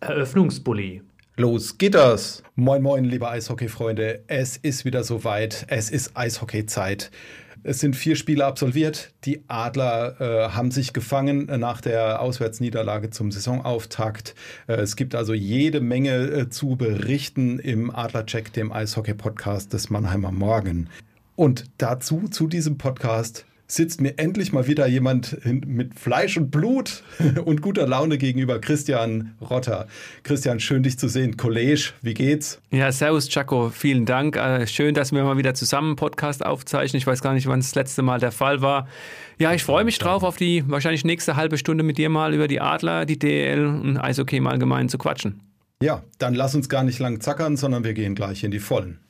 Eröffnungsbully. 0.00 1.02
Los 1.36 1.78
geht 1.78 1.94
das! 1.94 2.42
Moin, 2.56 2.82
moin, 2.82 3.04
liebe 3.04 3.28
Eishockey-Freunde. 3.28 4.24
Es 4.26 4.56
ist 4.56 4.84
wieder 4.84 5.02
soweit. 5.02 5.64
Es 5.68 5.90
ist 5.90 6.16
Eishockey-Zeit. 6.16 7.10
Es 7.64 7.78
sind 7.78 7.94
vier 7.94 8.16
Spiele 8.16 8.44
absolviert. 8.44 9.12
Die 9.24 9.44
Adler 9.46 10.20
äh, 10.20 10.48
haben 10.50 10.72
sich 10.72 10.92
gefangen 10.92 11.46
nach 11.60 11.80
der 11.80 12.20
Auswärtsniederlage 12.20 13.10
zum 13.10 13.30
Saisonauftakt. 13.30 14.34
Äh, 14.66 14.74
es 14.74 14.96
gibt 14.96 15.14
also 15.14 15.32
jede 15.32 15.80
Menge 15.80 16.16
äh, 16.16 16.48
zu 16.48 16.76
berichten 16.76 17.60
im 17.60 17.94
Adlercheck, 17.94 18.52
dem 18.52 18.72
Eishockey-Podcast 18.72 19.72
des 19.72 19.90
Mannheimer 19.90 20.32
Morgen. 20.32 20.88
Und 21.36 21.66
dazu, 21.78 22.28
zu 22.28 22.48
diesem 22.48 22.78
Podcast, 22.78 23.46
sitzt 23.72 24.02
mir 24.02 24.18
endlich 24.18 24.52
mal 24.52 24.66
wieder 24.66 24.86
jemand 24.86 25.38
mit 25.44 25.98
Fleisch 25.98 26.36
und 26.36 26.50
Blut 26.50 27.02
und 27.44 27.62
guter 27.62 27.86
Laune 27.86 28.18
gegenüber, 28.18 28.60
Christian 28.60 29.34
Rotter. 29.40 29.86
Christian, 30.24 30.60
schön 30.60 30.82
dich 30.82 30.98
zu 30.98 31.08
sehen. 31.08 31.38
College, 31.38 31.92
wie 32.02 32.12
geht's? 32.12 32.60
Ja, 32.70 32.92
servus 32.92 33.28
Chaco, 33.28 33.70
vielen 33.70 34.04
Dank. 34.04 34.36
Äh, 34.36 34.66
schön, 34.66 34.94
dass 34.94 35.12
wir 35.12 35.24
mal 35.24 35.38
wieder 35.38 35.54
zusammen 35.54 35.88
einen 35.88 35.96
Podcast 35.96 36.44
aufzeichnen. 36.44 36.98
Ich 36.98 37.06
weiß 37.06 37.22
gar 37.22 37.32
nicht, 37.32 37.46
wann 37.46 37.60
das 37.60 37.74
letzte 37.74 38.02
Mal 38.02 38.20
der 38.20 38.32
Fall 38.32 38.60
war. 38.60 38.88
Ja, 39.38 39.54
ich 39.54 39.64
freue 39.64 39.84
mich 39.84 39.98
drauf, 39.98 40.22
auf 40.22 40.36
die 40.36 40.64
wahrscheinlich 40.66 41.04
nächste 41.04 41.36
halbe 41.36 41.56
Stunde 41.56 41.82
mit 41.82 41.96
dir 41.96 42.10
mal 42.10 42.34
über 42.34 42.48
die 42.48 42.60
Adler, 42.60 43.06
die 43.06 43.18
DL 43.18 43.64
und 43.64 43.96
Eishockey 43.96 44.36
im 44.36 44.46
Allgemeinen 44.46 44.90
zu 44.90 44.98
quatschen. 44.98 45.40
Ja, 45.82 46.04
dann 46.18 46.34
lass 46.34 46.54
uns 46.54 46.68
gar 46.68 46.84
nicht 46.84 46.98
lang 46.98 47.20
zackern, 47.20 47.56
sondern 47.56 47.84
wir 47.84 47.94
gehen 47.94 48.14
gleich 48.14 48.44
in 48.44 48.50
die 48.50 48.60
Vollen. 48.60 49.00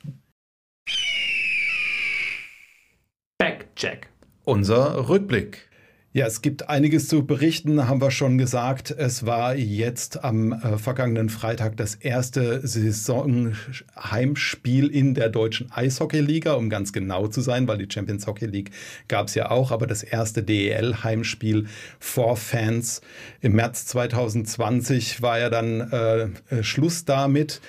Backcheck 3.37 4.12
unser 4.43 5.09
Rückblick. 5.09 5.69
Ja, 6.15 6.27
es 6.27 6.43
gibt 6.43 6.69
einiges 6.69 7.07
zu 7.07 7.25
berichten, 7.25 7.87
haben 7.87 7.99
wir 7.99 8.11
schon 8.11 8.37
gesagt. 8.37 8.91
Es 8.91 9.25
war 9.25 9.55
jetzt 9.55 10.23
am 10.23 10.53
äh, 10.53 10.77
vergangenen 10.77 11.29
Freitag 11.29 11.75
das 11.75 11.95
erste 11.95 12.61
Saisonheimspiel 12.67 14.89
in 14.89 15.15
der 15.15 15.29
deutschen 15.29 15.71
Eishockeyliga, 15.71 16.53
um 16.53 16.69
ganz 16.69 16.93
genau 16.93 17.25
zu 17.25 17.41
sein, 17.41 17.67
weil 17.67 17.79
die 17.79 17.87
Champions 17.91 18.27
Hockey 18.27 18.45
League 18.45 18.69
gab 19.07 19.29
es 19.29 19.33
ja 19.33 19.49
auch, 19.49 19.71
aber 19.71 19.87
das 19.87 20.03
erste 20.03 20.43
DEL-Heimspiel 20.43 21.65
vor 21.97 22.37
Fans. 22.37 23.01
Im 23.41 23.53
März 23.53 23.87
2020 23.87 25.23
war 25.23 25.39
ja 25.39 25.49
dann 25.49 25.81
äh, 25.81 26.27
Schluss 26.61 27.05
damit. 27.05 27.59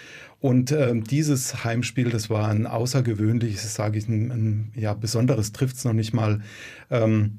Und 0.45 0.73
äh, 0.73 0.95
dieses 1.01 1.65
Heimspiel, 1.65 2.11
das 2.11 2.29
war 2.29 2.49
ein 2.49 2.67
außergewöhnliches, 2.67 3.75
sage 3.75 3.97
ich, 3.97 4.07
ein, 4.09 4.31
ein 4.31 4.73
ja, 4.77 4.93
besonderes 4.93 5.53
trifft 5.53 5.77
es 5.77 5.87
noch 5.87 5.95
nicht 5.95 6.13
mal. 6.13 6.43
Ähm, 6.91 7.39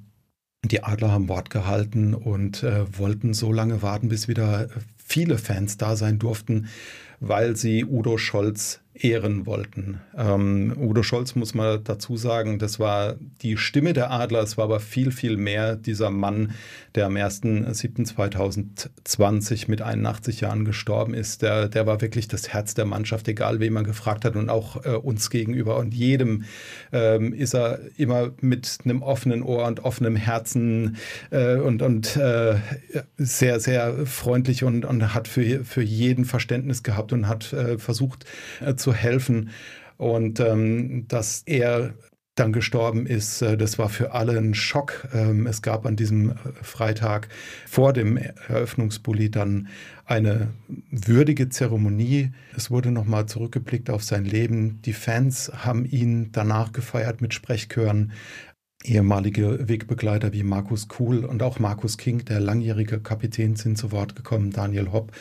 die 0.65 0.81
Adler 0.81 1.11
haben 1.11 1.29
Wort 1.29 1.51
gehalten 1.51 2.15
und 2.15 2.63
äh, 2.63 2.97
wollten 2.97 3.35
so 3.35 3.51
lange 3.51 3.83
warten, 3.83 4.09
bis 4.09 4.27
wieder 4.27 4.69
viele 4.97 5.38
Fans 5.38 5.77
da 5.77 5.95
sein 5.95 6.17
durften, 6.17 6.65
weil 7.19 7.55
sie 7.55 7.85
Udo 7.85 8.17
Scholz 8.17 8.81
ehren 8.95 9.45
wollten. 9.45 10.01
Ähm, 10.17 10.73
Udo 10.78 11.03
Scholz 11.03 11.35
muss 11.35 11.53
man 11.53 11.83
dazu 11.83 12.16
sagen, 12.17 12.57
das 12.59 12.79
war 12.79 13.16
die 13.41 13.57
Stimme 13.57 13.91
der 13.94 14.11
Adler, 14.11 14.41
es 14.41 14.57
war 14.57 14.66
aber 14.66 14.79
viel, 14.79 15.11
viel 15.11 15.38
mehr 15.38 15.75
dieser 15.75 16.09
Mann, 16.09 16.53
der 16.95 17.06
am 17.07 17.16
1.7.2020 17.16 19.69
mit 19.69 19.81
81 19.81 20.41
Jahren 20.41 20.66
gestorben 20.66 21.13
ist. 21.13 21.41
Der, 21.41 21.67
der 21.67 21.85
war 21.85 22.00
wirklich 22.01 22.29
das 22.29 22.50
Herz 22.50 22.73
der 22.73 22.85
Mannschaft, 22.85 23.28
egal 23.28 23.59
wen 23.59 23.73
man 23.73 23.83
gefragt 23.83 24.23
hat 24.23 24.38
und 24.38 24.50
auch 24.50 24.85
äh, 24.85 24.91
uns 24.91 25.29
gegenüber. 25.29 25.75
Und 25.77 25.94
jedem 25.94 26.45
ähm, 26.94 27.33
ist 27.33 27.53
er 27.53 27.79
immer 27.97 28.31
mit 28.39 28.77
einem 28.85 29.01
offenen 29.01 29.44
Ohr 29.44 29.66
und 29.66 29.83
offenem 29.83 30.16
Herzen 30.16 30.95
äh, 31.31 31.57
und, 31.57 31.81
und 31.81 32.16
äh, 32.16 32.56
sehr, 33.17 33.59
sehr 33.59 34.06
freundlich 34.06 34.63
und, 34.63 34.85
und 34.85 35.13
hat 35.13 35.27
für, 35.27 35.66
für 35.66 35.81
jeden 35.81 36.23
Verständnis 36.23 36.83
gehabt 36.83 37.12
und 37.12 37.27
hat 37.27 37.51
äh, 37.51 37.77
versucht 37.77 38.23
äh, 38.62 38.75
zu 38.75 38.84
zu 38.85 38.94
helfen. 38.94 39.50
Und 39.97 40.40
ähm, 40.40 41.07
dass 41.07 41.41
er 41.47 41.96
dann 42.35 42.51
gestorben 42.53 43.07
ist, 43.07 43.41
äh, 43.41 43.57
das 43.57 43.79
war 43.79 43.90
für 43.90 44.12
alle 44.12 44.38
ein 44.38 44.53
Schock. 44.53 45.07
Ähm, 45.13 45.47
es 45.47 45.62
gab 45.62 45.85
an 45.85 45.96
diesem 45.96 46.31
äh, 46.31 46.35
Freitag 46.62 47.29
vor 47.66 47.94
dem 47.94 48.18
Eröffnungsbully 48.18 49.31
dann 49.31 49.69
eine 50.06 50.50
würdige 50.91 51.50
Zeremonie. 51.50 52.31
Es 52.56 52.69
wurde 52.69 52.91
nochmal 52.91 53.25
zurückgeblickt 53.25 53.90
auf 53.90 54.03
sein 54.03 54.25
Leben. 54.25 54.81
Die 54.84 54.94
Fans 54.94 55.51
haben 55.56 55.85
ihn 55.85 56.31
danach 56.31 56.74
gefeiert 56.74 57.22
mit 57.22 57.34
Sprechchören. 57.34 58.12
Ehemalige 58.85 59.68
Wegbegleiter 59.68 60.31
wie 60.31 60.44
Markus 60.44 60.88
Kuhl 60.88 61.25
und 61.25 61.41
auch 61.41 61.57
Markus 61.57 61.97
King, 61.97 62.23
der 62.25 62.40
langjährige 62.40 63.00
Kapitän, 63.00 63.56
sind 63.56 63.79
zu 63.79 63.91
Wort 63.91 64.16
gekommen. 64.16 64.51
Daniel 64.51 64.91
Hopp 64.91 65.12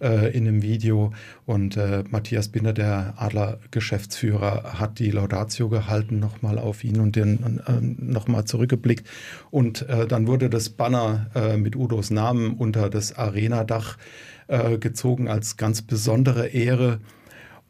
äh, 0.00 0.30
in 0.36 0.46
einem 0.46 0.62
Video 0.62 1.12
und 1.44 1.76
äh, 1.76 2.04
Matthias 2.10 2.48
Binder, 2.48 2.72
der 2.72 3.14
Adler-Geschäftsführer, 3.16 4.78
hat 4.78 5.00
die 5.00 5.10
Laudatio 5.10 5.68
gehalten, 5.68 6.20
nochmal 6.20 6.58
auf 6.58 6.84
ihn 6.84 7.00
und 7.00 7.16
den 7.16 7.60
äh, 7.66 7.72
nochmal 7.80 8.44
zurückgeblickt. 8.44 9.08
Und 9.50 9.88
äh, 9.88 10.06
dann 10.06 10.28
wurde 10.28 10.48
das 10.48 10.68
Banner 10.68 11.26
äh, 11.34 11.56
mit 11.56 11.74
Udos 11.74 12.10
Namen 12.10 12.54
unter 12.54 12.88
das 12.88 13.16
Arenadach 13.16 13.98
äh, 14.46 14.78
gezogen 14.78 15.28
als 15.28 15.56
ganz 15.56 15.82
besondere 15.82 16.46
Ehre. 16.46 17.00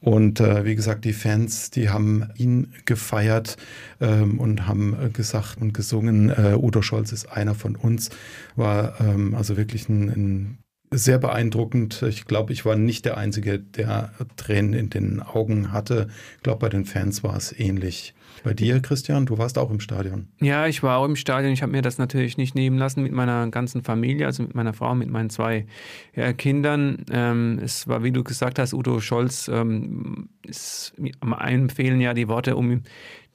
Und 0.01 0.41
äh, 0.41 0.65
wie 0.65 0.77
gesagt, 0.77 1.05
die 1.05 1.13
Fans, 1.13 1.71
die 1.71 1.91
haben 1.91 2.29
ihn 2.37 2.73
gefeiert 2.85 3.57
ähm, 4.01 4.39
und 4.39 4.67
haben 4.67 4.97
äh, 5.01 5.11
gesagt 5.11 5.61
und 5.61 5.75
gesungen, 5.75 6.31
äh, 6.31 6.57
Udo 6.57 6.83
Scholz 6.83 7.13
ist 7.13 7.27
einer 7.27 7.55
von 7.55 7.75
uns. 7.75 8.11
War 8.55 9.01
ähm, 9.01 9.35
also 9.35 9.57
wirklich 9.57 9.89
ein, 9.89 10.09
ein 10.09 10.59
sehr 10.91 11.19
beeindruckend. 11.19 12.03
Ich 12.03 12.27
glaube, 12.27 12.53
ich 12.53 12.65
war 12.65 12.77
nicht 12.77 13.05
der 13.05 13.17
Einzige, 13.17 13.59
der 13.59 14.13
Tränen 14.37 14.73
in 14.73 14.91
den 14.91 15.21
Augen 15.21 15.73
hatte. 15.73 16.09
Ich 16.37 16.43
glaube, 16.43 16.61
bei 16.61 16.69
den 16.69 16.85
Fans 16.85 17.23
war 17.23 17.37
es 17.37 17.59
ähnlich. 17.59 18.15
Bei 18.45 18.55
dir, 18.55 18.81
Christian, 18.81 19.27
du 19.27 19.39
warst 19.39 19.59
auch 19.59 19.71
im 19.71 19.81
Stadion. 19.81 20.29
Ja, 20.41 20.67
ich 20.67 20.83
war 20.83 20.99
auch 20.99 21.05
im 21.05 21.17
Stadion. 21.17 21.53
Ich 21.53 21.63
habe 21.63 21.73
mir 21.73 21.83
das 21.83 21.99
natürlich 21.99 22.37
nicht 22.37 22.55
nehmen 22.55 22.79
lassen 22.79 23.03
mit 23.03 23.13
meiner 23.13 23.49
ganzen 23.49 23.83
Familie, 23.83 24.27
also 24.27 24.43
mit 24.43 24.55
meiner 24.55 24.73
Frau, 24.73 24.95
mit 24.95 25.11
meinen 25.11 25.31
zwei 25.31 25.67
ja, 26.15 26.33
Kindern. 26.33 27.05
Ähm, 27.11 27.61
es 27.63 27.89
war, 27.89 28.03
wie 28.03 28.13
du 28.13 28.25
gesagt 28.25 28.59
hast, 28.59 28.73
Udo 28.73 29.01
Scholz 29.01 29.49
ähm, 29.49 30.29
ist 30.43 30.95
am 31.21 31.33
empfehlen 31.33 32.01
ja 32.01 32.15
die 32.15 32.29
Worte, 32.29 32.57
um 32.57 32.83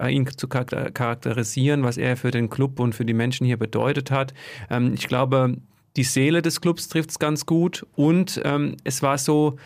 ihn 0.08 0.28
zu 0.36 0.48
charakterisieren, 0.48 1.84
was 1.84 1.98
er 1.98 2.18
für 2.18 2.32
den 2.32 2.50
Club 2.50 2.80
und 2.80 2.94
für 2.94 3.06
die 3.06 3.14
Menschen 3.14 3.46
hier 3.46 3.58
bedeutet 3.58 4.12
hat. 4.12 4.34
Ähm, 4.70 4.94
ich 4.94 5.08
glaube, 5.08 5.58
die 5.96 6.04
Seele 6.04 6.42
des 6.42 6.62
Clubs 6.62 6.88
trifft 6.88 7.12
es 7.12 7.20
ganz 7.20 7.46
gut 7.46 7.86
und 7.96 8.42
ähm, 8.44 8.78
es 8.84 9.02
war 9.02 9.18
so 9.18 9.58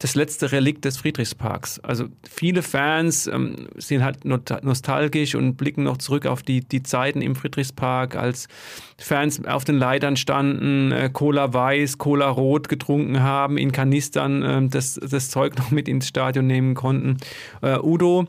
das 0.00 0.14
letzte 0.14 0.50
Relikt 0.50 0.86
des 0.86 0.96
Friedrichsparks. 0.96 1.78
Also 1.80 2.06
viele 2.28 2.62
Fans 2.62 3.26
ähm, 3.26 3.68
sind 3.76 4.02
halt 4.02 4.24
nostalgisch 4.24 5.34
und 5.34 5.56
blicken 5.56 5.84
noch 5.84 5.98
zurück 5.98 6.24
auf 6.24 6.42
die, 6.42 6.62
die 6.62 6.82
Zeiten 6.82 7.20
im 7.20 7.36
Friedrichspark, 7.36 8.16
als 8.16 8.48
Fans 8.98 9.44
auf 9.44 9.64
den 9.64 9.76
Leitern 9.76 10.16
standen, 10.16 10.90
äh, 10.90 11.10
Cola 11.12 11.52
Weiß, 11.52 11.98
Cola 11.98 12.30
Rot 12.30 12.70
getrunken 12.70 13.20
haben, 13.22 13.58
in 13.58 13.72
Kanistern 13.72 14.42
äh, 14.42 14.68
das, 14.68 14.94
das 14.94 15.28
Zeug 15.28 15.58
noch 15.58 15.70
mit 15.70 15.86
ins 15.86 16.08
Stadion 16.08 16.46
nehmen 16.46 16.74
konnten. 16.74 17.18
Äh, 17.60 17.78
Udo 17.78 18.26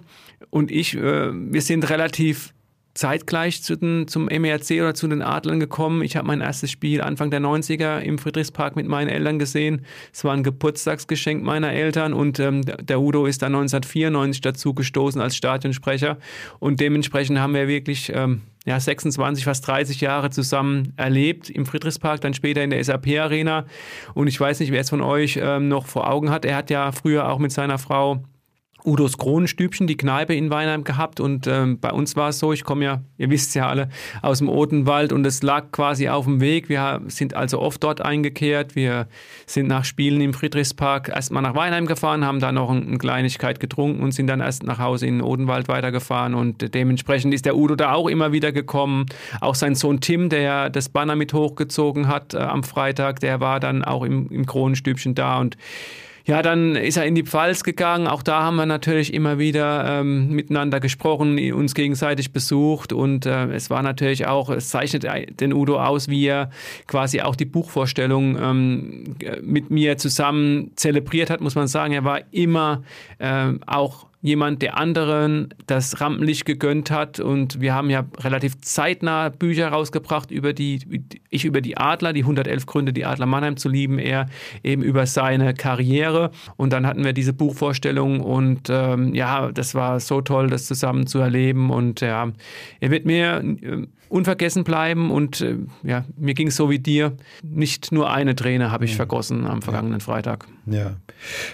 und 0.49 0.71
ich, 0.71 0.97
äh, 0.97 1.31
wir 1.31 1.61
sind 1.61 1.89
relativ 1.89 2.53
zeitgleich 2.93 3.63
zu 3.63 3.75
den, 3.75 4.07
zum 4.07 4.25
MERC 4.25 4.71
oder 4.81 4.93
zu 4.93 5.07
den 5.07 5.21
Adlern 5.21 5.59
gekommen. 5.59 6.01
Ich 6.01 6.15
habe 6.15 6.27
mein 6.27 6.41
erstes 6.41 6.71
Spiel 6.71 7.01
Anfang 7.01 7.31
der 7.31 7.39
90er 7.39 7.99
im 7.99 8.17
Friedrichspark 8.17 8.75
mit 8.75 8.87
meinen 8.87 9.07
Eltern 9.07 9.39
gesehen. 9.39 9.85
Es 10.11 10.23
war 10.23 10.33
ein 10.33 10.43
Geburtstagsgeschenk 10.43 11.43
meiner 11.43 11.71
Eltern 11.71 12.13
und 12.13 12.39
ähm, 12.39 12.63
der 12.63 12.99
Udo 12.99 13.25
ist 13.25 13.41
dann 13.41 13.55
1994 13.55 14.41
dazu 14.41 14.73
gestoßen 14.73 15.21
als 15.21 15.35
Stadionsprecher 15.35 16.17
und 16.59 16.79
dementsprechend 16.79 17.39
haben 17.39 17.53
wir 17.53 17.67
wirklich 17.67 18.11
ähm, 18.13 18.41
ja, 18.65 18.79
26, 18.79 19.43
fast 19.43 19.65
30 19.67 20.01
Jahre 20.01 20.29
zusammen 20.29 20.93
erlebt 20.95 21.49
im 21.49 21.65
Friedrichspark, 21.65 22.21
dann 22.21 22.33
später 22.33 22.63
in 22.63 22.69
der 22.69 22.83
SAP-Arena. 22.83 23.65
Und 24.13 24.27
ich 24.27 24.39
weiß 24.39 24.59
nicht, 24.59 24.71
wer 24.71 24.81
es 24.81 24.89
von 24.89 25.01
euch 25.01 25.39
ähm, 25.41 25.67
noch 25.67 25.87
vor 25.87 26.09
Augen 26.09 26.29
hat. 26.29 26.45
Er 26.45 26.55
hat 26.57 26.69
ja 26.69 26.91
früher 26.91 27.29
auch 27.29 27.39
mit 27.39 27.51
seiner 27.51 27.79
Frau 27.79 28.23
Udos 28.85 29.17
Kronenstübchen, 29.17 29.87
die 29.87 29.97
Kneipe 29.97 30.33
in 30.33 30.49
Weinheim 30.49 30.83
gehabt 30.83 31.19
und 31.19 31.47
ähm, 31.47 31.79
bei 31.79 31.91
uns 31.91 32.15
war 32.15 32.29
es 32.29 32.39
so, 32.39 32.53
ich 32.53 32.63
komme 32.63 32.85
ja, 32.85 33.01
ihr 33.17 33.29
wisst 33.29 33.53
ja 33.55 33.67
alle, 33.67 33.89
aus 34.21 34.39
dem 34.39 34.49
Odenwald 34.49 35.13
und 35.13 35.25
es 35.25 35.43
lag 35.43 35.71
quasi 35.71 36.09
auf 36.09 36.25
dem 36.25 36.41
Weg. 36.41 36.69
Wir 36.69 37.01
sind 37.07 37.35
also 37.35 37.59
oft 37.59 37.83
dort 37.83 38.01
eingekehrt. 38.01 38.75
Wir 38.75 39.07
sind 39.45 39.67
nach 39.67 39.85
Spielen 39.85 40.21
im 40.21 40.33
Friedrichspark 40.33 41.09
erstmal 41.09 41.43
nach 41.43 41.55
Weinheim 41.55 41.85
gefahren, 41.85 42.25
haben 42.25 42.39
da 42.39 42.51
noch 42.51 42.69
eine 42.69 42.97
Kleinigkeit 42.97 43.59
getrunken 43.59 44.01
und 44.01 44.13
sind 44.13 44.27
dann 44.27 44.39
erst 44.39 44.63
nach 44.63 44.79
Hause 44.79 45.07
in 45.07 45.19
den 45.19 45.21
Odenwald 45.21 45.67
weitergefahren 45.67 46.33
und 46.33 46.73
dementsprechend 46.73 47.33
ist 47.33 47.45
der 47.45 47.55
Udo 47.55 47.75
da 47.75 47.93
auch 47.93 48.07
immer 48.07 48.31
wieder 48.31 48.51
gekommen. 48.51 49.05
Auch 49.39 49.55
sein 49.55 49.75
Sohn 49.75 50.01
Tim, 50.01 50.29
der 50.29 50.69
das 50.69 50.89
Banner 50.89 51.15
mit 51.15 51.33
hochgezogen 51.33 52.07
hat 52.07 52.33
äh, 52.33 52.37
am 52.37 52.63
Freitag, 52.63 53.19
der 53.19 53.39
war 53.39 53.59
dann 53.59 53.83
auch 53.83 54.03
im, 54.03 54.29
im 54.29 54.45
Kronenstübchen 54.45 55.15
da 55.15 55.39
und 55.39 55.57
ja, 56.25 56.41
dann 56.41 56.75
ist 56.75 56.97
er 56.97 57.05
in 57.05 57.15
die 57.15 57.23
Pfalz 57.23 57.63
gegangen. 57.63 58.07
Auch 58.07 58.23
da 58.23 58.43
haben 58.43 58.55
wir 58.55 58.65
natürlich 58.65 59.13
immer 59.13 59.39
wieder 59.39 59.99
ähm, 59.99 60.29
miteinander 60.29 60.79
gesprochen, 60.79 61.39
uns 61.53 61.73
gegenseitig 61.73 62.31
besucht 62.31 62.93
und 62.93 63.25
äh, 63.25 63.47
es 63.47 63.69
war 63.69 63.81
natürlich 63.81 64.27
auch, 64.27 64.49
es 64.49 64.69
zeichnet 64.69 65.05
den 65.39 65.53
Udo 65.53 65.79
aus, 65.79 66.07
wie 66.07 66.25
er 66.25 66.49
quasi 66.87 67.21
auch 67.21 67.35
die 67.35 67.45
Buchvorstellung 67.45 68.37
ähm, 68.39 69.15
mit 69.41 69.71
mir 69.71 69.97
zusammen 69.97 70.71
zelebriert 70.75 71.29
hat, 71.29 71.41
muss 71.41 71.55
man 71.55 71.67
sagen. 71.67 71.93
Er 71.93 72.03
war 72.03 72.21
immer 72.31 72.83
äh, 73.19 73.53
auch 73.65 74.10
jemand, 74.21 74.61
der 74.61 74.77
anderen 74.77 75.53
das 75.65 75.99
Rampenlicht 75.99 76.45
gegönnt 76.45 76.91
hat. 76.91 77.19
Und 77.19 77.59
wir 77.59 77.73
haben 77.73 77.89
ja 77.89 78.05
relativ 78.19 78.59
zeitnah 78.61 79.29
Bücher 79.29 79.69
rausgebracht 79.69 80.31
über 80.31 80.53
die, 80.53 80.79
ich 81.29 81.45
über 81.45 81.61
die 81.61 81.77
Adler, 81.77 82.13
die 82.13 82.21
111 82.21 82.65
Gründe, 82.65 82.93
die 82.93 83.05
Adler 83.05 83.25
Mannheim 83.25 83.57
zu 83.57 83.67
lieben, 83.67 83.97
er 83.97 84.27
eben 84.63 84.83
über 84.83 85.05
seine 85.07 85.53
Karriere. 85.53 86.31
Und 86.55 86.71
dann 86.73 86.85
hatten 86.85 87.03
wir 87.03 87.13
diese 87.13 87.33
Buchvorstellung 87.33 88.21
und 88.21 88.69
ähm, 88.69 89.13
ja, 89.15 89.51
das 89.51 89.73
war 89.75 89.99
so 89.99 90.21
toll, 90.21 90.49
das 90.49 90.65
zusammen 90.65 91.07
zu 91.07 91.19
erleben. 91.19 91.71
Und 91.71 92.01
ja, 92.01 92.31
er 92.79 92.91
wird 92.91 93.05
mir 93.05 93.43
äh, 93.61 93.87
unvergessen 94.11 94.63
bleiben 94.63 95.09
und 95.09 95.41
äh, 95.41 95.57
ja, 95.83 96.05
mir 96.17 96.33
ging 96.33 96.47
es 96.47 96.55
so 96.55 96.69
wie 96.69 96.79
dir. 96.79 97.13
Nicht 97.43 97.91
nur 97.91 98.11
eine 98.11 98.35
Träne 98.35 98.71
habe 98.71 98.85
ich 98.85 98.95
vergossen 98.95 99.45
am 99.47 99.61
vergangenen 99.61 100.01
Freitag. 100.01 100.47
Ja. 100.65 100.97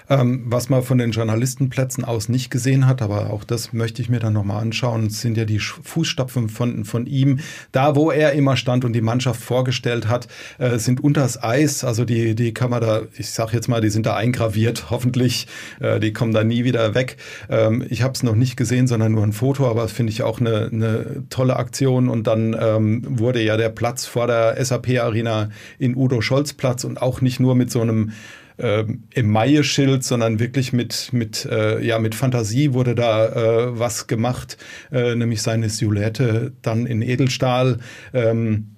Ähm, 0.09 0.43
was 0.45 0.69
man 0.69 0.83
von 0.83 0.97
den 0.97 1.11
Journalistenplätzen 1.11 2.03
aus 2.03 2.29
nicht 2.29 2.49
gesehen 2.49 2.87
hat, 2.87 3.01
aber 3.01 3.29
auch 3.31 3.43
das 3.43 3.73
möchte 3.73 4.01
ich 4.01 4.09
mir 4.09 4.19
dann 4.19 4.33
nochmal 4.33 4.61
anschauen, 4.61 5.09
sind 5.09 5.37
ja 5.37 5.45
die 5.45 5.59
Fußstapfen 5.59 6.49
von, 6.49 6.83
von 6.83 7.05
ihm. 7.05 7.39
Da, 7.71 7.95
wo 7.95 8.11
er 8.11 8.33
immer 8.33 8.57
stand 8.57 8.85
und 8.85 8.93
die 8.93 9.01
Mannschaft 9.01 9.41
vorgestellt 9.41 10.07
hat, 10.07 10.27
äh, 10.57 10.77
sind 10.77 11.01
unters 11.01 11.41
Eis. 11.41 11.83
Also 11.83 12.05
die, 12.05 12.35
die 12.35 12.53
kann 12.53 12.69
man 12.69 12.81
da, 12.81 13.01
ich 13.17 13.29
sage 13.31 13.53
jetzt 13.53 13.67
mal, 13.67 13.81
die 13.81 13.89
sind 13.89 14.05
da 14.05 14.15
eingraviert, 14.15 14.85
hoffentlich. 14.89 15.47
Äh, 15.79 15.99
die 15.99 16.11
kommen 16.11 16.33
da 16.33 16.43
nie 16.43 16.63
wieder 16.63 16.93
weg. 16.93 17.17
Ähm, 17.49 17.85
ich 17.89 18.01
habe 18.01 18.13
es 18.13 18.23
noch 18.23 18.35
nicht 18.35 18.57
gesehen, 18.57 18.87
sondern 18.87 19.13
nur 19.13 19.23
ein 19.23 19.33
Foto, 19.33 19.69
aber 19.69 19.83
das 19.83 19.91
finde 19.91 20.11
ich 20.11 20.23
auch 20.23 20.39
eine, 20.39 20.69
eine 20.71 21.23
tolle 21.29 21.55
Aktion. 21.55 22.09
Und 22.09 22.27
dann 22.27 22.46
ähm, 22.59 23.01
wurde 23.19 23.41
ja 23.41 23.57
der 23.57 23.69
Platz 23.69 24.05
vor 24.05 24.27
der 24.27 24.63
SAP-Arena 24.63 25.49
in 25.79 25.95
Udo 25.95 26.21
Scholz 26.21 26.53
Platz 26.53 26.83
und 26.83 27.01
auch 27.01 27.21
nicht 27.21 27.39
nur 27.39 27.55
mit 27.55 27.71
so 27.71 27.81
einem 27.81 28.11
ähm, 28.59 29.03
Emaille-Schild, 29.13 30.03
sondern 30.03 30.39
wirklich 30.39 30.73
mit, 30.73 31.09
mit, 31.13 31.45
äh, 31.45 31.83
ja, 31.83 31.99
mit 31.99 32.15
Fantasie 32.15 32.73
wurde 32.73 32.95
da 32.95 33.27
äh, 33.27 33.79
was 33.79 34.07
gemacht, 34.07 34.57
äh, 34.91 35.15
nämlich 35.15 35.41
seine 35.41 35.69
Silhouette 35.69 36.53
dann 36.61 36.85
in 36.85 37.01
Edelstahl. 37.01 37.79
Ähm, 38.13 38.73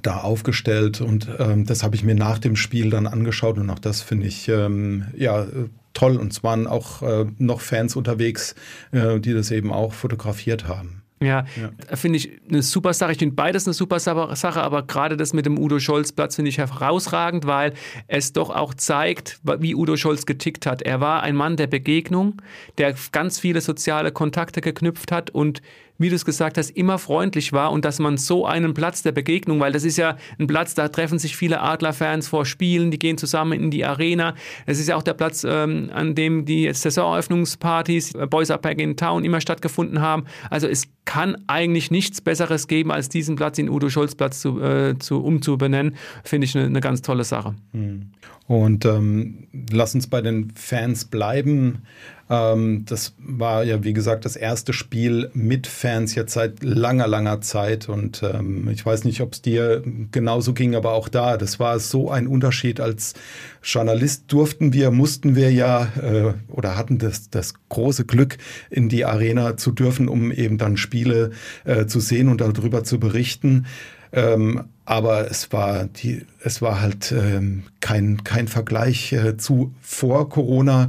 da 0.00 0.18
aufgestellt 0.18 1.00
und 1.00 1.28
ähm, 1.40 1.66
das 1.66 1.82
habe 1.82 1.96
ich 1.96 2.04
mir 2.04 2.14
nach 2.14 2.38
dem 2.38 2.54
Spiel 2.54 2.88
dann 2.88 3.08
angeschaut 3.08 3.58
und 3.58 3.68
auch 3.68 3.80
das 3.80 4.00
finde 4.00 4.28
ich 4.28 4.48
ähm, 4.48 5.06
ja 5.16 5.44
toll 5.92 6.16
und 6.16 6.32
es 6.32 6.44
waren 6.44 6.68
auch 6.68 7.02
äh, 7.02 7.26
noch 7.38 7.60
Fans 7.60 7.96
unterwegs, 7.96 8.54
äh, 8.92 9.18
die 9.18 9.34
das 9.34 9.50
eben 9.50 9.72
auch 9.72 9.92
fotografiert 9.92 10.68
haben. 10.68 11.02
Ja, 11.20 11.44
ja. 11.60 11.96
finde 11.96 12.18
ich 12.18 12.30
eine 12.48 12.62
super 12.62 12.92
Sache. 12.92 13.12
Ich 13.12 13.18
finde 13.18 13.34
beides 13.34 13.66
eine 13.66 13.74
super 13.74 13.98
Sache, 13.98 14.62
aber 14.62 14.82
gerade 14.84 15.16
das 15.16 15.32
mit 15.32 15.46
dem 15.46 15.58
Udo 15.58 15.80
Scholz 15.80 16.12
Platz 16.12 16.36
finde 16.36 16.50
ich 16.50 16.58
herausragend, 16.58 17.46
weil 17.46 17.74
es 18.06 18.32
doch 18.32 18.50
auch 18.50 18.74
zeigt, 18.74 19.40
wie 19.58 19.74
Udo 19.74 19.96
Scholz 19.96 20.26
getickt 20.26 20.66
hat. 20.66 20.82
Er 20.82 21.00
war 21.00 21.22
ein 21.22 21.34
Mann 21.34 21.56
der 21.56 21.66
Begegnung, 21.66 22.40
der 22.78 22.94
ganz 23.10 23.40
viele 23.40 23.60
soziale 23.60 24.12
Kontakte 24.12 24.60
geknüpft 24.60 25.10
hat 25.10 25.30
und 25.30 25.60
wie 25.98 26.08
du 26.08 26.14
es 26.14 26.24
gesagt 26.24 26.56
hast, 26.58 26.70
immer 26.70 26.98
freundlich 26.98 27.52
war 27.52 27.72
und 27.72 27.84
dass 27.84 27.98
man 27.98 28.16
so 28.16 28.46
einen 28.46 28.72
Platz 28.72 29.02
der 29.02 29.12
Begegnung, 29.12 29.60
weil 29.60 29.72
das 29.72 29.84
ist 29.84 29.98
ja 29.98 30.16
ein 30.38 30.46
Platz, 30.46 30.74
da 30.74 30.88
treffen 30.88 31.18
sich 31.18 31.36
viele 31.36 31.60
Adlerfans 31.60 32.28
vor 32.28 32.46
Spielen, 32.46 32.90
die 32.90 32.98
gehen 32.98 33.18
zusammen 33.18 33.60
in 33.60 33.70
die 33.70 33.84
Arena. 33.84 34.34
Es 34.66 34.78
ist 34.78 34.88
ja 34.88 34.96
auch 34.96 35.02
der 35.02 35.14
Platz, 35.14 35.44
ähm, 35.44 35.90
an 35.92 36.14
dem 36.14 36.44
die 36.44 36.72
Saisoneröffnungspartys 36.72 38.14
äh, 38.14 38.26
Boys 38.26 38.50
Up 38.50 38.62
Back 38.62 38.80
in 38.80 38.96
Town 38.96 39.24
immer 39.24 39.40
stattgefunden 39.40 40.00
haben. 40.00 40.24
Also 40.50 40.68
es 40.68 40.88
kann 41.04 41.36
eigentlich 41.46 41.90
nichts 41.90 42.20
Besseres 42.20 42.68
geben, 42.68 42.92
als 42.92 43.08
diesen 43.08 43.36
Platz 43.36 43.58
in 43.58 43.68
Udo 43.68 43.88
Scholz 43.88 44.14
Platz 44.14 44.40
zu, 44.40 44.60
äh, 44.60 44.98
zu 44.98 45.24
umzubenennen. 45.24 45.96
Finde 46.22 46.44
ich 46.44 46.56
eine, 46.56 46.66
eine, 46.66 46.80
ganz 46.80 47.02
tolle 47.02 47.24
Sache. 47.24 47.54
Hm. 47.72 48.12
Und 48.46 48.84
ähm, 48.84 49.48
lass 49.70 49.94
uns 49.94 50.06
bei 50.06 50.20
den 50.20 50.50
Fans 50.54 51.06
bleiben. 51.06 51.82
Ähm, 52.30 52.84
das 52.86 53.14
war 53.18 53.64
ja, 53.64 53.84
wie 53.84 53.92
gesagt, 53.92 54.24
das 54.24 54.36
erste 54.36 54.72
Spiel 54.72 55.30
mit 55.32 55.66
Fans 55.66 56.14
jetzt 56.14 56.34
seit 56.34 56.62
langer, 56.62 57.06
langer 57.06 57.40
Zeit. 57.40 57.88
Und 57.88 58.22
ähm, 58.22 58.68
ich 58.70 58.84
weiß 58.84 59.04
nicht, 59.04 59.20
ob 59.20 59.32
es 59.32 59.42
dir 59.42 59.82
genauso 60.10 60.52
ging, 60.52 60.74
aber 60.74 60.92
auch 60.92 61.08
da, 61.08 61.36
das 61.36 61.58
war 61.58 61.78
so 61.78 62.10
ein 62.10 62.26
Unterschied. 62.26 62.80
Als 62.80 63.14
Journalist 63.62 64.24
durften 64.28 64.72
wir, 64.72 64.90
mussten 64.90 65.36
wir 65.36 65.52
ja 65.52 65.88
äh, 66.00 66.34
oder 66.48 66.76
hatten 66.76 66.98
das, 66.98 67.30
das 67.30 67.54
große 67.68 68.04
Glück, 68.04 68.38
in 68.70 68.88
die 68.88 69.04
Arena 69.04 69.56
zu 69.56 69.72
dürfen, 69.72 70.08
um 70.08 70.32
eben 70.32 70.58
dann 70.58 70.76
Spiele 70.76 71.30
äh, 71.64 71.86
zu 71.86 72.00
sehen 72.00 72.28
und 72.28 72.40
darüber 72.40 72.84
zu 72.84 73.00
berichten. 73.00 73.66
Ähm, 74.12 74.64
aber 74.84 75.30
es 75.30 75.52
war 75.52 75.84
die, 75.84 76.24
es 76.42 76.62
war 76.62 76.80
halt 76.80 77.12
ähm, 77.12 77.64
kein, 77.80 78.24
kein 78.24 78.48
Vergleich 78.48 79.12
äh, 79.12 79.36
zu 79.36 79.74
vor 79.82 80.30
Corona 80.30 80.88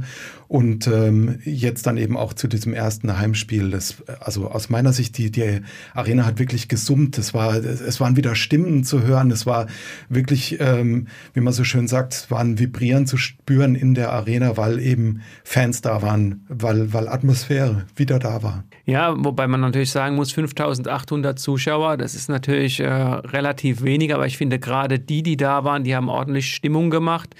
und 0.50 0.88
ähm, 0.88 1.38
jetzt 1.44 1.86
dann 1.86 1.96
eben 1.96 2.16
auch 2.16 2.32
zu 2.32 2.48
diesem 2.48 2.74
ersten 2.74 3.16
Heimspiel. 3.16 3.70
Das, 3.70 4.02
also 4.18 4.50
aus 4.50 4.68
meiner 4.68 4.92
Sicht, 4.92 5.16
die, 5.16 5.30
die 5.30 5.60
Arena 5.94 6.26
hat 6.26 6.40
wirklich 6.40 6.66
gesummt. 6.66 7.18
Es, 7.18 7.32
war, 7.32 7.54
es 7.54 8.00
waren 8.00 8.16
wieder 8.16 8.34
Stimmen 8.34 8.82
zu 8.82 9.04
hören. 9.04 9.30
Es 9.30 9.46
war 9.46 9.68
wirklich, 10.08 10.58
ähm, 10.58 11.06
wie 11.34 11.40
man 11.40 11.52
so 11.52 11.62
schön 11.62 11.86
sagt, 11.86 12.14
es 12.14 12.30
war 12.32 12.40
ein 12.40 12.58
Vibrieren 12.58 13.06
zu 13.06 13.16
spüren 13.16 13.76
in 13.76 13.94
der 13.94 14.12
Arena, 14.12 14.56
weil 14.56 14.80
eben 14.80 15.20
Fans 15.44 15.82
da 15.82 16.02
waren, 16.02 16.44
weil, 16.48 16.92
weil 16.92 17.06
Atmosphäre 17.06 17.86
wieder 17.94 18.18
da 18.18 18.42
war. 18.42 18.64
Ja, 18.90 19.14
wobei 19.16 19.46
man 19.46 19.60
natürlich 19.60 19.92
sagen 19.92 20.16
muss, 20.16 20.32
5800 20.32 21.38
Zuschauer, 21.38 21.96
das 21.96 22.16
ist 22.16 22.28
natürlich 22.28 22.80
äh, 22.80 22.88
relativ 22.88 23.84
wenig, 23.84 24.12
aber 24.12 24.26
ich 24.26 24.36
finde 24.36 24.58
gerade 24.58 24.98
die, 24.98 25.22
die 25.22 25.36
da 25.36 25.62
waren, 25.62 25.84
die 25.84 25.94
haben 25.94 26.08
ordentlich 26.08 26.52
Stimmung 26.52 26.90
gemacht. 26.90 27.36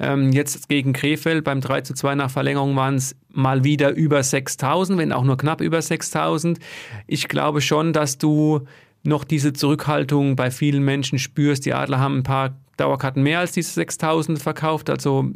Ähm, 0.00 0.32
jetzt 0.32 0.66
gegen 0.70 0.94
Krefeld 0.94 1.44
beim 1.44 1.60
3 1.60 1.82
zu 1.82 1.92
2 1.92 2.14
nach 2.14 2.30
Verlängerung 2.30 2.74
waren 2.74 2.94
es 2.94 3.16
mal 3.28 3.64
wieder 3.64 3.90
über 3.90 4.22
6000, 4.22 4.98
wenn 4.98 5.12
auch 5.12 5.24
nur 5.24 5.36
knapp 5.36 5.60
über 5.60 5.82
6000. 5.82 6.58
Ich 7.06 7.28
glaube 7.28 7.60
schon, 7.60 7.92
dass 7.92 8.16
du 8.16 8.62
noch 9.02 9.24
diese 9.24 9.52
Zurückhaltung 9.52 10.36
bei 10.36 10.50
vielen 10.50 10.82
Menschen 10.82 11.18
spürst. 11.18 11.66
Die 11.66 11.74
Adler 11.74 11.98
haben 11.98 12.16
ein 12.16 12.22
paar 12.22 12.56
Dauerkarten 12.76 13.22
mehr 13.22 13.40
als 13.40 13.52
diese 13.52 13.72
6000 13.72 14.38
verkauft. 14.38 14.90
Also 14.90 15.30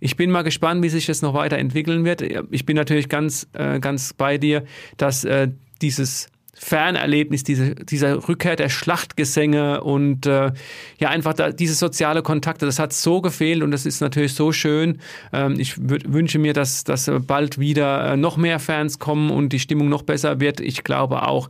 ich 0.00 0.16
bin 0.16 0.30
mal 0.30 0.42
gespannt, 0.42 0.82
wie 0.82 0.88
sich 0.88 1.06
das 1.06 1.22
noch 1.22 1.34
weiterentwickeln 1.34 2.04
wird. 2.04 2.22
Ich 2.50 2.66
bin 2.66 2.76
natürlich 2.76 3.08
ganz, 3.08 3.46
äh, 3.52 3.80
ganz 3.80 4.14
bei 4.14 4.38
dir, 4.38 4.64
dass 4.96 5.24
äh, 5.24 5.48
dieses 5.82 6.28
Fernerlebnis, 6.62 7.42
diese, 7.42 7.74
dieser 7.74 8.28
Rückkehr 8.28 8.54
der 8.54 8.68
Schlachtgesänge 8.68 9.82
und 9.82 10.26
äh, 10.26 10.52
ja, 10.98 11.08
einfach 11.08 11.32
da, 11.32 11.52
diese 11.52 11.74
soziale 11.74 12.22
Kontakte, 12.22 12.66
das 12.66 12.78
hat 12.78 12.92
so 12.92 13.22
gefehlt 13.22 13.62
und 13.62 13.70
das 13.70 13.86
ist 13.86 14.00
natürlich 14.00 14.34
so 14.34 14.52
schön. 14.52 14.98
Ähm, 15.32 15.58
ich 15.58 15.76
wünsche 15.78 16.38
mir, 16.38 16.52
dass, 16.52 16.84
dass 16.84 17.10
bald 17.26 17.58
wieder 17.58 18.12
äh, 18.12 18.16
noch 18.18 18.36
mehr 18.36 18.58
Fans 18.58 18.98
kommen 18.98 19.30
und 19.30 19.54
die 19.54 19.58
Stimmung 19.58 19.88
noch 19.88 20.02
besser 20.02 20.38
wird. 20.38 20.60
Ich 20.60 20.84
glaube 20.84 21.26
auch, 21.26 21.48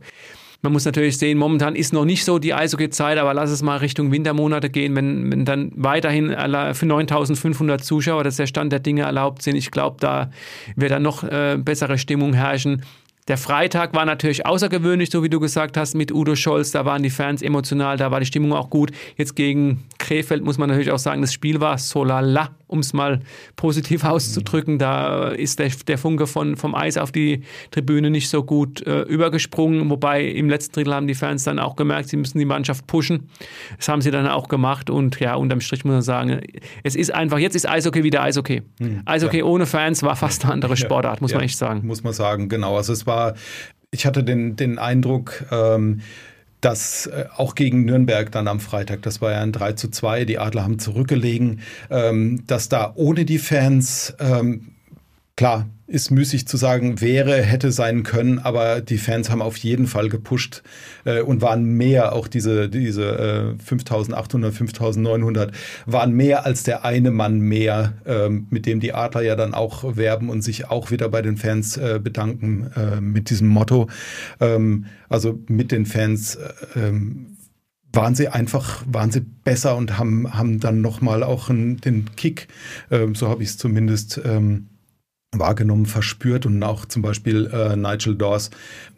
man 0.61 0.73
muss 0.73 0.85
natürlich 0.85 1.17
sehen, 1.17 1.37
momentan 1.37 1.75
ist 1.75 1.91
noch 1.91 2.05
nicht 2.05 2.23
so 2.23 2.37
die 2.37 2.53
Eishockey-Zeit, 2.53 3.17
aber 3.17 3.33
lass 3.33 3.49
es 3.49 3.63
mal 3.63 3.77
Richtung 3.77 4.11
Wintermonate 4.11 4.69
gehen, 4.69 4.95
wenn, 4.95 5.31
wenn 5.31 5.43
dann 5.43 5.71
weiterhin 5.75 6.29
für 6.73 6.85
9500 6.85 7.83
Zuschauer, 7.83 8.23
das 8.23 8.35
der 8.35 8.45
Stand 8.45 8.71
der 8.71 8.79
Dinge 8.79 9.01
erlaubt 9.01 9.41
sind. 9.41 9.55
Ich 9.55 9.71
glaube, 9.71 9.97
da 9.99 10.29
wird 10.75 10.91
dann 10.91 11.01
noch 11.01 11.23
äh, 11.23 11.57
bessere 11.57 11.97
Stimmung 11.97 12.33
herrschen. 12.33 12.83
Der 13.27 13.37
Freitag 13.37 13.93
war 13.93 14.05
natürlich 14.05 14.45
außergewöhnlich, 14.45 15.11
so 15.11 15.21
wie 15.21 15.29
du 15.29 15.39
gesagt 15.39 15.77
hast, 15.77 15.93
mit 15.93 16.11
Udo 16.11 16.35
Scholz. 16.35 16.71
Da 16.71 16.85
waren 16.85 17.03
die 17.03 17.11
Fans 17.11 17.41
emotional, 17.41 17.97
da 17.97 18.09
war 18.09 18.19
die 18.19 18.25
Stimmung 18.25 18.53
auch 18.53 18.69
gut. 18.69 18.91
Jetzt 19.15 19.35
gegen 19.35 19.83
Krefeld 19.99 20.43
muss 20.43 20.57
man 20.57 20.69
natürlich 20.69 20.91
auch 20.91 20.99
sagen, 20.99 21.21
das 21.21 21.31
Spiel 21.31 21.61
war 21.61 21.77
so 21.77 22.03
lala, 22.03 22.49
um 22.67 22.79
es 22.79 22.93
mal 22.93 23.19
positiv 23.55 24.03
auszudrücken. 24.05 24.79
Da 24.79 25.29
ist 25.29 25.59
der, 25.59 25.69
der 25.87 25.99
Funke 25.99 26.25
von, 26.25 26.57
vom 26.57 26.73
Eis 26.73 26.97
auf 26.97 27.11
die 27.11 27.43
Tribüne 27.69 28.09
nicht 28.09 28.27
so 28.27 28.43
gut 28.43 28.85
äh, 28.87 29.01
übergesprungen. 29.03 29.89
Wobei 29.91 30.25
im 30.25 30.49
letzten 30.49 30.73
Drittel 30.73 30.95
haben 30.95 31.07
die 31.07 31.13
Fans 31.13 31.43
dann 31.43 31.59
auch 31.59 31.75
gemerkt, 31.75 32.09
sie 32.09 32.17
müssen 32.17 32.39
die 32.39 32.45
Mannschaft 32.45 32.87
pushen. 32.87 33.29
Das 33.77 33.87
haben 33.87 34.01
sie 34.01 34.09
dann 34.09 34.27
auch 34.27 34.47
gemacht. 34.47 34.89
Und 34.89 35.19
ja, 35.19 35.35
unterm 35.35 35.61
Strich 35.61 35.85
muss 35.85 35.93
man 35.93 36.01
sagen, 36.01 36.41
es 36.83 36.95
ist 36.95 37.13
einfach, 37.13 37.37
jetzt 37.37 37.55
ist 37.55 37.69
Eishockey 37.69 38.03
wieder 38.03 38.23
Eishockey. 38.23 38.63
Hm, 38.79 39.03
Eishockey 39.05 39.39
ja. 39.39 39.45
ohne 39.45 39.67
Fans 39.67 40.01
war 40.01 40.15
fast 40.15 40.43
eine 40.43 40.53
andere 40.53 40.75
Sportart, 40.77 41.21
muss 41.21 41.31
ja, 41.31 41.37
man 41.37 41.45
echt 41.45 41.57
sagen. 41.57 41.85
Muss 41.85 42.03
man 42.03 42.13
sagen, 42.13 42.49
genau. 42.49 42.75
Also 42.75 42.93
es 42.93 43.05
war, 43.05 43.10
ich 43.91 44.05
hatte 44.05 44.23
den, 44.23 44.55
den 44.55 44.79
Eindruck, 44.79 45.45
ähm, 45.51 46.01
dass 46.61 47.07
äh, 47.07 47.25
auch 47.35 47.55
gegen 47.55 47.85
Nürnberg 47.85 48.31
dann 48.31 48.47
am 48.47 48.59
Freitag, 48.59 49.01
das 49.01 49.21
war 49.21 49.31
ja 49.31 49.41
ein 49.41 49.51
3 49.51 49.73
zu 49.73 49.89
2, 49.89 50.25
die 50.25 50.37
Adler 50.37 50.63
haben 50.63 50.79
zurückgelegen, 50.79 51.61
ähm, 51.89 52.43
dass 52.47 52.69
da 52.69 52.91
ohne 52.95 53.25
die 53.25 53.39
Fans, 53.39 54.15
ähm, 54.19 54.75
klar, 55.35 55.67
ist 55.91 56.09
müßig 56.09 56.47
zu 56.47 56.55
sagen, 56.55 57.01
wäre, 57.01 57.41
hätte 57.41 57.71
sein 57.71 58.03
können, 58.03 58.39
aber 58.39 58.79
die 58.79 58.97
Fans 58.97 59.29
haben 59.29 59.41
auf 59.41 59.57
jeden 59.57 59.87
Fall 59.87 60.07
gepusht 60.07 60.63
äh, 61.03 61.21
und 61.21 61.41
waren 61.41 61.65
mehr, 61.65 62.13
auch 62.13 62.27
diese, 62.27 62.69
diese 62.69 63.57
äh, 63.59 63.63
5800, 63.63 64.53
5900, 64.53 65.51
waren 65.85 66.13
mehr 66.13 66.45
als 66.45 66.63
der 66.63 66.85
eine 66.85 67.11
Mann 67.11 67.39
mehr, 67.39 67.93
ähm, 68.05 68.47
mit 68.49 68.65
dem 68.65 68.79
die 68.79 68.93
Adler 68.93 69.21
ja 69.21 69.35
dann 69.35 69.53
auch 69.53 69.97
werben 69.97 70.29
und 70.29 70.41
sich 70.43 70.69
auch 70.69 70.91
wieder 70.91 71.09
bei 71.09 71.21
den 71.21 71.35
Fans 71.35 71.75
äh, 71.75 71.99
bedanken 72.01 72.71
äh, 72.75 73.01
mit 73.01 73.29
diesem 73.29 73.49
Motto. 73.49 73.89
Ähm, 74.39 74.85
also 75.09 75.39
mit 75.47 75.73
den 75.73 75.85
Fans 75.85 76.35
äh, 76.35 76.53
ähm, 76.79 77.37
waren 77.93 78.15
sie 78.15 78.29
einfach, 78.29 78.85
waren 78.87 79.11
sie 79.11 79.19
besser 79.19 79.75
und 79.75 79.97
haben, 79.97 80.33
haben 80.33 80.61
dann 80.61 80.79
nochmal 80.79 81.23
auch 81.23 81.49
einen, 81.49 81.81
den 81.81 82.15
Kick, 82.15 82.47
äh, 82.89 83.07
so 83.13 83.27
habe 83.27 83.43
ich 83.43 83.49
es 83.49 83.57
zumindest 83.57 84.21
ähm, 84.23 84.67
wahrgenommen, 85.33 85.85
verspürt 85.85 86.45
und 86.45 86.61
auch 86.61 86.85
zum 86.85 87.01
Beispiel 87.01 87.49
äh, 87.53 87.77
Nigel 87.77 88.15
Dawes, 88.17 88.49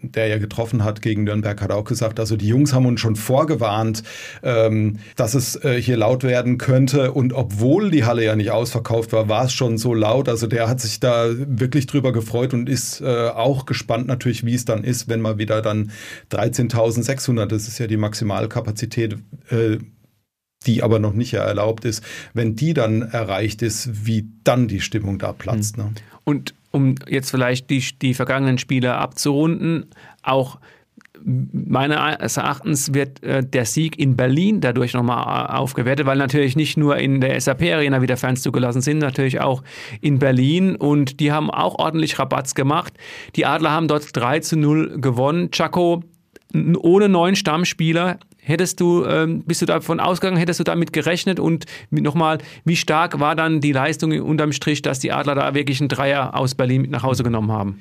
der 0.02 0.28
ja 0.28 0.40
getroffen 0.40 0.84
hat 0.84 1.04
gegen 1.04 1.26
Nürnberg, 1.26 1.62
hat 1.62 1.72
auch 1.72 1.84
gesagt, 1.84 2.20
also 2.20 2.36
die 2.36 2.48
Jungs 2.48 2.74
haben 2.74 2.88
uns 2.88 3.02
schon 3.02 3.16
vorgewarnt, 3.16 4.02
ähm, 4.42 4.98
dass 5.16 5.36
es 5.36 5.64
äh, 5.64 5.80
hier 5.80 5.96
laut 5.96 6.24
werden 6.24 6.58
könnte 6.58 7.12
und 7.12 7.34
obwohl 7.34 7.92
die 7.92 8.04
Halle 8.04 8.26
ja 8.26 8.36
nicht 8.36 8.50
ausverkauft 8.50 9.14
war, 9.14 9.30
war 9.30 9.46
es 9.46 9.54
schon 9.54 9.78
so 9.78 9.94
laut, 9.94 10.28
also 10.28 10.48
der 10.48 10.68
hat 10.68 10.82
sich 10.82 11.00
da 11.00 11.28
wirklich 11.30 11.86
drüber 11.86 12.12
gefreut 12.12 12.56
und 12.56 12.68
ist 12.68 13.02
äh, 13.02 13.30
auch 13.30 13.68
gespannt 13.68 14.08
natürlich, 14.08 14.44
wie 14.44 14.56
es 14.56 14.66
dann 14.66 14.84
ist, 14.84 15.08
wenn 15.10 15.22
mal 15.22 15.38
wieder 15.38 15.62
dann 15.62 15.92
13.600, 16.32 17.46
das 17.46 17.68
ist 17.68 17.78
ja 17.78 17.86
die 17.86 17.98
Maximalkapazität, 17.98 19.18
äh, 19.52 19.78
die 20.66 20.82
aber 20.82 20.98
noch 20.98 21.14
nicht 21.14 21.34
erlaubt 21.34 21.86
ist, 21.86 22.04
wenn 22.34 22.56
die 22.56 22.74
dann 22.74 23.02
erreicht 23.04 23.62
ist, 23.62 24.08
wie 24.08 24.30
dann 24.44 24.68
die 24.68 24.82
Stimmung 24.82 25.20
da 25.20 25.34
platzt. 25.34 25.78
Mhm. 25.78 25.84
Ne? 25.84 25.92
Und 26.24 26.54
um 26.72 26.96
jetzt 27.08 27.32
vielleicht 27.32 27.70
die, 27.70 27.84
die 28.02 28.14
vergangenen 28.14 28.58
Spiele 28.58 28.96
abzurunden, 28.96 29.86
auch 30.24 30.58
meines 31.26 32.38
Erachtens 32.38 32.94
wird 32.94 33.24
äh, 33.24 33.44
der 33.46 33.66
Sieg 33.66 33.98
in 33.98 34.16
Berlin 34.16 34.62
dadurch 34.62 34.94
nochmal 34.94 35.24
äh, 35.24 35.54
aufgewertet, 35.54 36.06
weil 36.06 36.18
natürlich 36.18 36.56
nicht 36.56 36.78
nur 36.78 36.98
in 36.98 37.22
der 37.22 37.40
SAP-Arena 37.40 38.02
wieder 38.02 38.18
Fans 38.18 38.42
zugelassen 38.42 38.82
sind, 38.82 38.98
natürlich 38.98 39.40
auch 39.40 39.64
in 40.02 40.20
Berlin 40.20 40.76
und 40.76 41.20
die 41.20 41.32
haben 41.32 41.50
auch 41.50 41.76
ordentlich 41.80 42.20
Rabatz 42.20 42.56
gemacht. 42.56 42.94
Die 43.36 43.46
Adler 43.46 43.72
haben 43.72 43.88
dort 43.88 44.16
3 44.16 44.40
zu 44.40 44.58
0 44.58 45.00
gewonnen. 45.00 45.52
Chaco 45.52 46.04
ohne 46.54 47.10
neuen 47.10 47.36
Stammspieler 47.36 48.20
Hättest 48.46 48.80
du, 48.80 49.06
ähm, 49.06 49.44
bist 49.44 49.62
du 49.62 49.66
davon 49.66 50.00
ausgegangen, 50.00 50.38
hättest 50.38 50.60
du 50.60 50.64
damit 50.64 50.92
gerechnet? 50.92 51.40
Und 51.40 51.66
nochmal, 51.90 52.40
wie 52.66 52.76
stark 52.76 53.20
war 53.20 53.36
dann 53.36 53.62
die 53.62 53.72
Leistung 53.72 54.12
unterm 54.22 54.52
Strich, 54.52 54.82
dass 54.82 55.00
die 55.00 55.12
Adler 55.12 55.36
da 55.36 55.54
wirklich 55.54 55.80
einen 55.80 55.90
Dreier 55.90 56.36
aus 56.36 56.54
Berlin 56.54 56.82
mit 56.82 56.92
nach 56.92 57.04
Hause 57.04 57.24
genommen 57.24 57.52
haben? 57.52 57.80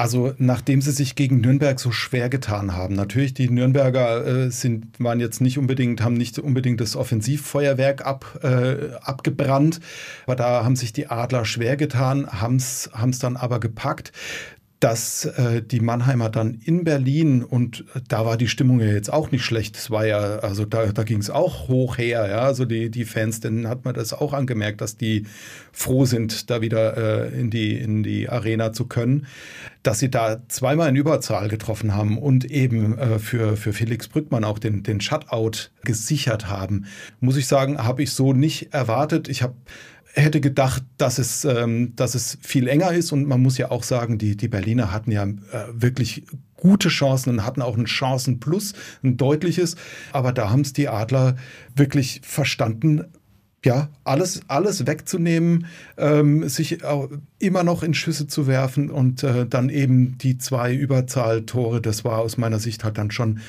Also 0.00 0.32
nachdem 0.38 0.80
sie 0.80 0.92
sich 0.92 1.14
gegen 1.14 1.42
Nürnberg 1.42 1.78
so 1.78 1.90
schwer 1.90 2.30
getan 2.30 2.74
haben, 2.74 2.94
natürlich 2.94 3.34
die 3.34 3.50
Nürnberger 3.50 4.26
äh, 4.26 4.50
sind, 4.50 4.98
waren 4.98 5.20
jetzt 5.20 5.42
nicht 5.42 5.58
unbedingt, 5.58 6.00
haben 6.00 6.14
nicht 6.14 6.38
unbedingt 6.38 6.80
das 6.80 6.96
Offensivfeuerwerk 6.96 8.06
ab, 8.06 8.40
äh, 8.42 8.94
abgebrannt, 9.02 9.78
aber 10.24 10.36
da 10.36 10.64
haben 10.64 10.74
sich 10.74 10.94
die 10.94 11.08
Adler 11.08 11.44
schwer 11.44 11.76
getan, 11.76 12.26
haben 12.28 12.56
es 12.56 12.88
dann 13.20 13.36
aber 13.36 13.60
gepackt 13.60 14.12
dass 14.80 15.26
äh, 15.26 15.62
die 15.62 15.80
Mannheimer 15.80 16.30
dann 16.30 16.54
in 16.54 16.84
Berlin 16.84 17.44
und 17.44 17.84
da 18.08 18.24
war 18.24 18.38
die 18.38 18.48
Stimmung 18.48 18.80
ja 18.80 18.86
jetzt 18.86 19.12
auch 19.12 19.30
nicht 19.30 19.44
schlecht. 19.44 19.76
Es 19.76 19.90
war 19.90 20.06
ja, 20.06 20.38
also 20.38 20.64
da, 20.64 20.86
da 20.86 21.02
ging 21.02 21.18
es 21.18 21.28
auch 21.28 21.68
hoch 21.68 21.98
her, 21.98 22.26
ja. 22.30 22.40
Also 22.40 22.64
die, 22.64 22.90
die 22.90 23.04
Fans, 23.04 23.40
denen 23.40 23.68
hat 23.68 23.84
man 23.84 23.92
das 23.92 24.14
auch 24.14 24.32
angemerkt, 24.32 24.80
dass 24.80 24.96
die 24.96 25.26
froh 25.70 26.06
sind, 26.06 26.48
da 26.48 26.62
wieder 26.62 26.96
äh, 26.96 27.38
in, 27.38 27.50
die, 27.50 27.74
in 27.74 28.02
die 28.02 28.30
Arena 28.30 28.72
zu 28.72 28.86
können. 28.86 29.26
Dass 29.82 29.98
sie 29.98 30.10
da 30.10 30.40
zweimal 30.48 30.88
in 30.88 30.96
Überzahl 30.96 31.48
getroffen 31.48 31.94
haben 31.94 32.16
und 32.16 32.46
eben 32.46 32.96
äh, 32.96 33.18
für, 33.18 33.58
für 33.58 33.74
Felix 33.74 34.08
Brückmann 34.08 34.44
auch 34.44 34.58
den, 34.58 34.82
den 34.82 35.02
Shutout 35.02 35.68
gesichert 35.84 36.48
haben, 36.48 36.86
muss 37.20 37.36
ich 37.36 37.46
sagen, 37.46 37.82
habe 37.82 38.02
ich 38.02 38.12
so 38.12 38.32
nicht 38.32 38.72
erwartet. 38.72 39.28
Ich 39.28 39.42
habe 39.42 39.54
hätte 40.14 40.40
gedacht, 40.40 40.82
dass 40.98 41.18
es, 41.18 41.44
ähm, 41.44 41.94
dass 41.96 42.14
es 42.14 42.38
viel 42.40 42.68
enger 42.68 42.92
ist. 42.92 43.12
Und 43.12 43.26
man 43.26 43.40
muss 43.40 43.58
ja 43.58 43.70
auch 43.70 43.82
sagen, 43.82 44.18
die, 44.18 44.36
die 44.36 44.48
Berliner 44.48 44.92
hatten 44.92 45.12
ja 45.12 45.24
äh, 45.24 45.34
wirklich 45.72 46.24
gute 46.56 46.88
Chancen 46.88 47.30
und 47.30 47.44
hatten 47.44 47.62
auch 47.62 47.76
ein 47.76 47.86
Chancenplus, 47.86 48.74
ein 49.02 49.16
deutliches. 49.16 49.76
Aber 50.12 50.32
da 50.32 50.50
haben 50.50 50.60
es 50.60 50.72
die 50.72 50.88
Adler 50.88 51.36
wirklich 51.74 52.20
verstanden, 52.24 53.04
ja, 53.62 53.90
alles, 54.04 54.40
alles 54.48 54.86
wegzunehmen, 54.86 55.66
ähm, 55.98 56.48
sich 56.48 56.78
immer 57.38 57.62
noch 57.62 57.82
in 57.82 57.92
Schüsse 57.92 58.26
zu 58.26 58.46
werfen 58.46 58.90
und 58.90 59.22
äh, 59.22 59.46
dann 59.46 59.68
eben 59.68 60.16
die 60.16 60.38
zwei 60.38 60.74
Überzahltore, 60.74 61.82
das 61.82 62.04
war 62.04 62.20
aus 62.20 62.38
meiner 62.38 62.58
Sicht 62.58 62.84
halt 62.84 62.96
dann 62.96 63.10
schon 63.10 63.40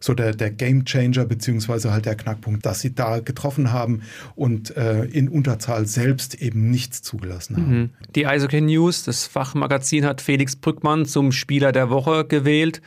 so 0.00 0.14
der, 0.14 0.34
der 0.34 0.50
Game 0.50 0.86
Changer, 0.86 1.26
beziehungsweise 1.26 1.92
halt 1.92 2.06
der 2.06 2.14
Knackpunkt, 2.14 2.64
dass 2.64 2.80
sie 2.80 2.94
da 2.94 3.20
getroffen 3.20 3.70
haben 3.70 4.02
und 4.36 4.74
äh, 4.76 5.04
in 5.04 5.28
Unterzahl 5.28 5.86
selbst 5.86 6.36
eben 6.36 6.70
nichts 6.70 7.02
zugelassen 7.02 7.56
haben. 7.56 7.78
Mhm. 7.80 7.90
Die 8.14 8.26
Eishockey 8.26 8.62
News, 8.62 9.04
das 9.04 9.26
Fachmagazin, 9.26 10.06
hat 10.06 10.22
Felix 10.22 10.56
Brückmann 10.56 11.04
zum 11.04 11.30
Spieler 11.30 11.72
der 11.72 11.90
Woche 11.90 12.24
gewählt 12.24 12.80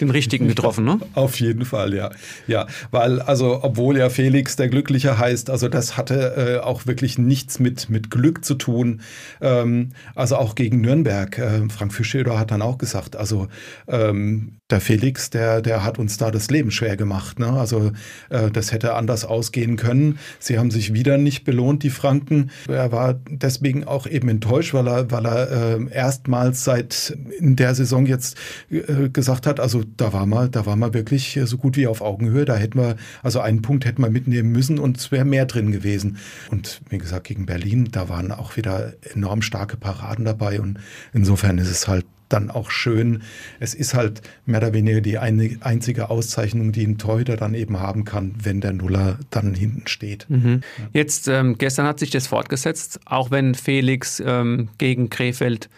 den 0.00 0.10
richtigen 0.10 0.48
getroffen, 0.48 0.84
ne? 0.84 1.00
Auf 1.14 1.40
jeden 1.40 1.64
Fall, 1.64 1.94
ja. 1.94 2.10
Ja, 2.46 2.66
weil, 2.90 3.20
also, 3.20 3.60
obwohl 3.62 3.98
ja 3.98 4.10
Felix 4.10 4.56
der 4.56 4.68
Glückliche 4.68 5.18
heißt, 5.18 5.50
also 5.50 5.68
das 5.68 5.96
hatte 5.96 6.60
äh, 6.60 6.64
auch 6.64 6.86
wirklich 6.86 7.18
nichts 7.18 7.58
mit, 7.58 7.90
mit 7.90 8.10
Glück 8.10 8.44
zu 8.44 8.54
tun. 8.54 9.00
Ähm, 9.40 9.90
also 10.14 10.36
auch 10.36 10.54
gegen 10.54 10.80
Nürnberg. 10.80 11.38
Äh, 11.38 11.68
Frank 11.68 11.92
Fischeder 11.92 12.38
hat 12.38 12.50
dann 12.50 12.62
auch 12.62 12.78
gesagt, 12.78 13.16
also 13.16 13.48
ähm, 13.88 14.57
der 14.70 14.82
Felix, 14.82 15.30
der, 15.30 15.62
der 15.62 15.82
hat 15.82 15.98
uns 15.98 16.18
da 16.18 16.30
das 16.30 16.50
Leben 16.50 16.70
schwer 16.70 16.96
gemacht. 16.96 17.38
Ne? 17.38 17.48
Also 17.48 17.92
äh, 18.28 18.50
das 18.50 18.70
hätte 18.70 18.94
anders 18.94 19.24
ausgehen 19.24 19.76
können. 19.76 20.18
Sie 20.38 20.58
haben 20.58 20.70
sich 20.70 20.92
wieder 20.92 21.16
nicht 21.16 21.44
belohnt, 21.44 21.82
die 21.82 21.90
Franken. 21.90 22.50
Er 22.68 22.92
war 22.92 23.14
deswegen 23.14 23.84
auch 23.84 24.06
eben 24.06 24.28
enttäuscht, 24.28 24.74
weil 24.74 24.86
er, 24.86 25.10
weil 25.10 25.24
er 25.24 25.50
äh, 25.50 25.90
erstmals 25.90 26.64
seit 26.64 27.16
in 27.38 27.56
der 27.56 27.74
Saison 27.74 28.04
jetzt 28.04 28.36
äh, 28.70 29.08
gesagt 29.08 29.46
hat, 29.46 29.58
also 29.58 29.82
da 29.96 30.12
war 30.12 30.26
man, 30.26 30.50
da 30.50 30.66
war 30.66 30.76
man 30.76 30.92
wirklich 30.92 31.40
so 31.44 31.56
gut 31.56 31.78
wie 31.78 31.86
auf 31.86 32.02
Augenhöhe. 32.02 32.44
Da 32.44 32.56
hätten 32.56 32.78
wir, 32.78 32.96
also 33.22 33.40
einen 33.40 33.62
Punkt 33.62 33.86
hätten 33.86 34.02
wir 34.02 34.10
mitnehmen 34.10 34.52
müssen 34.52 34.78
und 34.78 34.98
es 34.98 35.10
wäre 35.10 35.24
mehr 35.24 35.46
drin 35.46 35.72
gewesen. 35.72 36.18
Und 36.50 36.82
wie 36.90 36.98
gesagt, 36.98 37.24
gegen 37.24 37.46
Berlin, 37.46 37.88
da 37.90 38.10
waren 38.10 38.32
auch 38.32 38.58
wieder 38.58 38.92
enorm 39.14 39.40
starke 39.40 39.78
Paraden 39.78 40.26
dabei 40.26 40.60
und 40.60 40.78
insofern 41.14 41.56
ist 41.56 41.70
es 41.70 41.88
halt 41.88 42.04
dann 42.28 42.50
auch 42.50 42.70
schön. 42.70 43.22
Es 43.60 43.74
ist 43.74 43.94
halt 43.94 44.22
mehr 44.46 44.58
oder 44.58 44.72
weniger 44.72 45.00
die 45.00 45.18
eine, 45.18 45.56
einzige 45.60 46.10
Auszeichnung, 46.10 46.72
die 46.72 46.86
ein 46.86 46.98
Torhüter 46.98 47.36
dann 47.36 47.54
eben 47.54 47.80
haben 47.80 48.04
kann, 48.04 48.34
wenn 48.42 48.60
der 48.60 48.72
Nuller 48.72 49.18
dann 49.30 49.54
hinten 49.54 49.86
steht. 49.86 50.26
Mhm. 50.28 50.62
Jetzt, 50.92 51.28
ähm, 51.28 51.56
gestern 51.58 51.86
hat 51.86 51.98
sich 51.98 52.10
das 52.10 52.26
fortgesetzt, 52.26 53.00
auch 53.04 53.30
wenn 53.30 53.54
Felix 53.54 54.22
ähm, 54.24 54.68
gegen 54.78 55.10
Krefeld 55.10 55.68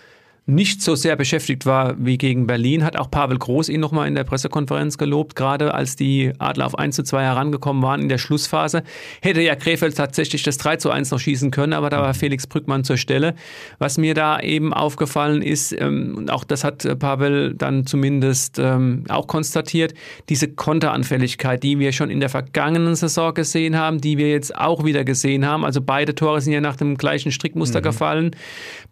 nicht 0.47 0.83
so 0.83 0.95
sehr 0.95 1.17
beschäftigt 1.17 1.67
war 1.67 1.95
wie 1.99 2.19
gegen 2.19 2.47
Berlin, 2.47 2.85
hat 2.85 2.97
auch 2.97 3.11
Pavel 3.11 3.39
Groß 3.39 3.69
ihn 3.69 3.81
nochmal 3.81 4.09
in 4.09 4.15
der 4.15 4.25
Pressekonferenz 4.25 4.99
gelobt, 4.99 5.37
gerade 5.37 5.75
als 5.75 5.97
die 5.97 6.33
Adler 6.39 6.67
auf 6.67 6.79
1 6.79 6.97
zu 6.97 7.03
2 7.03 7.23
herangekommen 7.23 7.83
waren 7.83 8.01
in 8.01 8.09
der 8.09 8.19
Schlussphase. 8.19 8.83
Hätte 9.23 9.43
ja 9.43 9.55
Krefeld 9.55 9.97
tatsächlich 9.97 10.43
das 10.43 10.59
3 10.59 10.77
zu 10.77 10.91
1 10.91 11.11
noch 11.11 11.21
schießen 11.21 11.51
können, 11.51 11.73
aber 11.73 11.91
da 11.91 12.01
war 12.01 12.15
Felix 12.15 12.47
Brückmann 12.47 12.85
zur 12.85 12.97
Stelle. 12.97 13.35
Was 13.79 13.99
mir 13.99 14.15
da 14.15 14.41
eben 14.41 14.73
aufgefallen 14.73 15.43
ist, 15.43 15.73
ähm, 15.79 16.15
und 16.17 16.31
auch 16.31 16.45
das 16.45 16.65
hat 16.65 16.99
Pavel 16.99 17.55
dann 17.55 17.87
zumindest 17.87 18.59
ähm, 18.59 19.05
auch 19.09 19.27
konstatiert, 19.27 19.95
diese 20.29 20.49
Konteranfälligkeit, 20.49 21.63
die 21.63 21.79
wir 21.79 21.93
schon 21.93 22.11
in 22.11 22.21
der 22.21 22.29
vergangenen 22.29 22.95
Saison 22.95 23.35
gesehen 23.35 23.77
haben, 23.77 24.01
die 24.01 24.19
wir 24.19 24.31
jetzt 24.31 24.55
auch 24.57 24.85
wieder 24.85 25.05
gesehen 25.05 25.47
haben. 25.47 25.65
Also 25.65 25.81
beide 25.81 26.15
Tore 26.15 26.41
sind 26.41 26.53
ja 26.53 26.61
nach 26.61 26.77
dem 26.77 26.97
gleichen 26.97 27.33
Strickmuster 27.33 27.81
mhm. 27.81 27.85
gefallen. 27.85 28.31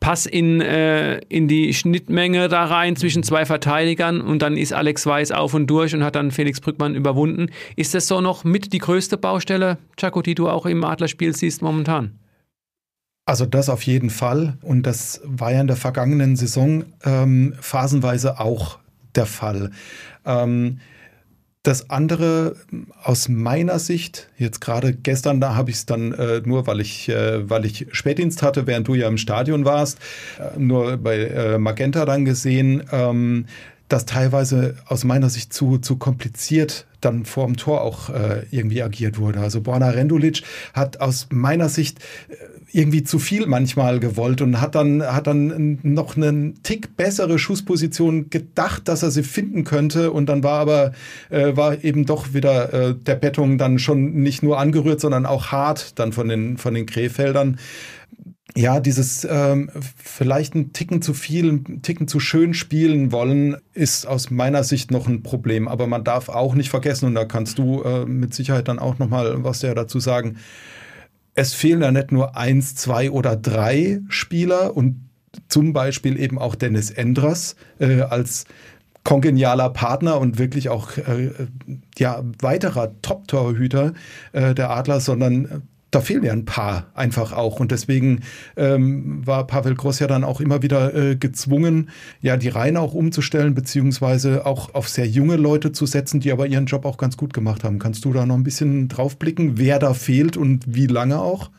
Pass 0.01 0.27
in, 0.27 0.61
äh, 0.61 1.19
in 1.29 1.38
in 1.39 1.47
die 1.47 1.73
Schnittmenge 1.73 2.49
da 2.49 2.65
rein 2.65 2.97
zwischen 2.97 3.23
zwei 3.23 3.47
Verteidigern 3.47 4.21
und 4.21 4.43
dann 4.43 4.57
ist 4.57 4.73
Alex 4.73 5.07
Weiß 5.07 5.31
auf 5.31 5.55
und 5.55 5.69
durch 5.69 5.95
und 5.95 6.03
hat 6.03 6.17
dann 6.17 6.33
Felix 6.33 6.61
Brückmann 6.61 6.97
überwunden. 6.97 7.47
Ist 7.77 7.95
das 7.95 8.09
so 8.09 8.21
noch 8.21 8.43
mit 8.43 8.73
die 8.73 8.79
größte 8.79 9.17
Baustelle, 9.17 9.79
Chaco, 9.97 10.21
die 10.21 10.35
du 10.35 10.49
auch 10.49 10.67
im 10.67 10.83
Adlerspiel 10.83 11.37
siehst 11.37 11.63
momentan? 11.63 12.19
Also 13.25 13.47
das 13.47 13.69
auf 13.69 13.83
jeden 13.83 14.11
Fall. 14.11 14.59
Und 14.63 14.83
das 14.83 15.21
war 15.25 15.53
ja 15.53 15.61
in 15.61 15.69
der 15.69 15.77
vergangenen 15.77 16.35
Saison 16.35 16.85
ähm, 17.05 17.55
phasenweise 17.61 18.41
auch 18.41 18.81
der 19.15 19.27
Fall. 19.27 19.71
Ähm, 20.27 20.81
das 21.69 21.91
andere 21.91 22.57
aus 23.03 23.29
meiner 23.29 23.79
Sicht, 23.79 24.31
jetzt 24.39 24.61
gerade 24.63 24.95
gestern, 24.95 25.39
da 25.39 25.55
habe 25.55 25.69
ich 25.69 25.77
es 25.77 25.87
dann 25.87 26.13
äh, 26.15 26.41
nur, 26.43 26.67
weil 26.67 26.81
ich, 26.81 27.11
äh, 27.11 27.49
weil 27.51 27.67
ich 27.67 27.87
Spätdienst 27.93 28.43
hatte, 28.43 28.67
während 28.67 28.89
du 28.89 28.95
ja 28.95 29.07
im 29.07 29.19
Stadion 29.19 29.67
warst, 29.67 29.99
äh, 30.39 30.59
nur 30.59 30.97
bei 30.97 31.19
äh, 31.19 31.59
Magenta 31.59 32.07
dann 32.07 32.25
gesehen, 32.25 32.85
ähm, 32.91 33.45
dass 33.89 34.07
teilweise 34.07 34.77
aus 34.87 35.05
meiner 35.05 35.31
Sicht 35.31 35.53
zu, 35.53 35.79
zu 35.79 35.97
kompliziert 35.97 36.87
dann 37.01 37.25
vorm 37.25 37.57
Tor 37.57 37.83
auch 37.83 38.11
äh, 38.11 38.45
irgendwie 38.51 38.83
agiert 38.83 39.19
wurde. 39.19 39.41
Also 39.41 39.61
Borna 39.61 39.91
Rendulic 39.91 40.43
hat 40.75 41.01
aus 41.01 41.29
meiner 41.31 41.69
Sicht 41.69 42.01
äh, 42.29 42.35
irgendwie 42.73 43.03
zu 43.03 43.19
viel 43.19 43.47
manchmal 43.47 43.99
gewollt 44.01 44.43
und 44.43 44.61
hat 44.61 44.75
dann, 44.75 45.03
hat 45.03 45.27
dann 45.27 45.79
noch 45.83 46.17
einen 46.17 46.63
Tick 46.63 46.97
bessere 46.97 47.39
Schussposition 47.39 48.31
gedacht, 48.31 48.89
dass 48.89 49.03
er 49.03 49.11
sie 49.11 49.23
finden 49.23 49.65
könnte. 49.65 50.11
Und 50.11 50.27
dann 50.29 50.43
war 50.43 50.61
aber, 50.61 50.93
äh, 51.31 51.57
war 51.57 51.83
eben 51.83 52.05
doch 52.05 52.35
wieder 52.35 52.73
äh, 52.73 52.95
der 52.95 53.15
Bettung 53.15 53.59
dann 53.59 53.79
schon 53.79 54.15
nicht 54.15 54.43
nur 54.43 54.59
angerührt, 54.59 55.01
sondern 55.01 55.25
auch 55.25 55.47
hart 55.47 55.99
dann 55.99 56.13
von 56.13 56.29
den, 56.29 56.59
von 56.59 56.75
den 56.75 56.87
Krefeldern. 56.87 57.59
Ja, 58.59 58.81
dieses 58.81 59.25
ähm, 59.31 59.71
vielleicht 60.03 60.57
ein 60.57 60.73
Ticken 60.73 61.01
zu 61.01 61.15
viel, 61.15 61.49
ein 61.49 61.81
Ticken 61.83 62.09
zu 62.09 62.19
schön 62.19 62.55
spielen 62.55 63.13
wollen, 63.13 63.57
ist 63.73 64.05
aus 64.05 64.31
meiner 64.31 64.65
Sicht 64.65 64.91
noch 64.91 65.07
ein 65.07 65.23
Problem. 65.23 65.69
Aber 65.69 65.87
man 65.87 66.03
darf 66.03 66.29
auch 66.29 66.57
nicht 66.57 66.69
vergessen, 66.69 67.07
und 67.07 67.15
da 67.15 67.25
kannst 67.25 67.61
du 67.61 67.83
äh, 67.85 68.05
mit 68.05 68.35
Sicherheit 68.35 68.67
dann 68.67 68.81
auch 68.81 68.99
nochmal 68.99 69.45
was 69.45 69.63
ja 69.63 69.75
dazu 69.75 70.01
sagen, 70.01 70.39
es 71.37 71.55
fehlen 71.55 71.83
ja 71.83 71.93
nicht 71.93 72.11
nur 72.11 72.37
eins, 72.37 72.75
zwei 72.75 73.13
oder 73.13 73.37
drei 73.37 74.01
Spieler 74.09 74.77
und 74.77 75.09
zum 75.47 75.73
Beispiel 75.73 76.19
eben 76.19 76.37
auch 76.37 76.57
Dennis 76.57 76.91
Endras 76.91 77.55
äh, 77.79 78.01
als 78.01 78.45
kongenialer 79.05 79.71
Partner 79.71 80.19
und 80.19 80.41
wirklich 80.41 80.69
auch 80.69 80.97
äh, 80.97 81.31
ja, 81.97 82.25
weiterer 82.41 82.91
Top-Torhüter 83.03 83.93
äh, 84.33 84.53
der 84.53 84.71
Adler, 84.71 84.99
sondern 84.99 85.63
da 85.91 86.01
fehlen 86.01 86.23
ja 86.23 86.33
ein 86.33 86.45
paar 86.45 86.87
einfach 86.95 87.33
auch. 87.33 87.61
Und 87.61 87.71
deswegen 87.71 88.21
ähm, 88.57 89.27
war 89.27 89.47
Pavel 89.47 89.75
Gross 89.75 89.99
ja 89.99 90.07
dann 90.07 90.25
auch 90.25 90.41
immer 90.41 90.63
wieder 90.63 90.95
äh, 90.95 91.17
gezwungen, 91.17 91.91
ja, 92.21 92.37
die 92.37 92.49
Reihen 92.49 92.77
auch 92.77 92.95
umzustellen, 92.95 93.55
beziehungsweise 93.55 94.45
auch 94.47 94.75
auf 94.75 94.89
sehr 94.89 95.07
junge 95.07 95.37
Leute 95.37 95.73
zu 95.73 95.87
setzen, 95.87 96.21
die 96.21 96.33
aber 96.33 96.47
ihren 96.47 96.67
Job 96.67 96.85
auch 96.85 96.99
ganz 96.99 97.17
gut 97.17 97.33
gemacht 97.33 97.65
haben. 97.65 97.79
Kannst 97.79 98.05
du 98.05 98.13
da 98.13 98.27
noch 98.27 98.37
ein 98.37 98.45
bisschen 98.45 98.89
drauf 98.89 99.19
blicken, 99.19 99.59
wer 99.59 99.79
da 99.79 99.95
fehlt 99.95 100.37
und 100.37 100.65
wie 100.67 100.87
lange 100.87 101.21
auch? 101.21 101.51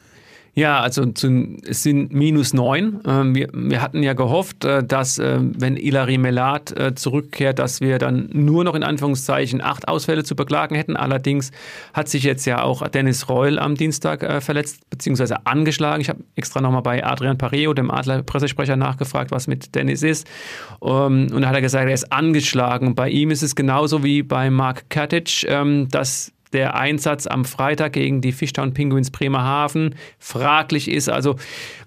Ja, 0.56 0.82
also 0.82 1.06
zu, 1.06 1.58
es 1.68 1.84
sind 1.84 2.12
minus 2.12 2.54
neun. 2.54 3.02
Ähm, 3.06 3.36
wir, 3.36 3.50
wir, 3.54 3.82
hatten 3.82 4.04
ja 4.04 4.14
gehofft, 4.14 4.66
äh, 4.66 4.84
dass, 4.84 5.18
äh, 5.20 5.40
wenn 5.40 5.78
Ilari 5.78 6.18
Melat 6.18 6.78
äh, 6.78 6.96
zurückkehrt, 6.96 7.60
dass 7.60 7.82
wir 7.82 7.98
dann 7.98 8.30
nur 8.34 8.64
noch 8.64 8.76
in 8.76 8.84
Anführungszeichen 8.84 9.62
acht 9.62 9.88
Ausfälle 9.88 10.24
zu 10.24 10.36
beklagen 10.36 10.76
hätten. 10.76 10.98
Allerdings 10.98 11.52
hat 11.94 12.10
sich 12.10 12.24
jetzt 12.24 12.46
ja 12.46 12.64
auch 12.64 12.88
Dennis 12.88 13.30
Reul 13.30 13.60
am 13.60 13.76
Dienstag 13.76 14.44
verletzt 14.44 14.90
bzw. 14.90 15.36
angeschlagen. 15.44 16.02
Ich 16.02 16.10
habe 16.10 16.24
extra 16.36 16.62
nochmal 16.62 16.82
bei 16.82 17.06
Adrian 17.06 17.38
Pareo, 17.38 17.74
dem 17.74 17.92
Adler-Pressesprecher, 17.92 18.76
nachgefragt, 18.76 19.32
was 19.32 19.48
mit 19.48 19.76
Dennis 19.76 20.04
ist. 20.04 20.28
Ähm, 20.82 21.28
und 21.34 21.42
da 21.42 21.50
hat 21.50 21.56
er 21.56 21.62
gesagt, 21.62 21.88
er 21.88 21.94
ist 21.94 22.12
angeschlagen. 22.12 22.96
Bei 22.96 23.10
ihm 23.10 23.32
ist 23.32 23.44
es 23.44 23.56
genauso 23.56 24.04
wie 24.04 24.24
bei 24.24 24.50
Mark 24.50 24.90
Katic, 24.90 25.46
ähm, 25.48 25.88
dass 25.90 26.32
der 26.54 26.76
Einsatz 26.76 27.28
am 27.28 27.46
Freitag 27.46 27.94
gegen 27.94 28.22
die 28.22 28.32
Fishtown 28.32 28.74
Penguins 28.74 29.12
Bremerhaven 29.12 29.96
fraglich 30.18 30.90
ist. 30.90 31.10
Also 31.10 31.36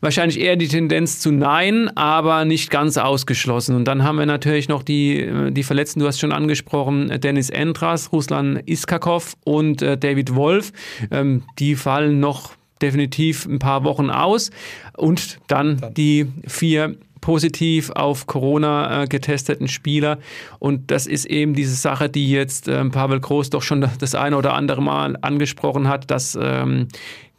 wahrscheinlich 0.01 0.41
eher 0.41 0.57
die 0.57 0.69
Tendenz 0.69 1.21
zu 1.21 1.33
Nein, 1.33 1.91
aber 1.97 2.45
nicht 2.45 2.71
ganz 2.71 2.97
ausgeschlossen. 2.97 3.75
Und 3.75 3.87
dann 3.87 4.05
haben 4.05 4.19
wir 4.19 4.27
natürlich 4.27 4.69
noch 4.69 4.83
die, 4.83 5.21
äh, 5.21 5.51
die 5.51 5.63
Verletzten, 5.63 6.01
du 6.01 6.07
hast 6.07 6.21
schon 6.21 6.33
angesprochen, 6.33 7.21
Dennis 7.21 7.51
Endras, 7.51 8.13
Ruslan 8.13 8.61
Iskakov 8.65 9.35
und 9.45 9.83
äh, 9.83 9.99
David 9.99 10.35
Wolf. 10.35 10.73
Ähm, 11.11 11.43
die 11.59 11.75
fallen 11.75 12.21
noch 12.21 12.53
definitiv 12.81 13.47
ein 13.47 13.59
paar 13.59 13.85
Wochen 13.85 14.11
aus. 14.11 14.51
Und 14.97 15.39
dann 15.49 15.81
die 15.97 16.27
vier 16.47 16.97
positiv 17.23 17.89
auf 17.91 18.27
Corona 18.27 19.05
äh, 19.05 19.07
getesteten 19.07 19.69
Spieler. 19.69 20.19
Und 20.59 20.91
das 20.91 21.07
ist 21.07 21.25
eben 21.25 21.55
diese 21.55 21.75
Sache, 21.75 22.11
die 22.11 22.31
jetzt 22.31 22.69
ähm, 22.69 22.91
Pavel 22.91 23.21
Groß 23.21 23.49
doch 23.49 23.63
schon 23.63 23.89
das 23.99 24.15
eine 24.15 24.37
oder 24.37 24.53
andere 24.53 24.83
Mal 24.83 25.17
angesprochen 25.23 25.89
hat, 25.89 26.11
dass 26.11 26.39
ähm, 26.39 26.89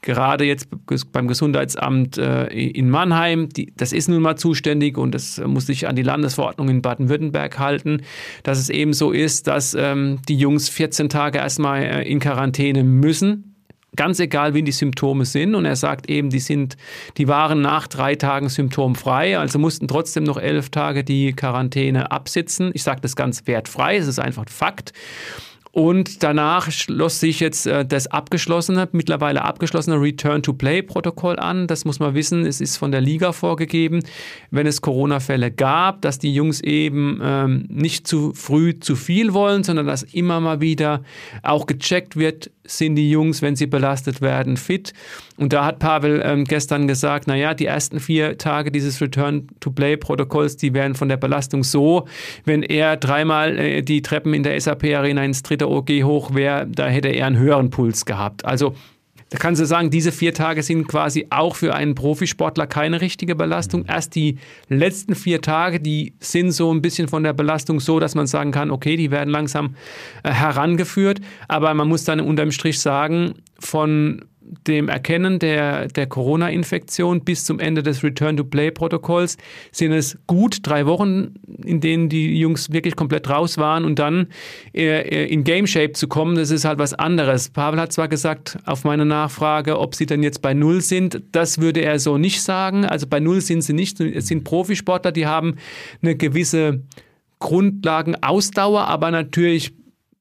gerade 0.02 0.46
jetzt 0.46 0.68
beim 1.12 1.28
Gesundheitsamt 1.28 2.18
äh, 2.18 2.48
in 2.48 2.90
Mannheim, 2.90 3.50
die, 3.50 3.74
das 3.78 3.94
ist 3.94 4.10
nun 4.10 4.22
mal 4.22 4.36
zuständig 4.36 4.98
und 4.98 5.14
das 5.14 5.42
muss 5.46 5.68
sich 5.68 5.88
an 5.88 5.96
die 5.96 6.02
Landesverordnung 6.02 6.70
in 6.70 6.82
Baden-Württemberg 6.82 7.60
halten, 7.60 8.02
dass 8.44 8.60
es 8.60 8.70
eben 8.70 8.94
so 8.94 9.12
ist, 9.12 9.48
dass 9.48 9.74
ähm, 9.74 10.20
die 10.28 10.38
Jungs 10.38 10.70
14 10.70 11.10
Tage 11.10 11.38
erstmal 11.40 11.84
äh, 11.84 12.10
in 12.10 12.20
Quarantäne 12.20 12.84
müssen 12.84 13.53
Ganz 13.96 14.20
egal, 14.20 14.54
wie 14.54 14.64
die 14.64 14.72
Symptome 14.72 15.26
sind. 15.26 15.56
Und 15.56 15.66
er 15.66 15.76
sagt 15.76 16.10
eben, 16.10 16.30
die 16.30 16.40
sind, 16.40 16.78
die 17.18 17.28
waren 17.28 17.62
nach 17.62 17.88
drei 17.88 18.16
Tagen 18.16 18.50
symptomfrei, 18.50 19.38
also 19.38 19.60
mussten 19.60 19.88
trotzdem 19.88 20.24
noch 20.24 20.38
elf 20.38 20.70
Tage 20.70 21.04
die 21.04 21.34
Quarantäne 21.34 22.12
absitzen. 22.12 22.72
Ich 22.74 22.84
sage 22.84 23.02
das 23.02 23.16
ganz 23.16 23.46
wertfrei, 23.46 23.98
es 23.98 24.08
ist 24.08 24.20
einfach 24.20 24.46
Fakt. 24.50 24.94
Und 25.76 26.22
danach 26.22 26.70
schloss 26.70 27.20
sich 27.20 27.40
jetzt 27.40 27.66
äh, 27.66 27.84
das 27.84 28.06
abgeschlossene, 28.06 28.90
mittlerweile 28.92 29.42
abgeschlossene 29.42 30.00
Return-to-Play-Protokoll 30.00 31.40
an. 31.40 31.66
Das 31.66 31.84
muss 31.84 32.00
man 32.00 32.14
wissen, 32.14 32.46
es 32.46 32.62
ist 32.62 32.78
von 32.78 32.92
der 32.92 33.02
Liga 33.02 33.32
vorgegeben, 33.32 34.02
wenn 34.52 34.68
es 34.68 34.82
Corona-Fälle 34.82 35.50
gab, 35.50 36.04
dass 36.04 36.20
die 36.20 36.32
Jungs 36.32 36.62
eben 36.62 37.20
ähm, 37.24 37.66
nicht 37.70 38.06
zu 38.06 38.34
früh 38.36 38.80
zu 38.80 38.96
viel 38.96 39.34
wollen, 39.34 39.64
sondern 39.64 39.88
dass 39.88 40.04
immer 40.04 40.40
mal 40.40 40.62
wieder 40.62 41.02
auch 41.42 41.66
gecheckt 41.66 42.18
wird, 42.18 42.52
sind 42.66 42.96
die 42.96 43.10
Jungs, 43.10 43.42
wenn 43.42 43.56
sie 43.56 43.66
belastet 43.66 44.22
werden, 44.22 44.58
fit. 44.58 44.94
Und 45.38 45.52
da 45.52 45.66
hat 45.66 45.80
Pavel 45.80 46.22
ähm, 46.24 46.46
gestern 46.46 46.88
gesagt, 46.88 47.28
naja, 47.28 47.54
die 47.54 47.66
ersten 47.66 48.00
vier 48.00 48.38
Tage 48.38 48.72
dieses 48.72 49.02
Return-to-Play-Protokolls, 49.02 50.58
die 50.58 50.74
wären 50.74 50.96
von 50.96 51.10
der 51.10 51.18
Belastung 51.18 51.64
so, 51.64 52.08
wenn 52.46 52.64
er 52.64 52.96
dreimal 52.96 53.58
äh, 53.58 53.82
die 53.82 54.02
Treppen 54.02 54.34
in 54.34 54.44
der 54.44 54.60
SAP-Arena 54.60 55.24
ins 55.26 55.42
dritte 55.44 55.63
OG 55.70 56.04
hoch 56.04 56.34
wäre, 56.34 56.68
da 56.68 56.88
hätte 56.88 57.10
er 57.10 57.28
einen 57.28 57.38
höheren 57.38 57.70
Puls 57.70 58.06
gehabt. 58.06 58.46
Also 58.46 58.76
da 59.34 59.40
kannst 59.40 59.60
du 59.60 59.66
sagen, 59.66 59.90
diese 59.90 60.12
vier 60.12 60.36
Tage 60.36 60.62
sind 60.62 60.88
quasi 60.88 61.26
auch 61.32 61.56
für 61.56 61.74
einen 61.74 61.96
Profisportler 61.96 62.68
keine 62.68 63.02
richtige 63.02 63.36
Belastung. 63.36 63.82
Mhm. 63.82 63.90
Erst 63.90 64.14
die 64.14 64.38
letzten 64.70 65.16
vier 65.16 65.42
Tage, 65.42 65.80
die 65.80 66.14
sind 66.20 66.52
so 66.52 66.72
ein 66.72 66.84
bisschen 66.84 67.08
von 67.08 67.24
der 67.24 67.34
Belastung 67.34 67.80
so, 67.80 68.00
dass 68.00 68.14
man 68.14 68.28
sagen 68.28 68.52
kann, 68.52 68.70
okay, 68.70 68.96
die 68.96 69.10
werden 69.10 69.32
langsam 69.32 69.76
äh, 70.22 70.30
herangeführt. 70.32 71.20
Aber 71.48 71.74
man 71.74 71.88
muss 71.88 72.04
dann 72.04 72.20
unterm 72.20 72.52
Strich 72.52 72.80
sagen, 72.80 73.34
von 73.60 74.24
dem 74.68 74.90
Erkennen 74.90 75.40
der, 75.40 75.88
der 75.88 76.08
Corona-Infektion 76.08 77.24
bis 77.24 77.46
zum 77.46 77.60
Ende 77.60 77.84
des 77.84 78.04
Return-to-Play-Protokolls 78.04 79.38
sind 79.72 79.92
es 79.92 80.18
gut 80.28 80.60
drei 80.64 80.86
Wochen, 80.86 81.36
in 81.64 81.82
denen 81.82 82.10
die 82.10 82.38
Jungs 82.38 82.72
wirklich 82.72 82.96
komplett 82.96 83.30
raus 83.30 83.58
waren 83.58 83.86
und 83.86 84.00
dann 84.00 84.28
äh, 84.74 85.28
in 85.28 85.44
Game-Shape 85.44 85.94
zu 85.94 86.08
kommen, 86.08 86.36
das 86.36 86.52
ist 86.52 86.66
halt 86.66 86.80
was 86.80 86.94
anderes. 86.94 87.50
Pavel 87.50 87.80
hat 87.80 87.94
zwar 87.94 88.08
gesagt, 88.08 88.58
auf 88.66 88.84
meine 88.84 89.06
Nachfrage, 89.06 89.80
ob 89.80 89.96
sie 89.96 90.06
denn 90.06 90.24
jetzt 90.24 90.42
bei 90.42 90.54
Null 90.54 90.82
sind, 90.82 91.22
das 91.32 91.60
würde 91.60 91.82
er 91.82 92.00
so 92.00 92.18
nicht 92.18 92.42
sagen. 92.42 92.86
Also 92.86 93.08
bei 93.08 93.20
Null 93.20 93.42
sind 93.42 93.62
sie 93.62 93.74
nicht, 93.74 94.00
es 94.00 94.28
sind 94.28 94.44
Profisportler, 94.44 95.12
die 95.12 95.28
haben 95.28 95.56
eine 96.02 96.16
gewisse 96.16 96.84
Grundlagenausdauer, 97.40 98.88
aber 98.88 99.12
natürlich 99.12 99.74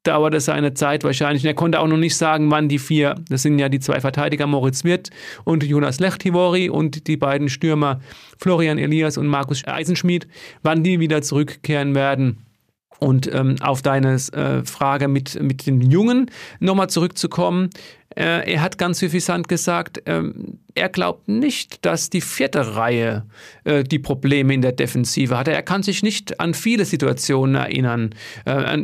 dauert 0.03 0.33
es 0.33 0.45
seine 0.45 0.73
Zeit 0.73 1.03
wahrscheinlich. 1.03 1.43
Und 1.43 1.47
er 1.47 1.53
konnte 1.53 1.79
auch 1.79 1.87
noch 1.87 1.97
nicht 1.97 2.15
sagen, 2.15 2.51
wann 2.51 2.69
die 2.69 2.79
vier, 2.79 3.15
das 3.29 3.41
sind 3.41 3.57
ja 3.59 3.69
die 3.69 3.79
zwei 3.79 4.01
Verteidiger, 4.01 4.47
Moritz 4.47 4.83
Wirth 4.83 5.09
und 5.43 5.63
Jonas 5.63 5.99
Lechtivori 5.99 6.69
und 6.69 7.07
die 7.07 7.17
beiden 7.17 7.49
Stürmer 7.49 7.99
Florian 8.37 8.77
Elias 8.77 9.17
und 9.17 9.27
Markus 9.27 9.65
Eisenschmidt, 9.65 10.27
wann 10.61 10.83
die 10.83 10.99
wieder 10.99 11.21
zurückkehren 11.21 11.95
werden. 11.95 12.37
Und 12.99 13.33
ähm, 13.33 13.55
auf 13.59 13.81
deine 13.81 14.13
äh, 14.13 14.63
Frage 14.63 15.09
mit, 15.09 15.41
mit 15.41 15.65
den 15.65 15.81
Jungen 15.81 16.31
nochmal 16.59 16.89
zurückzukommen. 16.89 17.69
Äh, 18.15 18.51
er 18.53 18.61
hat 18.61 18.77
ganz 18.77 18.99
suffisant 18.99 19.47
gesagt, 19.47 20.01
ähm, 20.05 20.59
er 20.75 20.89
glaubt 20.89 21.27
nicht, 21.27 21.85
dass 21.85 22.09
die 22.09 22.21
vierte 22.21 22.75
Reihe 22.75 23.25
äh, 23.63 23.83
die 23.83 23.99
Probleme 23.99 24.53
in 24.53 24.61
der 24.61 24.71
Defensive 24.71 25.37
hatte. 25.37 25.51
Er 25.51 25.61
kann 25.61 25.83
sich 25.83 26.01
nicht 26.03 26.39
an 26.39 26.53
viele 26.53 26.85
Situationen 26.85 27.55
erinnern, 27.55 28.11
äh, 28.45 28.77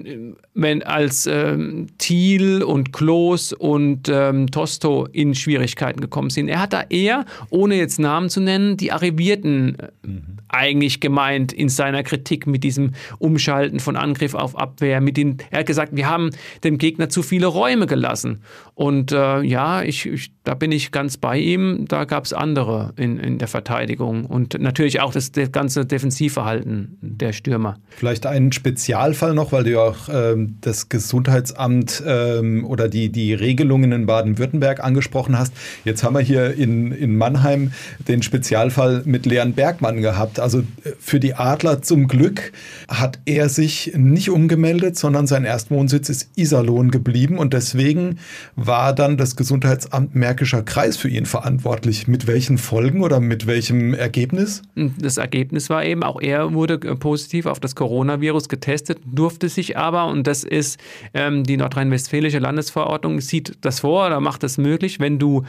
wenn 0.54 0.84
als 0.84 1.26
ähm, 1.26 1.88
Thiel 1.98 2.63
und 2.63 2.94
Klos 2.94 3.54
und 3.54 4.10
ähm, 4.10 4.48
Tosto 4.52 5.08
in 5.12 5.34
Schwierigkeiten 5.34 6.02
gekommen 6.02 6.30
sind. 6.30 6.48
Er 6.48 6.62
hat 6.62 6.74
da 6.74 6.84
eher, 6.89 7.26
ohne 7.50 7.76
jetzt 7.76 8.00
Namen 8.00 8.30
zu 8.30 8.42
nennen, 8.42 8.78
die 8.78 8.92
Arrivierten 8.92 9.78
mhm. 10.04 10.24
eigentlich 10.48 11.00
gemeint 11.00 11.54
in 11.54 11.70
seiner 11.70 12.04
Kritik 12.04 12.46
mit 12.46 12.63
diesem 12.63 12.92
Umschalten 13.20 13.80
von 13.80 13.96
Angriff 13.96 14.34
auf 14.34 14.58
Abwehr. 14.58 15.02
Mit 15.02 15.18
den, 15.18 15.38
er 15.50 15.60
hat 15.60 15.65
gesagt, 15.65 15.96
wir 15.96 16.08
haben 16.08 16.30
dem 16.63 16.78
Gegner 16.78 17.10
zu 17.10 17.24
viele 17.24 17.48
Räume 17.48 17.88
gelassen. 17.88 18.42
Und 18.76 19.12
äh, 19.20 19.42
ja, 19.46 19.84
ich, 19.84 20.06
ich, 20.06 20.32
da 20.50 20.56
bin 20.56 20.72
ich 20.72 20.92
ganz 20.92 21.18
bei 21.18 21.38
ihm 21.38 21.86
da 21.88 22.06
gab 22.06 22.26
es 22.26 22.34
andere 22.34 22.94
in, 22.96 23.20
in 23.20 23.38
der 23.38 23.48
Verteidigung 23.48 24.26
und 24.26 24.60
natürlich 24.60 25.00
auch 25.00 25.14
das, 25.14 25.32
das 25.32 25.52
ganze 25.52 25.86
Defensivverhalten 25.86 26.98
der 27.02 27.34
Stürmer. 27.34 27.78
Vielleicht 27.90 28.26
einen 28.26 28.52
Spezialfall 28.52 29.34
noch, 29.34 29.52
weil 29.52 29.64
du 29.64 29.72
ja 29.72 29.80
auch 29.80 30.10
ähm, 30.12 30.58
das 30.62 30.90
Gesundheitsamt 30.90 32.04
ähm, 32.06 32.66
oder 32.66 32.88
die, 32.88 33.10
die 33.10 33.34
Regelungen 33.34 33.92
in 33.92 34.06
Baden-Württemberg 34.06 34.84
angesprochen 34.84 35.38
hast. 35.38 35.54
Jetzt 35.86 36.04
haben 36.04 36.16
wir 36.16 36.22
hier 36.22 36.56
in, 36.56 36.92
in 36.92 37.16
Mannheim 37.16 37.72
den 38.08 38.24
Spezialfall 38.24 39.04
mit 39.06 39.26
Leon 39.26 39.54
Bergmann 39.54 40.02
gehabt. 40.02 40.40
Also 40.40 40.60
äh, 40.60 40.94
für 41.00 41.20
die 41.20 41.36
Adler 41.36 41.82
zum 41.82 42.08
Glück 42.08 42.52
hat 42.88 43.20
er 43.26 43.50
sich 43.50 43.94
nicht 43.96 44.30
umgemeldet, 44.30 44.98
sondern 44.98 45.28
sein 45.28 45.46
Erstwohnsitz 45.46 46.10
ist 46.10 46.30
Iserlohn 46.36 46.92
geblieben 46.92 47.38
und 47.38 47.54
deswegen 47.54 48.20
war 48.56 48.94
dann 48.94 49.18
das 49.18 49.36
Gesundheitsamt 49.36 50.16
Märkischer 50.39 50.63
Kreis 50.63 50.95
für 50.95 51.10
ihn 51.10 51.25
verantwortlich. 51.25 52.08
Mit 52.08 52.25
welchen 52.25 52.58
Folgen 52.58 53.04
oder 53.04 53.19
mit 53.19 53.45
welchem 53.45 53.93
Ergebnis? 53.93 54.62
Das 54.75 55.17
Ergebnis 55.17 55.69
war 55.69 55.84
eben, 55.84 56.02
auch 56.02 56.21
er 56.21 56.54
wurde 56.54 56.75
äh, 56.75 56.95
positiv 56.95 57.45
auf 57.45 57.60
das 57.60 57.75
Coronavirus 57.75 58.47
getestet, 58.47 58.99
durfte 59.04 59.49
sich 59.49 59.78
aber, 59.78 60.06
und 60.06 60.28
das 60.28 60.45
ist 60.45 60.80
ähm, 61.13 61.43
die 61.43 61.58
nordrhein-westfälische 61.58 62.39
Landesverordnung, 62.39 63.19
sieht 63.19 63.58
das 63.60 63.82
vor 63.82 64.08
oder 64.08 64.21
macht 64.21 64.45
es 64.45 64.58
möglich, 64.58 65.02
wenn 65.02 65.19
du 65.19 65.43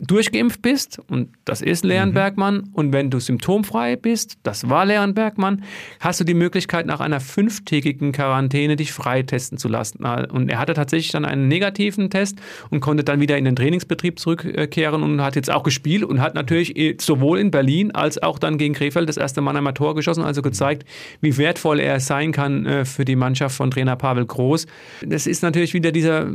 durchgeimpft 0.00 0.62
bist, 0.62 1.00
und 1.08 1.30
das 1.44 1.62
ist 1.62 1.84
Leon 1.84 2.10
mhm. 2.10 2.14
Bergmann, 2.14 2.70
und 2.72 2.92
wenn 2.92 3.10
du 3.10 3.18
symptomfrei 3.18 3.96
bist, 3.96 4.38
das 4.42 4.68
war 4.68 4.84
Leon 4.84 5.14
Bergmann, 5.14 5.62
hast 6.00 6.20
du 6.20 6.24
die 6.24 6.34
Möglichkeit, 6.34 6.86
nach 6.86 7.00
einer 7.00 7.20
fünftägigen 7.20 8.12
Quarantäne 8.12 8.76
dich 8.76 8.92
freitesten 8.92 9.58
zu 9.58 9.68
lassen. 9.68 10.04
Und 10.04 10.50
er 10.50 10.58
hatte 10.58 10.74
tatsächlich 10.74 11.12
dann 11.12 11.24
einen 11.24 11.48
negativen 11.48 12.10
Test 12.10 12.38
und 12.70 12.80
konnte 12.80 13.04
dann 13.04 13.20
wieder 13.20 13.38
in 13.38 13.44
den 13.44 13.56
Trainingsbetrieb 13.56 14.18
zurückkehren 14.18 15.02
und 15.02 15.20
hat 15.22 15.36
jetzt 15.36 15.50
auch 15.50 15.62
gespielt 15.62 16.04
und 16.04 16.20
hat 16.20 16.34
natürlich 16.34 16.76
äh, 16.76 16.96
sowohl 17.00 17.38
in 17.38 17.50
Berlin 17.50 17.90
als 17.92 18.22
auch 18.22 18.38
dann 18.38 18.58
gegen 18.58 18.74
Krefeld 18.74 19.08
das 19.08 19.16
erste 19.16 19.40
Mal 19.40 19.56
einmal 19.56 19.74
Tor 19.74 19.94
geschossen, 19.94 20.22
also 20.22 20.42
gezeigt, 20.42 20.84
wie 21.20 21.36
wertvoll 21.38 21.80
er 21.80 22.00
sein 22.00 22.32
kann 22.32 22.66
äh, 22.66 22.84
für 22.84 23.04
die 23.04 23.16
Mannschaft 23.16 23.56
von 23.56 23.70
Trainer 23.70 23.96
Pavel 23.96 24.26
Groß. 24.26 24.66
Das 25.04 25.26
ist 25.26 25.42
natürlich 25.42 25.74
wieder 25.74 25.92
dieser 25.92 26.28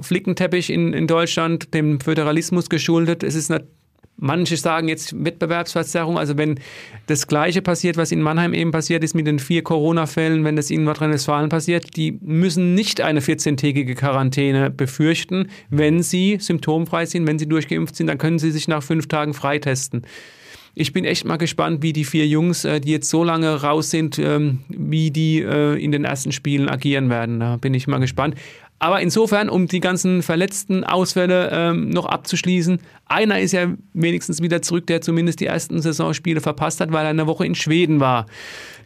Flickenteppich 0.00 0.70
in, 0.70 0.92
in 0.92 1.06
Deutschland, 1.06 1.74
dem 1.74 2.00
Föderalismus 2.00 2.68
geschuldet 2.68 2.97
geschuldet. 2.98 3.22
Es 3.22 3.34
ist 3.34 3.50
nicht, 3.50 3.64
manche 4.16 4.56
sagen 4.56 4.88
jetzt 4.88 5.24
Wettbewerbsverzerrung. 5.24 6.18
Also 6.18 6.36
wenn 6.36 6.58
das 7.06 7.26
Gleiche 7.26 7.62
passiert, 7.62 7.96
was 7.96 8.10
in 8.12 8.20
Mannheim 8.20 8.54
eben 8.54 8.72
passiert 8.72 9.04
ist 9.04 9.14
mit 9.14 9.26
den 9.26 9.38
vier 9.38 9.62
Corona-Fällen, 9.62 10.44
wenn 10.44 10.56
das 10.56 10.70
in 10.70 10.84
Nordrhein-Westfalen 10.84 11.48
passiert, 11.48 11.96
die 11.96 12.18
müssen 12.20 12.74
nicht 12.74 13.00
eine 13.00 13.20
14-tägige 13.20 13.94
Quarantäne 13.94 14.70
befürchten. 14.70 15.48
Wenn 15.70 16.02
sie 16.02 16.38
symptomfrei 16.40 17.06
sind, 17.06 17.26
wenn 17.26 17.38
sie 17.38 17.48
durchgeimpft 17.48 17.96
sind, 17.96 18.08
dann 18.08 18.18
können 18.18 18.38
sie 18.38 18.50
sich 18.50 18.68
nach 18.68 18.82
fünf 18.82 19.06
Tagen 19.06 19.34
freitesten. 19.34 20.02
Ich 20.80 20.92
bin 20.92 21.04
echt 21.04 21.24
mal 21.24 21.38
gespannt, 21.38 21.82
wie 21.82 21.92
die 21.92 22.04
vier 22.04 22.26
Jungs, 22.28 22.64
äh, 22.64 22.80
die 22.80 22.92
jetzt 22.92 23.10
so 23.10 23.24
lange 23.24 23.62
raus 23.62 23.90
sind, 23.90 24.16
ähm, 24.20 24.60
wie 24.68 25.10
die 25.10 25.42
äh, 25.42 25.74
in 25.82 25.90
den 25.90 26.04
ersten 26.04 26.30
Spielen 26.30 26.68
agieren 26.68 27.10
werden. 27.10 27.40
Da 27.40 27.56
bin 27.56 27.74
ich 27.74 27.88
mal 27.88 27.98
gespannt. 27.98 28.36
Aber 28.80 29.00
insofern, 29.00 29.48
um 29.48 29.66
die 29.66 29.80
ganzen 29.80 30.22
verletzten 30.22 30.84
Ausfälle 30.84 31.50
ähm, 31.52 31.90
noch 31.90 32.06
abzuschließen, 32.06 32.78
einer 33.06 33.40
ist 33.40 33.52
ja 33.52 33.68
wenigstens 33.92 34.40
wieder 34.40 34.62
zurück, 34.62 34.86
der 34.86 35.00
zumindest 35.00 35.40
die 35.40 35.46
ersten 35.46 35.82
Saisonspiele 35.82 36.40
verpasst 36.40 36.80
hat, 36.80 36.92
weil 36.92 37.04
er 37.04 37.10
eine 37.10 37.26
Woche 37.26 37.44
in 37.44 37.54
Schweden 37.54 37.98
war. 37.98 38.26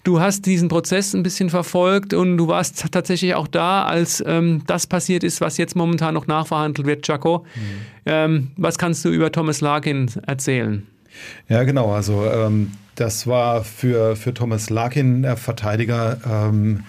Du 0.05 0.21
hast 0.21 0.47
diesen 0.47 0.69
Prozess 0.69 1.15
ein 1.15 1.23
bisschen 1.23 1.51
verfolgt 1.51 2.15
und 2.15 2.37
du 2.37 2.49
warst 2.49 2.91
tatsächlich 2.91 3.35
auch 3.35 3.47
da, 3.47 3.85
als 3.85 4.23
ähm, 4.27 4.63
das 4.67 4.87
passiert 4.87 5.23
ist, 5.23 5.41
was 5.41 5.59
jetzt 5.59 5.77
momentan 5.77 6.15
noch 6.15 6.27
nachverhandelt 6.27 6.87
wird, 6.87 7.07
Jaco. 7.07 7.45
Mhm. 7.55 7.61
Ähm, 8.07 8.51
was 8.57 8.79
kannst 8.79 9.05
du 9.05 9.11
über 9.11 9.31
Thomas 9.31 9.61
Larkin 9.61 10.11
erzählen? 10.27 10.87
Ja, 11.49 11.63
genau. 11.63 11.93
Also 11.93 12.25
ähm, 12.25 12.73
das 12.97 13.27
war 13.27 13.63
für, 13.63 14.17
für 14.17 14.35
Thomas 14.35 14.71
Larkin, 14.71 15.23
der 15.23 15.37
Verteidiger, 15.37 16.19
ähm, 16.29 16.85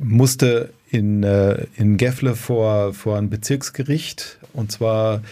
musste 0.00 0.70
in, 0.90 1.22
äh, 1.22 1.66
in 1.76 1.96
Gefle 1.96 2.34
vor, 2.34 2.94
vor 2.94 3.16
ein 3.16 3.30
Bezirksgericht. 3.30 4.38
Und 4.52 4.72
zwar, 4.72 5.22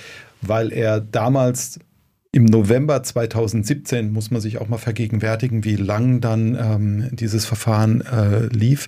weil 0.40 0.72
er 0.72 1.00
damals 1.00 1.80
im 2.32 2.44
November 2.44 3.02
2017, 3.02 4.12
muss 4.12 4.30
man 4.30 4.40
sich 4.40 4.58
auch 4.58 4.68
mal 4.68 4.78
vergegenwärtigen, 4.78 5.64
wie 5.64 5.76
lang 5.76 6.20
dann 6.20 6.56
ähm, 6.60 7.08
dieses 7.16 7.46
Verfahren 7.46 8.02
äh, 8.02 8.46
lief, 8.46 8.86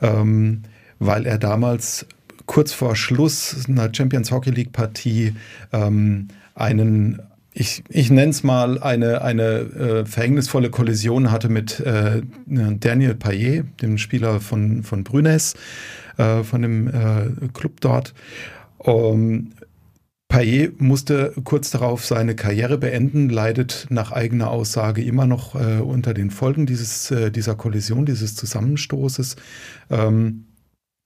ähm, 0.00 0.62
weil 0.98 1.26
er 1.26 1.38
damals 1.38 2.06
kurz 2.46 2.72
vor 2.72 2.96
Schluss 2.96 3.66
einer 3.68 3.92
Champions 3.92 4.30
Hockey 4.30 4.50
League 4.50 4.72
Partie 4.72 5.34
ähm, 5.72 6.28
einen 6.54 7.22
ich, 7.60 7.84
ich 7.90 8.10
nenne 8.10 8.30
es 8.30 8.42
mal 8.42 8.82
eine, 8.82 9.20
eine 9.20 9.44
äh, 9.44 10.06
verhängnisvolle 10.06 10.70
Kollision 10.70 11.30
hatte 11.30 11.50
mit 11.50 11.78
äh, 11.80 12.22
Daniel 12.46 13.14
Payet, 13.14 13.82
dem 13.82 13.98
Spieler 13.98 14.40
von, 14.40 14.82
von 14.82 15.04
Brünes, 15.04 15.54
äh, 16.16 16.42
von 16.42 16.62
dem 16.62 16.88
äh, 16.88 17.48
Club 17.52 17.82
dort. 17.82 18.14
Um, 18.78 19.52
Payet 20.28 20.80
musste 20.80 21.34
kurz 21.44 21.70
darauf 21.70 22.06
seine 22.06 22.34
Karriere 22.34 22.78
beenden, 22.78 23.28
leidet 23.28 23.88
nach 23.90 24.12
eigener 24.12 24.48
Aussage 24.48 25.02
immer 25.02 25.26
noch 25.26 25.54
äh, 25.54 25.80
unter 25.80 26.14
den 26.14 26.30
Folgen 26.30 26.64
dieses, 26.64 27.10
äh, 27.10 27.30
dieser 27.30 27.56
Kollision, 27.56 28.06
dieses 28.06 28.36
Zusammenstoßes. 28.36 29.36
Ähm, 29.90 30.46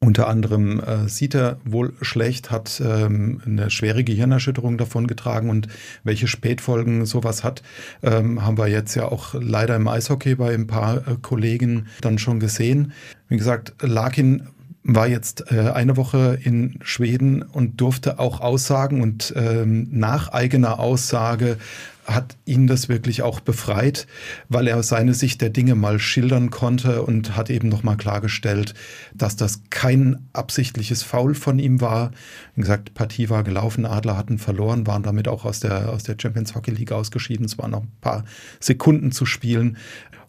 unter 0.04 0.28
anderem 0.28 0.80
äh, 0.80 1.08
sieht 1.08 1.34
er 1.34 1.58
wohl 1.64 1.94
schlecht, 2.02 2.50
hat 2.50 2.82
ähm, 2.84 3.40
eine 3.46 3.70
schwere 3.70 4.04
Gehirnerschütterung 4.04 4.78
davon 4.78 5.06
getragen 5.06 5.50
und 5.50 5.68
welche 6.02 6.26
Spätfolgen 6.28 7.06
sowas 7.06 7.42
hat, 7.42 7.62
ähm, 8.02 8.44
haben 8.44 8.58
wir 8.58 8.68
jetzt 8.68 8.94
ja 8.94 9.06
auch 9.06 9.34
leider 9.34 9.76
im 9.76 9.88
Eishockey 9.88 10.34
bei 10.34 10.54
ein 10.54 10.66
paar 10.66 10.96
äh, 10.96 11.16
Kollegen 11.20 11.86
dann 12.00 12.18
schon 12.18 12.38
gesehen. 12.38 12.92
Wie 13.28 13.36
gesagt, 13.36 13.74
Larkin 13.80 14.48
war 14.84 15.08
jetzt 15.08 15.50
äh, 15.50 15.70
eine 15.70 15.96
Woche 15.96 16.38
in 16.42 16.78
Schweden 16.82 17.42
und 17.42 17.80
durfte 17.80 18.18
auch 18.18 18.40
aussagen 18.40 19.00
und 19.00 19.32
ähm, 19.34 19.88
nach 19.90 20.28
eigener 20.28 20.78
Aussage 20.78 21.56
hat 22.04 22.36
ihn 22.44 22.66
das 22.66 22.88
wirklich 22.88 23.22
auch 23.22 23.40
befreit, 23.40 24.06
weil 24.48 24.68
er 24.68 24.82
seine 24.82 25.14
Sicht 25.14 25.40
der 25.40 25.50
Dinge 25.50 25.74
mal 25.74 25.98
schildern 25.98 26.50
konnte 26.50 27.02
und 27.02 27.36
hat 27.36 27.50
eben 27.50 27.68
nochmal 27.68 27.96
klargestellt, 27.96 28.74
dass 29.14 29.36
das 29.36 29.62
kein 29.70 30.28
absichtliches 30.32 31.02
Foul 31.02 31.34
von 31.34 31.58
ihm 31.58 31.80
war. 31.80 32.10
Wie 32.54 32.60
gesagt, 32.60 32.94
Partie 32.94 33.30
war 33.30 33.42
gelaufen, 33.42 33.86
Adler 33.86 34.16
hatten 34.16 34.38
verloren, 34.38 34.86
waren 34.86 35.02
damit 35.02 35.28
auch 35.28 35.44
aus 35.44 35.60
der, 35.60 35.90
aus 35.90 36.02
der 36.02 36.16
Champions 36.20 36.54
Hockey 36.54 36.70
League 36.70 36.92
ausgeschieden. 36.92 37.46
Es 37.46 37.58
waren 37.58 37.70
noch 37.70 37.82
ein 37.82 37.92
paar 38.00 38.24
Sekunden 38.60 39.12
zu 39.12 39.26
spielen. 39.26 39.78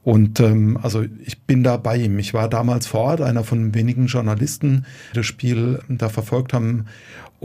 Und 0.05 0.39
ähm, 0.39 0.77
also 0.83 1.03
ich 1.23 1.41
bin 1.41 1.63
da 1.63 1.77
bei 1.77 1.97
ihm. 1.97 2.19
Ich 2.19 2.35
war 2.35 2.47
damals 2.47 2.85
vor 2.85 3.01
Ort, 3.01 3.21
einer 3.21 3.43
von 3.43 3.73
wenigen 3.73 4.05
Journalisten, 4.05 4.85
die 5.11 5.15
das 5.15 5.25
Spiel 5.25 5.79
da 5.89 6.09
verfolgt 6.09 6.53
haben 6.53 6.85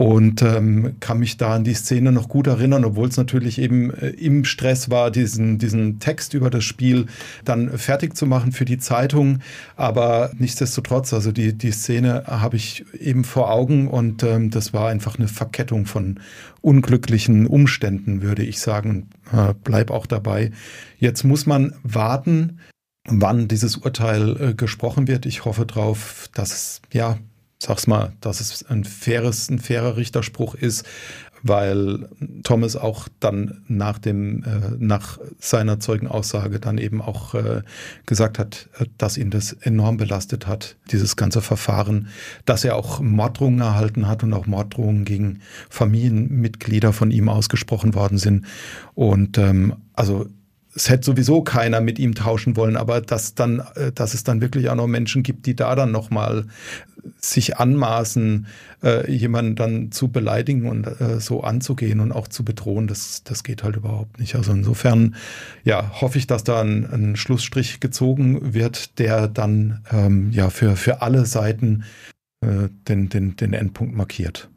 und 0.01 0.41
ähm, 0.41 0.95
kann 0.99 1.19
mich 1.19 1.37
da 1.37 1.53
an 1.53 1.63
die 1.63 1.75
Szene 1.75 2.11
noch 2.11 2.27
gut 2.27 2.47
erinnern, 2.47 2.85
obwohl 2.85 3.07
es 3.07 3.17
natürlich 3.17 3.59
eben 3.59 3.93
äh, 3.93 4.09
im 4.09 4.45
Stress 4.45 4.89
war, 4.89 5.11
diesen, 5.11 5.59
diesen 5.59 5.99
Text 5.99 6.33
über 6.33 6.49
das 6.49 6.63
Spiel 6.63 7.05
dann 7.45 7.77
fertig 7.77 8.17
zu 8.17 8.25
machen 8.25 8.51
für 8.51 8.65
die 8.65 8.79
Zeitung. 8.79 9.41
Aber 9.75 10.31
nichtsdestotrotz, 10.39 11.13
also 11.13 11.31
die, 11.31 11.55
die 11.55 11.69
Szene 11.69 12.23
habe 12.25 12.55
ich 12.55 12.83
eben 12.99 13.23
vor 13.23 13.51
Augen 13.51 13.87
und 13.87 14.23
ähm, 14.23 14.49
das 14.49 14.73
war 14.73 14.89
einfach 14.89 15.19
eine 15.19 15.27
Verkettung 15.27 15.85
von 15.85 16.19
unglücklichen 16.61 17.45
Umständen, 17.45 18.23
würde 18.23 18.41
ich 18.41 18.59
sagen. 18.59 19.11
Äh, 19.31 19.53
bleib 19.63 19.91
auch 19.91 20.07
dabei. 20.07 20.49
Jetzt 20.97 21.23
muss 21.25 21.45
man 21.45 21.75
warten, 21.83 22.57
wann 23.07 23.47
dieses 23.47 23.77
Urteil 23.77 24.41
äh, 24.41 24.53
gesprochen 24.55 25.07
wird. 25.07 25.27
Ich 25.27 25.45
hoffe 25.45 25.67
darauf, 25.67 26.27
dass 26.33 26.81
ja 26.91 27.19
sag's 27.61 27.85
mal, 27.85 28.13
dass 28.21 28.41
es 28.41 28.63
ein 28.63 28.83
faires, 28.83 29.49
ein 29.49 29.59
fairer 29.59 29.95
Richterspruch 29.95 30.55
ist, 30.55 30.83
weil 31.43 32.07
Thomas 32.43 32.75
auch 32.75 33.07
dann 33.19 33.63
nach 33.67 33.97
dem, 33.97 34.43
äh, 34.43 34.75
nach 34.77 35.19
seiner 35.39 35.79
Zeugenaussage 35.79 36.59
dann 36.59 36.77
eben 36.77 37.01
auch 37.01 37.33
äh, 37.33 37.61
gesagt 38.05 38.39
hat, 38.39 38.69
äh, 38.79 38.85
dass 38.97 39.17
ihn 39.17 39.29
das 39.29 39.53
enorm 39.53 39.97
belastet 39.97 40.47
hat, 40.47 40.75
dieses 40.91 41.15
ganze 41.15 41.41
Verfahren, 41.41 42.07
dass 42.45 42.63
er 42.63 42.75
auch 42.75 42.99
Morddrohungen 42.99 43.61
erhalten 43.61 44.07
hat 44.07 44.23
und 44.23 44.33
auch 44.33 44.47
Morddrohungen 44.47 45.05
gegen 45.05 45.41
Familienmitglieder 45.69 46.93
von 46.93 47.11
ihm 47.11 47.29
ausgesprochen 47.29 47.93
worden 47.93 48.17
sind. 48.17 48.45
Und 48.93 49.37
ähm, 49.37 49.75
also 49.93 50.27
es 50.73 50.89
hätte 50.89 51.05
sowieso 51.05 51.41
keiner 51.41 51.81
mit 51.81 51.99
ihm 51.99 52.15
tauschen 52.15 52.55
wollen, 52.55 52.77
aber 52.77 53.01
dass 53.01 53.35
dann, 53.35 53.61
äh, 53.75 53.91
dass 53.91 54.13
es 54.13 54.23
dann 54.23 54.41
wirklich 54.41 54.69
auch 54.69 54.75
noch 54.75 54.87
Menschen 54.87 55.23
gibt, 55.23 55.45
die 55.45 55.55
da 55.55 55.75
dann 55.75 55.91
nochmal 55.91 56.45
sich 57.19 57.57
anmaßen, 57.57 58.47
äh, 58.83 59.11
jemanden 59.11 59.55
dann 59.55 59.91
zu 59.91 60.09
beleidigen 60.09 60.67
und 60.67 60.85
äh, 60.85 61.19
so 61.19 61.41
anzugehen 61.41 61.99
und 61.99 62.11
auch 62.11 62.27
zu 62.27 62.45
bedrohen, 62.45 62.87
das, 62.87 63.23
das 63.23 63.43
geht 63.43 63.63
halt 63.63 63.75
überhaupt 63.75 64.19
nicht. 64.19 64.35
Also 64.35 64.51
insofern, 64.51 65.15
ja, 65.63 65.91
hoffe 66.01 66.17
ich, 66.17 66.27
dass 66.27 66.43
da 66.43 66.61
ein, 66.61 66.85
ein 66.91 67.15
Schlussstrich 67.15 67.79
gezogen 67.79 68.53
wird, 68.53 68.99
der 68.99 69.27
dann 69.27 69.83
ähm, 69.91 70.31
ja 70.31 70.49
für, 70.49 70.75
für 70.75 71.01
alle 71.01 71.25
Seiten 71.25 71.83
äh, 72.41 72.69
den, 72.87 73.09
den, 73.09 73.35
den 73.35 73.53
Endpunkt 73.53 73.95
markiert. 73.95 74.49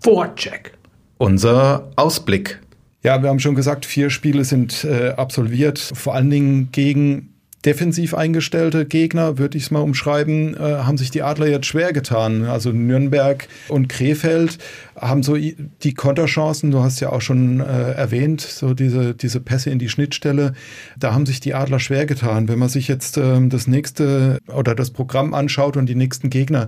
Vorcheck 0.00 0.81
unser 1.22 1.88
Ausblick. 1.94 2.58
Ja, 3.04 3.22
wir 3.22 3.28
haben 3.28 3.38
schon 3.38 3.54
gesagt, 3.54 3.86
vier 3.86 4.10
Spiele 4.10 4.44
sind 4.44 4.82
äh, 4.82 5.10
absolviert, 5.10 5.78
vor 5.78 6.16
allen 6.16 6.30
Dingen 6.30 6.70
gegen 6.72 7.28
defensiv 7.64 8.12
eingestellte 8.14 8.86
Gegner, 8.86 9.38
würde 9.38 9.56
ich 9.56 9.64
es 9.64 9.70
mal 9.70 9.78
umschreiben, 9.78 10.56
äh, 10.56 10.58
haben 10.58 10.98
sich 10.98 11.12
die 11.12 11.22
Adler 11.22 11.46
jetzt 11.46 11.66
schwer 11.66 11.92
getan. 11.92 12.46
Also 12.46 12.72
Nürnberg 12.72 13.46
und 13.68 13.88
Krefeld 13.88 14.58
haben 14.96 15.22
so 15.22 15.36
die 15.36 15.94
Konterchancen, 15.94 16.72
du 16.72 16.80
hast 16.80 16.98
ja 16.98 17.10
auch 17.10 17.20
schon 17.20 17.60
äh, 17.60 17.92
erwähnt, 17.92 18.40
so 18.40 18.74
diese, 18.74 19.14
diese 19.14 19.38
Pässe 19.38 19.70
in 19.70 19.78
die 19.78 19.88
Schnittstelle, 19.88 20.54
da 20.98 21.14
haben 21.14 21.26
sich 21.26 21.38
die 21.38 21.54
Adler 21.54 21.78
schwer 21.78 22.04
getan. 22.04 22.48
Wenn 22.48 22.58
man 22.58 22.68
sich 22.68 22.88
jetzt 22.88 23.16
äh, 23.16 23.46
das 23.46 23.68
nächste 23.68 24.38
oder 24.52 24.74
das 24.74 24.90
Programm 24.90 25.34
anschaut 25.34 25.76
und 25.76 25.86
die 25.86 25.94
nächsten 25.94 26.30
Gegner, 26.30 26.66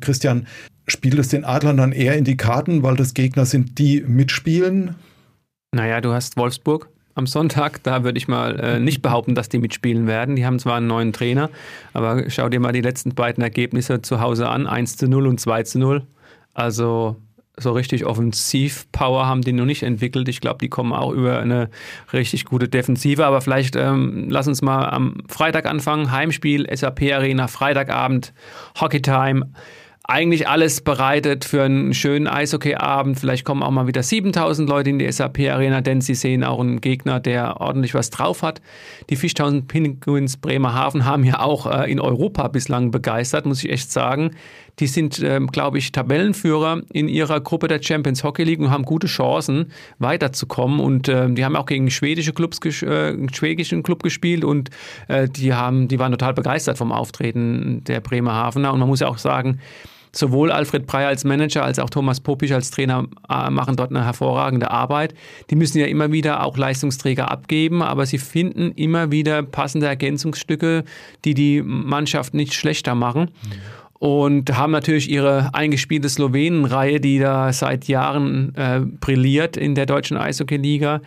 Christian, 0.00 0.46
spielt 0.90 1.18
es 1.18 1.28
den 1.28 1.44
Adlern 1.44 1.76
dann 1.76 1.92
eher 1.92 2.16
in 2.16 2.24
die 2.24 2.36
Karten, 2.36 2.82
weil 2.82 2.96
das 2.96 3.14
Gegner 3.14 3.46
sind, 3.46 3.78
die 3.78 4.02
mitspielen? 4.02 4.96
Naja, 5.72 6.00
du 6.00 6.12
hast 6.12 6.36
Wolfsburg 6.36 6.88
am 7.14 7.26
Sonntag. 7.26 7.82
Da 7.82 8.04
würde 8.04 8.18
ich 8.18 8.28
mal 8.28 8.58
äh, 8.58 8.80
nicht 8.80 9.02
behaupten, 9.02 9.34
dass 9.34 9.48
die 9.48 9.58
mitspielen 9.58 10.06
werden. 10.06 10.36
Die 10.36 10.44
haben 10.44 10.58
zwar 10.58 10.76
einen 10.76 10.86
neuen 10.86 11.12
Trainer, 11.12 11.50
aber 11.92 12.28
schau 12.28 12.48
dir 12.48 12.60
mal 12.60 12.72
die 12.72 12.80
letzten 12.80 13.14
beiden 13.14 13.42
Ergebnisse 13.42 14.02
zu 14.02 14.20
Hause 14.20 14.48
an: 14.48 14.66
1 14.66 14.96
zu 14.96 15.08
0 15.08 15.26
und 15.26 15.40
2 15.40 15.62
zu 15.62 15.78
0. 15.78 16.02
Also 16.54 17.16
so 17.56 17.72
richtig 17.72 18.06
Offensiv-Power 18.06 19.26
haben 19.26 19.42
die 19.42 19.52
noch 19.52 19.66
nicht 19.66 19.82
entwickelt. 19.82 20.28
Ich 20.28 20.40
glaube, 20.40 20.58
die 20.58 20.68
kommen 20.68 20.92
auch 20.92 21.12
über 21.12 21.40
eine 21.40 21.68
richtig 22.12 22.46
gute 22.46 22.68
Defensive. 22.68 23.24
Aber 23.24 23.40
vielleicht 23.40 23.76
ähm, 23.76 24.28
lass 24.30 24.48
uns 24.48 24.62
mal 24.62 24.88
am 24.88 25.18
Freitag 25.28 25.66
anfangen. 25.66 26.10
Heimspiel, 26.10 26.66
SAP 26.74 27.12
Arena, 27.12 27.48
Freitagabend, 27.48 28.32
Hockey 28.80 29.02
Time 29.02 29.52
eigentlich 30.10 30.48
alles 30.48 30.80
bereitet 30.80 31.44
für 31.44 31.62
einen 31.62 31.94
schönen 31.94 32.26
Eishockey-Abend. 32.26 33.18
Vielleicht 33.18 33.44
kommen 33.44 33.62
auch 33.62 33.70
mal 33.70 33.86
wieder 33.86 34.02
7000 34.02 34.68
Leute 34.68 34.90
in 34.90 34.98
die 34.98 35.10
SAP-Arena, 35.10 35.80
denn 35.80 36.00
sie 36.00 36.14
sehen 36.14 36.42
auch 36.42 36.60
einen 36.60 36.80
Gegner, 36.80 37.20
der 37.20 37.60
ordentlich 37.60 37.94
was 37.94 38.10
drauf 38.10 38.42
hat. 38.42 38.60
Die 39.08 39.16
Fischtausend 39.16 39.68
Penguins 39.68 40.36
Bremerhaven 40.36 41.04
haben 41.04 41.24
ja 41.24 41.40
auch 41.40 41.66
äh, 41.66 41.90
in 41.90 42.00
Europa 42.00 42.48
bislang 42.48 42.90
begeistert, 42.90 43.46
muss 43.46 43.62
ich 43.62 43.70
echt 43.70 43.92
sagen. 43.92 44.32
Die 44.80 44.86
sind, 44.86 45.22
ähm, 45.22 45.48
glaube 45.48 45.78
ich, 45.78 45.92
Tabellenführer 45.92 46.80
in 46.92 47.08
ihrer 47.08 47.40
Gruppe 47.40 47.68
der 47.68 47.82
Champions 47.82 48.24
Hockey 48.24 48.44
League 48.44 48.60
und 48.60 48.70
haben 48.70 48.84
gute 48.84 49.06
Chancen, 49.06 49.72
weiterzukommen. 49.98 50.80
Und 50.80 51.08
äh, 51.08 51.30
die 51.30 51.44
haben 51.44 51.54
auch 51.54 51.66
gegen 51.66 51.90
schwedische 51.90 52.32
Clubs, 52.32 52.58
äh, 52.82 53.08
einen 53.08 53.32
schwedischen 53.32 53.82
Club 53.82 54.02
gespielt 54.02 54.44
und 54.44 54.70
äh, 55.08 55.28
die 55.28 55.54
haben, 55.54 55.88
die 55.88 55.98
waren 55.98 56.12
total 56.12 56.34
begeistert 56.34 56.78
vom 56.78 56.92
Auftreten 56.92 57.84
der 57.84 58.00
Bremerhavener. 58.00 58.72
Und 58.72 58.80
man 58.80 58.88
muss 58.88 59.00
ja 59.00 59.08
auch 59.08 59.18
sagen, 59.18 59.60
Sowohl 60.12 60.50
Alfred 60.50 60.86
Breyer 60.86 61.08
als 61.08 61.24
Manager 61.24 61.64
als 61.64 61.78
auch 61.78 61.90
Thomas 61.90 62.20
Popisch 62.20 62.52
als 62.52 62.70
Trainer 62.70 63.06
äh, 63.28 63.50
machen 63.50 63.76
dort 63.76 63.90
eine 63.90 64.04
hervorragende 64.04 64.70
Arbeit. 64.70 65.14
Die 65.50 65.56
müssen 65.56 65.78
ja 65.78 65.86
immer 65.86 66.10
wieder 66.12 66.44
auch 66.44 66.56
Leistungsträger 66.56 67.30
abgeben, 67.30 67.82
aber 67.82 68.06
sie 68.06 68.18
finden 68.18 68.72
immer 68.72 69.12
wieder 69.12 69.42
passende 69.42 69.86
Ergänzungsstücke, 69.86 70.84
die 71.24 71.34
die 71.34 71.62
Mannschaft 71.62 72.34
nicht 72.34 72.54
schlechter 72.54 72.94
machen. 72.94 73.30
Mhm 73.44 73.79
und 74.00 74.56
haben 74.56 74.72
natürlich 74.72 75.10
ihre 75.10 75.50
eingespielte 75.52 76.08
Slowenen-Reihe, 76.08 77.00
die 77.00 77.18
da 77.18 77.52
seit 77.52 77.86
Jahren 77.86 78.54
äh, 78.56 78.80
brilliert 78.80 79.58
in 79.58 79.74
der 79.74 79.84
deutschen 79.84 80.16
Eishockey-Liga. 80.16 81.02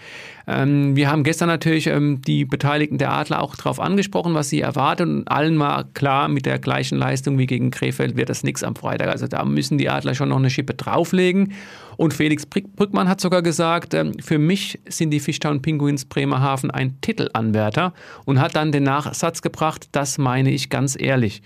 Ähm, 0.46 0.96
wir 0.96 1.10
haben 1.10 1.24
gestern 1.24 1.48
natürlich 1.48 1.88
ähm, 1.88 2.22
die 2.22 2.46
Beteiligten 2.46 3.00
der 3.00 3.12
Adler 3.12 3.42
auch 3.42 3.56
darauf 3.56 3.80
angesprochen, 3.80 4.36
was 4.36 4.50
sie 4.50 4.62
erwarten 4.62 5.18
und 5.18 5.28
allen 5.28 5.58
mal 5.58 5.86
klar, 5.96 6.28
mit 6.28 6.46
der 6.46 6.60
gleichen 6.60 7.00
Leistung 7.00 7.40
wie 7.40 7.48
gegen 7.48 7.72
Krefeld 7.72 8.16
wird 8.16 8.30
das 8.30 8.44
nichts 8.44 8.64
am 8.64 8.76
Freitag. 8.76 9.08
Also 9.08 9.26
da 9.26 9.44
müssen 9.44 9.80
die 9.80 9.90
Adler 9.90 10.14
schon 10.14 10.30
noch 10.30 10.38
eine 10.38 10.52
Schippe 10.52 10.76
drauflegen. 10.76 11.54
Und 11.98 12.14
Felix 12.14 12.46
Brückmann 12.46 13.10
hat 13.10 13.22
sogar 13.22 13.42
gesagt, 13.42 13.96
ähm, 13.96 14.14
für 14.20 14.38
mich 14.38 14.80
sind 14.88 15.10
die 15.10 15.20
Fishtown 15.20 15.64
Penguins 15.64 16.06
Bremerhaven 16.06 16.70
ein 16.70 17.02
Titelanwärter 17.02 17.92
und 18.26 18.40
hat 18.40 18.56
dann 18.56 18.72
den 18.72 18.84
Nachsatz 18.84 19.42
gebracht, 19.42 19.90
das 19.94 20.20
meine 20.20 20.52
ich 20.52 20.70
ganz 20.70 20.96
ehrlich. 21.00 21.42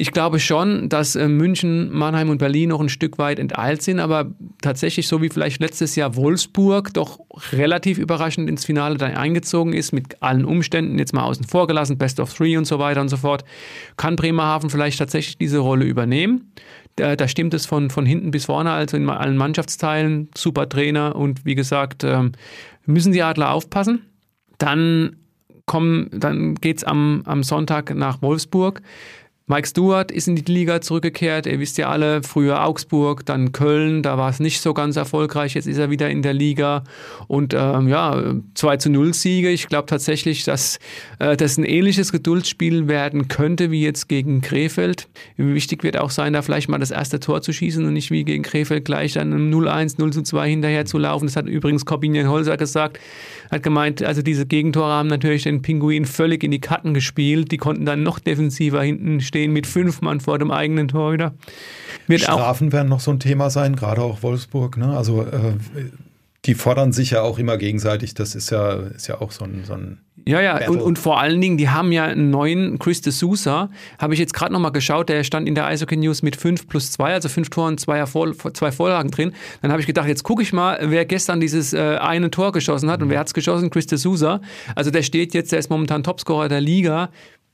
Ich 0.00 0.12
glaube 0.12 0.38
schon, 0.38 0.88
dass 0.88 1.16
äh, 1.16 1.26
München, 1.26 1.90
Mannheim 1.90 2.30
und 2.30 2.38
Berlin 2.38 2.68
noch 2.68 2.80
ein 2.80 2.88
Stück 2.88 3.18
weit 3.18 3.40
enteilt 3.40 3.82
sind, 3.82 3.98
aber 3.98 4.30
tatsächlich, 4.62 5.08
so 5.08 5.20
wie 5.22 5.28
vielleicht 5.28 5.60
letztes 5.60 5.96
Jahr 5.96 6.14
Wolfsburg, 6.14 6.94
doch 6.94 7.18
relativ 7.50 7.98
überraschend 7.98 8.48
ins 8.48 8.64
Finale 8.64 8.96
dann 8.96 9.16
eingezogen 9.16 9.72
ist, 9.72 9.90
mit 9.90 10.22
allen 10.22 10.44
Umständen 10.44 11.00
jetzt 11.00 11.14
mal 11.14 11.24
außen 11.24 11.46
vor 11.46 11.66
gelassen, 11.66 11.98
Best 11.98 12.20
of 12.20 12.32
Three 12.32 12.56
und 12.56 12.64
so 12.64 12.78
weiter 12.78 13.00
und 13.00 13.08
so 13.08 13.16
fort, 13.16 13.42
kann 13.96 14.14
Bremerhaven 14.14 14.70
vielleicht 14.70 15.00
tatsächlich 15.00 15.36
diese 15.36 15.58
Rolle 15.58 15.84
übernehmen. 15.84 16.52
Da, 16.94 17.16
da 17.16 17.26
stimmt 17.26 17.52
es 17.52 17.66
von, 17.66 17.90
von 17.90 18.06
hinten 18.06 18.30
bis 18.30 18.44
vorne, 18.44 18.70
also 18.70 18.96
in 18.96 19.10
allen 19.10 19.36
Mannschaftsteilen, 19.36 20.28
super 20.36 20.68
Trainer 20.68 21.16
und 21.16 21.44
wie 21.44 21.56
gesagt, 21.56 22.04
ähm, 22.04 22.30
müssen 22.86 23.10
die 23.10 23.22
Adler 23.22 23.50
aufpassen. 23.50 24.02
Dann 24.58 25.16
dann 25.70 26.54
geht's 26.54 26.82
am, 26.82 27.20
am 27.26 27.42
Sonntag 27.42 27.94
nach 27.94 28.22
Wolfsburg. 28.22 28.80
Mike 29.50 29.66
Stewart 29.66 30.12
ist 30.12 30.28
in 30.28 30.36
die 30.36 30.52
Liga 30.52 30.82
zurückgekehrt. 30.82 31.46
Ihr 31.46 31.58
wisst 31.58 31.78
ja 31.78 31.88
alle, 31.88 32.22
früher 32.22 32.66
Augsburg, 32.66 33.24
dann 33.24 33.52
Köln, 33.52 34.02
da 34.02 34.18
war 34.18 34.28
es 34.28 34.40
nicht 34.40 34.60
so 34.60 34.74
ganz 34.74 34.96
erfolgreich. 34.96 35.54
Jetzt 35.54 35.66
ist 35.66 35.78
er 35.78 35.88
wieder 35.88 36.10
in 36.10 36.20
der 36.20 36.34
Liga. 36.34 36.84
Und 37.28 37.54
ähm, 37.54 37.88
ja, 37.88 38.34
2 38.52 38.76
zu 38.76 38.90
0 38.90 39.14
Siege. 39.14 39.48
Ich 39.48 39.66
glaube 39.66 39.86
tatsächlich, 39.86 40.44
dass 40.44 40.78
äh, 41.18 41.34
das 41.34 41.56
ein 41.56 41.64
ähnliches 41.64 42.12
Geduldsspiel 42.12 42.88
werden 42.88 43.28
könnte 43.28 43.70
wie 43.70 43.82
jetzt 43.82 44.06
gegen 44.10 44.42
Krefeld. 44.42 45.08
Wichtig 45.38 45.82
wird 45.82 45.96
auch 45.96 46.10
sein, 46.10 46.34
da 46.34 46.42
vielleicht 46.42 46.68
mal 46.68 46.76
das 46.76 46.90
erste 46.90 47.18
Tor 47.18 47.40
zu 47.40 47.54
schießen 47.54 47.82
und 47.86 47.94
nicht 47.94 48.10
wie 48.10 48.24
gegen 48.24 48.42
Krefeld 48.42 48.84
gleich 48.84 49.14
dann 49.14 49.32
0-1, 49.50 49.94
0 49.96 50.12
zu 50.12 50.22
2 50.24 50.46
hinterher 50.46 50.84
zu 50.84 50.98
laufen. 50.98 51.24
Das 51.24 51.36
hat 51.36 51.46
übrigens 51.46 51.86
Corbinian 51.86 52.28
Holzer 52.28 52.58
gesagt. 52.58 53.00
Hat 53.50 53.62
gemeint, 53.62 54.02
also 54.02 54.20
diese 54.20 54.44
Gegentore 54.44 54.92
haben 54.92 55.08
natürlich 55.08 55.44
den 55.44 55.62
Pinguin 55.62 56.04
völlig 56.04 56.44
in 56.44 56.50
die 56.50 56.60
Karten 56.60 56.92
gespielt. 56.92 57.50
Die 57.50 57.56
konnten 57.56 57.86
dann 57.86 58.02
noch 58.02 58.18
defensiver 58.18 58.82
hinten 58.82 59.22
stehen 59.22 59.37
stehen 59.38 59.52
mit 59.52 59.66
fünf 59.66 60.00
Mann 60.00 60.20
vor 60.20 60.38
dem 60.38 60.50
eigenen 60.50 60.88
Tor 60.88 61.12
wieder. 61.12 61.34
Wird 62.08 62.22
Strafen 62.22 62.72
werden 62.72 62.88
noch 62.88 63.00
so 63.00 63.12
ein 63.12 63.20
Thema 63.20 63.50
sein, 63.50 63.76
gerade 63.76 64.02
auch 64.02 64.22
Wolfsburg. 64.22 64.76
Ne? 64.76 64.96
Also 64.96 65.22
äh, 65.22 65.54
die 66.44 66.54
fordern 66.54 66.92
sich 66.92 67.10
ja 67.12 67.22
auch 67.22 67.38
immer 67.38 67.56
gegenseitig. 67.56 68.14
Das 68.14 68.34
ist 68.34 68.50
ja, 68.50 68.72
ist 68.72 69.06
ja 69.06 69.20
auch 69.20 69.30
so 69.30 69.44
ein, 69.44 69.62
so 69.64 69.74
ein 69.74 70.00
ja, 70.26 70.42
ja, 70.42 70.68
und, 70.68 70.82
und, 70.82 70.98
vor 70.98 71.20
allen 71.20 71.40
Dingen, 71.40 71.56
die 71.56 71.70
haben 71.70 71.90
ja 71.90 72.04
einen 72.04 72.28
neuen 72.28 72.78
Chris 72.78 73.00
de 73.00 73.12
Sousa, 73.12 73.70
habe 73.98 74.12
ich 74.12 74.20
jetzt 74.20 74.34
gerade 74.34 74.52
nochmal 74.52 74.72
geschaut, 74.72 75.08
der 75.08 75.24
stand 75.24 75.48
in 75.48 75.54
der 75.54 75.64
Eishockey 75.66 75.96
News 75.96 76.22
mit 76.22 76.36
5 76.36 76.68
plus 76.68 76.90
2, 76.92 77.14
also 77.14 77.30
5 77.30 77.48
Toren, 77.48 77.78
zwei, 77.78 78.04
zwei 78.04 78.72
Vorlagen 78.72 79.10
drin. 79.10 79.32
Dann 79.62 79.70
habe 79.70 79.80
ich 79.80 79.86
gedacht, 79.86 80.06
jetzt 80.06 80.24
gucke 80.24 80.42
ich 80.42 80.52
mal, 80.52 80.78
wer 80.82 81.06
gestern 81.06 81.40
dieses 81.40 81.72
äh, 81.72 81.96
eine 82.00 82.30
Tor 82.30 82.52
geschossen 82.52 82.90
hat 82.90 83.00
und 83.00 83.08
wer 83.08 83.20
hat 83.20 83.28
es 83.28 83.34
geschossen? 83.34 83.70
Chris 83.70 83.86
de 83.86 83.96
Sousa. 83.96 84.42
Also 84.74 84.90
der 84.90 85.02
steht 85.02 85.32
jetzt, 85.32 85.52
der 85.52 85.60
ist 85.60 85.70
momentan 85.70 86.02
Topscorer 86.02 86.48
der 86.48 86.60
Liga 86.60 87.08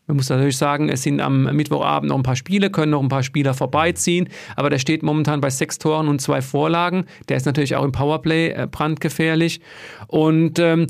man 0.06 0.16
muss 0.16 0.28
natürlich 0.28 0.56
sagen, 0.56 0.88
es 0.88 1.02
sind 1.02 1.20
am 1.20 1.44
Mittwochabend 1.44 2.10
noch 2.10 2.16
ein 2.16 2.22
paar 2.22 2.36
Spiele, 2.36 2.70
können 2.70 2.92
noch 2.92 3.02
ein 3.02 3.08
paar 3.08 3.22
Spieler 3.22 3.54
vorbeiziehen, 3.54 4.28
aber 4.56 4.70
der 4.70 4.78
steht 4.78 5.02
momentan 5.02 5.40
bei 5.40 5.50
sechs 5.50 5.78
Toren 5.78 6.08
und 6.08 6.20
zwei 6.20 6.42
Vorlagen. 6.42 7.06
Der 7.28 7.36
ist 7.36 7.46
natürlich 7.46 7.74
auch 7.76 7.84
im 7.84 7.92
Powerplay 7.92 8.50
äh, 8.50 8.68
brandgefährlich. 8.70 9.60
Und 10.06 10.58
ähm, 10.58 10.86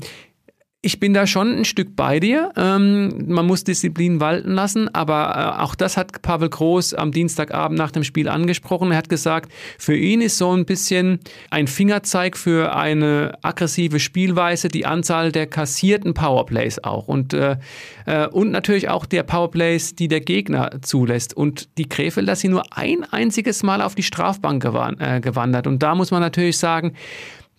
ich 0.85 0.99
bin 0.99 1.15
da 1.15 1.25
schon 1.25 1.51
ein 1.51 1.65
Stück 1.65 1.95
bei 1.95 2.19
dir. 2.19 2.51
Ähm, 2.55 3.25
man 3.27 3.47
muss 3.47 3.63
Disziplin 3.63 4.19
walten 4.19 4.51
lassen, 4.51 4.87
aber 4.93 5.55
äh, 5.57 5.61
auch 5.63 5.73
das 5.73 5.97
hat 5.97 6.21
Pavel 6.21 6.49
Groß 6.49 6.93
am 6.93 7.11
Dienstagabend 7.11 7.75
nach 7.79 7.89
dem 7.89 8.03
Spiel 8.03 8.29
angesprochen. 8.29 8.91
Er 8.91 8.97
hat 8.97 9.09
gesagt, 9.09 9.51
für 9.79 9.95
ihn 9.95 10.21
ist 10.21 10.37
so 10.37 10.51
ein 10.51 10.65
bisschen 10.65 11.19
ein 11.49 11.65
Fingerzeig 11.65 12.37
für 12.37 12.75
eine 12.75 13.35
aggressive 13.41 13.99
Spielweise 13.99 14.67
die 14.67 14.85
Anzahl 14.85 15.31
der 15.31 15.47
kassierten 15.47 16.13
Powerplays 16.13 16.77
auch 16.83 17.07
und, 17.07 17.33
äh, 17.33 17.57
äh, 18.05 18.27
und 18.27 18.51
natürlich 18.51 18.87
auch 18.87 19.07
der 19.07 19.23
Powerplays, 19.23 19.95
die 19.95 20.07
der 20.07 20.21
Gegner 20.21 20.69
zulässt. 20.83 21.35
Und 21.35 21.67
die 21.79 21.89
Krefelder 21.89 22.35
sind 22.35 22.51
nur 22.51 22.63
ein 22.77 23.03
einziges 23.11 23.63
Mal 23.63 23.81
auf 23.81 23.95
die 23.95 24.03
Strafbank 24.03 24.63
äh, 24.63 25.19
gewandert. 25.19 25.65
Und 25.65 25.81
da 25.81 25.95
muss 25.95 26.11
man 26.11 26.21
natürlich 26.21 26.59
sagen, 26.59 26.93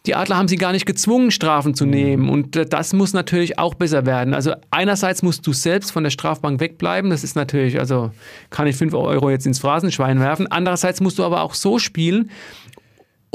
die 0.06 0.14
Adler 0.14 0.36
haben 0.36 0.48
sie 0.48 0.56
gar 0.56 0.72
nicht 0.72 0.86
gezwungen, 0.86 1.30
Strafen 1.30 1.74
zu 1.74 1.84
nehmen. 1.84 2.24
Mhm. 2.24 2.30
Und 2.30 2.56
äh, 2.56 2.66
das 2.66 2.92
muss 2.92 3.12
natürlich 3.12 3.58
auch 3.58 3.74
besser 3.74 4.06
werden. 4.06 4.34
Also 4.34 4.52
einerseits 4.70 5.22
musst 5.22 5.46
du 5.46 5.52
selbst 5.52 5.90
von 5.90 6.04
der 6.04 6.10
Strafbank 6.10 6.60
wegbleiben. 6.60 7.10
Das 7.10 7.24
ist 7.24 7.36
natürlich, 7.36 7.78
also 7.78 8.10
kann 8.50 8.66
ich 8.66 8.76
5 8.76 8.94
Euro 8.94 9.30
jetzt 9.30 9.46
ins 9.46 9.58
Phrasenschwein 9.58 10.20
werfen. 10.20 10.46
Andererseits 10.50 11.00
musst 11.00 11.18
du 11.18 11.24
aber 11.24 11.42
auch 11.42 11.54
so 11.54 11.78
spielen, 11.78 12.30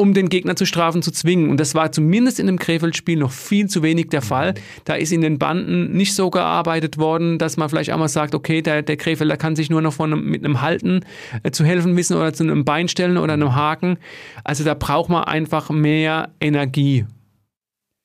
um 0.01 0.15
den 0.15 0.29
Gegner 0.29 0.55
zu 0.55 0.65
strafen, 0.65 1.03
zu 1.03 1.11
zwingen. 1.11 1.49
Und 1.49 1.59
das 1.59 1.75
war 1.75 1.91
zumindest 1.91 2.39
in 2.39 2.47
dem 2.47 2.57
Krefeld-Spiel 2.57 3.19
noch 3.19 3.31
viel 3.31 3.67
zu 3.67 3.83
wenig 3.83 4.09
der 4.09 4.23
Fall. 4.23 4.55
Da 4.83 4.95
ist 4.95 5.11
in 5.11 5.21
den 5.21 5.37
Banden 5.37 5.91
nicht 5.91 6.15
so 6.15 6.31
gearbeitet 6.31 6.97
worden, 6.97 7.37
dass 7.37 7.55
man 7.55 7.69
vielleicht 7.69 7.91
einmal 7.91 8.09
sagt, 8.09 8.33
okay, 8.33 8.63
der, 8.63 8.81
der 8.81 8.97
Krefelder 8.97 9.37
kann 9.37 9.55
sich 9.55 9.69
nur 9.69 9.81
noch 9.81 9.93
von 9.93 10.11
einem, 10.11 10.25
mit 10.25 10.43
einem 10.43 10.61
Halten 10.61 11.01
äh, 11.43 11.51
zu 11.51 11.63
helfen 11.63 11.95
wissen 11.95 12.17
oder 12.17 12.33
zu 12.33 12.43
einem 12.43 12.65
Bein 12.65 12.87
stellen 12.87 13.17
oder 13.17 13.33
einem 13.33 13.53
Haken. 13.53 13.97
Also 14.43 14.63
da 14.63 14.73
braucht 14.73 15.09
man 15.09 15.23
einfach 15.25 15.69
mehr 15.69 16.29
Energie. 16.39 17.05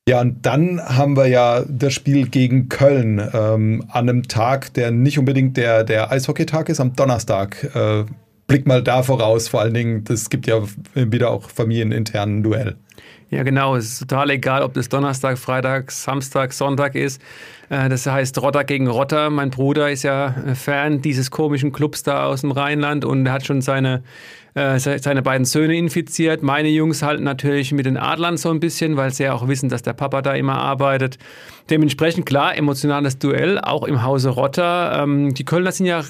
Ja, 0.07 0.21
und 0.21 0.45
dann 0.45 0.79
haben 0.79 1.17
wir 1.17 1.27
ja 1.27 1.65
das 1.67 1.93
Spiel 1.93 2.27
gegen 2.29 2.69
Köln 2.69 3.19
ähm, 3.33 3.83
an 3.89 4.07
einem 4.07 4.27
Tag, 4.27 4.73
der 4.75 4.91
nicht 4.91 5.17
unbedingt 5.17 5.57
der, 5.57 5.83
der 5.83 6.11
Eishockeytag 6.11 6.69
ist, 6.69 6.79
am 6.79 6.95
Donnerstag. 6.95 7.75
Äh, 7.75 8.05
blick 8.47 8.65
mal 8.65 8.81
da 8.81 9.03
voraus, 9.03 9.47
vor 9.47 9.61
allen 9.61 9.73
Dingen, 9.73 10.03
das 10.05 10.29
gibt 10.29 10.47
ja 10.47 10.61
wieder 10.93 11.29
auch 11.29 11.49
familieninternen 11.49 12.43
Duell. 12.43 12.77
Ja, 13.29 13.43
genau. 13.43 13.75
Es 13.75 13.91
ist 13.91 13.99
total 13.99 14.29
egal, 14.29 14.61
ob 14.63 14.73
das 14.73 14.87
Donnerstag, 14.87 15.37
Freitag, 15.37 15.91
Samstag, 15.91 16.53
Sonntag 16.53 16.95
ist. 16.95 17.21
Äh, 17.69 17.89
das 17.89 18.05
heißt 18.05 18.41
Rotter 18.41 18.63
gegen 18.63 18.87
Rotter. 18.87 19.29
Mein 19.29 19.49
Bruder 19.49 19.91
ist 19.91 20.03
ja 20.03 20.33
Fan 20.55 21.01
dieses 21.01 21.29
komischen 21.29 21.73
Clubs 21.73 22.03
da 22.03 22.25
aus 22.25 22.41
dem 22.41 22.51
Rheinland 22.51 23.03
und 23.03 23.29
hat 23.29 23.45
schon 23.45 23.61
seine, 23.61 24.01
äh, 24.53 24.79
seine 24.79 25.21
beiden 25.21 25.43
Söhne 25.43 25.75
infiziert. 25.75 26.41
Meine 26.41 26.69
Jungs 26.69 27.03
halten 27.03 27.23
natürlich 27.23 27.73
mit 27.73 27.85
den 27.85 27.97
Adlern 27.97 28.37
so 28.37 28.49
ein 28.49 28.61
bisschen, 28.61 28.95
weil 28.95 29.13
sie 29.13 29.23
ja 29.23 29.33
auch 29.33 29.49
wissen, 29.49 29.67
dass 29.67 29.81
der 29.81 29.93
Papa 29.93 30.21
da 30.21 30.33
immer 30.33 30.57
arbeitet. 30.57 31.17
Dementsprechend 31.69 32.25
klar, 32.25 32.55
emotionales 32.55 33.19
Duell, 33.19 33.59
auch 33.59 33.83
im 33.83 34.03
Hause 34.03 34.29
Rotter. 34.29 35.03
Ähm, 35.03 35.33
die 35.33 35.43
Kölner 35.43 35.73
sind 35.73 35.87
ja 35.87 36.01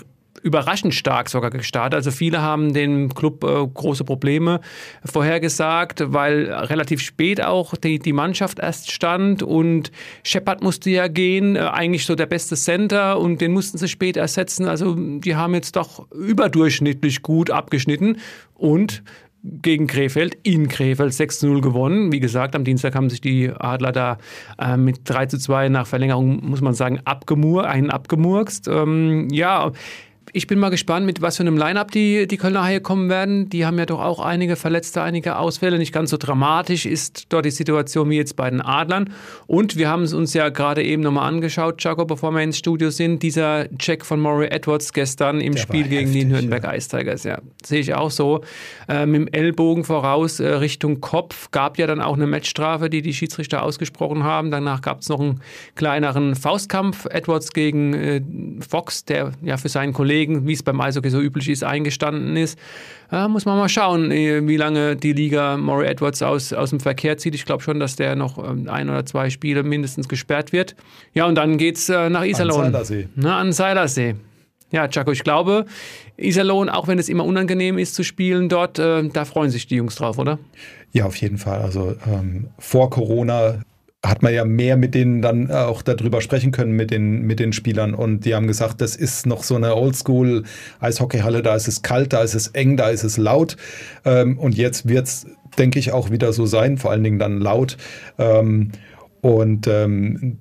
überraschend 0.44 0.94
stark 0.94 1.30
sogar 1.30 1.50
gestartet. 1.50 1.96
Also 1.96 2.12
viele 2.12 2.42
haben 2.42 2.74
dem 2.74 3.14
Club 3.14 3.44
äh, 3.44 3.68
große 3.68 4.04
Probleme 4.04 4.62
vorhergesagt, 5.04 6.04
weil 6.08 6.52
relativ 6.52 7.02
spät 7.02 7.44
auch 7.44 7.76
die, 7.76 8.00
die 8.00 8.14
Mannschaft 8.14 8.60
erst 8.60 8.92
stand 8.92 9.44
und 9.44 9.92
Shepard 10.24 10.62
musste 10.62 10.90
ja 10.90 11.08
gehen, 11.08 11.56
äh, 11.56 11.60
eigentlich 11.60 12.06
so 12.06 12.16
der 12.16 12.26
beste 12.26 12.56
Center 12.56 13.20
und 13.20 13.42
den 13.42 13.52
mussten 13.52 13.78
sie 13.78 13.88
spät 13.88 14.18
ersetzen. 14.18 14.68
Also 14.68 14.96
die 14.96 15.36
haben 15.36 15.54
jetzt 15.54 15.76
doch 15.76 16.10
überdurchschnittlich 16.12 17.22
gut 17.22 17.52
abgeschnitten 17.52 18.18
und 18.54 19.04
gegen 19.44 19.88
Krefeld 19.88 20.38
in 20.44 20.68
Krefeld 20.68 21.14
6-0 21.14 21.62
gewonnen. 21.62 22.12
Wie 22.12 22.20
gesagt, 22.20 22.56
am 22.56 22.64
Dienstag 22.64 22.96
haben 22.96 23.10
sich 23.10 23.22
die 23.22 23.50
Adler 23.50 23.92
da 23.92 24.18
äh, 24.60 24.78
mit 24.78 25.02
3 25.06 25.28
2 25.28 25.70
nach 25.70 25.88
Verlängerung, 25.88 26.46
muss 26.46 26.62
man 26.62 26.74
sagen, 26.74 27.00
abgemur 27.06 27.68
einen 27.68 27.90
abgemurkst. 27.90 28.68
Ähm, 28.68 29.28
ja, 29.32 29.72
ich 30.34 30.48
bin 30.48 30.60
mal 30.60 30.70
gespannt, 30.70 31.06
mit 31.06 31.22
was 31.22 31.38
für 31.38 31.44
einem 31.44 31.58
Line-Up 31.58 31.92
die, 31.92 32.28
die 32.28 32.38
Kölner 32.38 32.64
Haie 32.64 32.82
kommen 32.82 33.10
werden. 33.10 33.50
Die 33.50 33.66
haben 33.66 33.78
ja 33.80 33.86
doch 33.86 34.02
auch 34.02 34.20
einige 34.20 34.56
Verletzte, 34.56 35.02
einige 35.02 35.38
Ausfälle. 35.38 35.78
Nicht 35.78 35.94
ganz 35.94 36.10
so 36.10 36.18
dramatisch 36.18 36.86
ist 36.86 37.28
dort 37.30 37.46
die 37.46 37.52
Situation 37.52 38.10
wie 38.10 38.18
jetzt 38.18 38.36
bei 38.36 38.50
den 38.50 38.62
Adlern. 38.62 39.10
Und 39.48 39.78
wir 39.78 39.90
haben 39.90 40.04
es 40.04 40.14
uns 40.14 40.34
ja 40.34 40.50
gerade 40.50 40.84
eben 40.84 41.02
nochmal 41.02 41.28
angeschaut, 41.28 41.78
Chaco, 41.78 42.06
bevor 42.06 42.32
wir 42.32 42.42
ins 42.42 42.58
Studio 42.58 42.90
sind. 42.90 43.24
Dieser 43.24 43.68
Check 43.78 44.06
von 44.06 44.20
Maury 44.20 44.48
Edwards 44.48 44.92
gestern 44.92 45.40
im 45.40 45.54
Der 45.54 45.62
Spiel 45.62 45.84
gegen 45.84 46.08
heftig, 46.08 46.22
die 46.22 46.26
Nürnberg 46.26 46.64
ja. 46.64 46.76
Ice 46.76 46.90
Tigers. 46.90 47.24
Ja, 47.24 47.40
sehe 47.64 47.80
ich 47.80 47.94
auch 47.94 48.12
so. 48.12 48.42
Äh, 48.90 49.06
mit 49.06 49.22
dem 49.22 49.28
Ellbogen 49.28 49.86
voraus 49.86 50.40
äh, 50.40 50.48
Richtung 50.48 51.00
Kopf. 51.00 51.52
Gab 51.52 51.78
ja 51.78 51.88
dann 51.88 52.02
auch 52.02 52.16
eine 52.16 52.28
Matchstrafe, 52.28 52.90
die 52.90 53.02
die 53.02 53.14
Schiedsrichter 53.14 53.64
ausgesprochen 53.64 54.24
haben. 54.24 54.52
Danach 54.52 54.82
gab 54.82 55.02
es 55.02 55.10
noch 55.10 55.20
einen 55.20 55.42
kleineren 55.76 56.36
Faustkampf. 56.36 57.06
Edwards 57.06 57.54
gegen 57.54 57.94
äh, 57.94 58.22
Fox, 58.68 59.06
der 59.06 59.32
ja 59.42 59.58
für 59.58 59.70
seinen 59.70 59.94
Kollegen 59.94 60.17
Kollegen, 60.18 60.48
wie 60.48 60.54
es 60.54 60.64
beim 60.64 60.82
Eishockey 60.82 61.10
so 61.10 61.22
üblich 61.22 61.48
ist, 61.50 61.64
eingestanden 61.64 62.36
ist. 62.38 62.58
Ja, 63.12 63.28
muss 63.28 63.46
man 63.46 63.58
mal 63.58 63.70
schauen, 63.70 64.12
äh, 64.12 64.46
wie 64.48 64.58
lange 64.58 64.96
die 64.96 65.14
Liga 65.14 65.58
Maury 65.58 65.86
Edwards 65.86 66.24
aus, 66.24 66.54
aus 66.54 66.72
dem 66.72 66.80
Verkehr 66.80 67.18
zieht. 67.18 67.36
Ich 67.36 67.46
glaube 67.46 67.62
schon, 67.62 67.80
dass 67.80 67.96
der 67.96 68.16
noch 68.16 68.38
ähm, 68.38 68.68
ein 68.68 68.90
oder 68.90 69.06
zwei 69.06 69.30
Spiele 69.30 69.62
mindestens 69.62 70.10
gesperrt 70.10 70.52
wird. 70.52 70.76
Ja, 71.14 71.26
und 71.26 71.36
dann 71.36 71.58
geht 71.58 71.78
es 71.78 71.90
äh, 71.90 72.10
nach 72.10 72.24
Iserlohn. 72.24 72.66
An 72.66 72.72
Seilersee. 72.72 73.08
Na, 73.16 73.40
an 73.40 73.52
Seilersee. 73.54 74.16
Ja, 74.72 74.88
Chaco, 74.88 75.12
ich 75.12 75.24
glaube, 75.24 75.66
Iserlohn, 76.18 76.68
auch 76.68 76.88
wenn 76.88 77.00
es 77.00 77.08
immer 77.08 77.24
unangenehm 77.24 77.78
ist 77.78 77.94
zu 77.94 78.04
spielen 78.04 78.50
dort, 78.50 78.80
äh, 78.80 79.08
da 79.08 79.24
freuen 79.24 79.52
sich 79.52 79.68
die 79.68 79.76
Jungs 79.76 79.96
drauf, 79.96 80.18
oder? 80.18 80.40
Ja, 80.92 81.06
auf 81.06 81.16
jeden 81.18 81.38
Fall. 81.38 81.62
Also 81.62 81.96
ähm, 82.08 82.48
vor 82.58 82.90
Corona 82.90 83.62
hat 84.06 84.22
man 84.22 84.34
ja 84.34 84.46
mehr 84.46 84.78
mit 84.78 84.94
denen 84.94 85.22
dann 85.22 85.52
auch 85.52 85.82
darüber 85.82 86.22
sprechen 86.22 86.52
können, 86.52 86.74
mit 86.74 86.92
den, 86.92 87.22
mit 87.24 87.40
den 87.40 87.52
Spielern. 87.52 87.94
Und 87.96 88.26
die 88.26 88.36
haben 88.36 88.48
gesagt, 88.48 88.82
das 88.82 88.96
ist 88.96 89.26
noch 89.26 89.44
so 89.44 89.56
eine 89.56 89.76
Oldschool-Eishockeyhalle, 89.76 91.42
da 91.42 91.56
ist 91.56 91.68
es 91.68 91.82
kalt, 91.82 92.14
da 92.14 92.22
ist 92.22 92.36
es 92.36 92.50
eng, 92.50 92.78
da 92.78 92.90
ist 92.90 93.04
es 93.04 93.18
laut. 93.18 93.58
Ähm, 94.06 94.38
und 94.38 94.56
jetzt 94.56 94.88
wird 94.88 95.08
es, 95.08 95.26
denke 95.58 95.80
ich, 95.80 95.92
auch 95.94 96.12
wieder 96.12 96.32
so 96.32 96.46
sein, 96.46 96.78
vor 96.78 96.92
allen 96.92 97.04
Dingen 97.04 97.20
dann 97.20 97.40
laut. 97.40 97.78
Ähm, 98.20 98.72
und 99.22 99.68
ähm, 99.68 100.40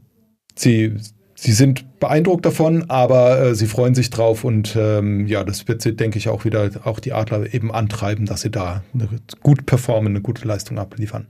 sie, 0.55 0.95
sie 1.35 1.53
sind 1.53 1.99
beeindruckt 1.99 2.45
davon, 2.45 2.85
aber 2.91 3.41
äh, 3.41 3.55
sie 3.55 3.67
freuen 3.67 3.95
sich 3.95 4.11
drauf 4.11 4.45
und 4.45 4.77
ähm, 4.79 5.27
ja, 5.27 5.45
das 5.45 5.67
wird 5.67 5.81
sie, 5.81 5.97
denke 5.97 6.19
ich, 6.19 6.29
auch 6.29 6.45
wieder, 6.45 6.71
auch 6.85 7.01
die 7.01 7.15
Adler 7.15 7.55
eben 7.55 7.73
antreiben, 7.73 8.27
dass 8.27 8.43
sie 8.43 8.51
da 8.51 8.85
eine 8.93 9.09
gut 9.43 9.65
performen, 9.65 10.13
eine 10.13 10.21
gute 10.21 10.47
Leistung 10.47 10.79
abliefern. 10.79 11.27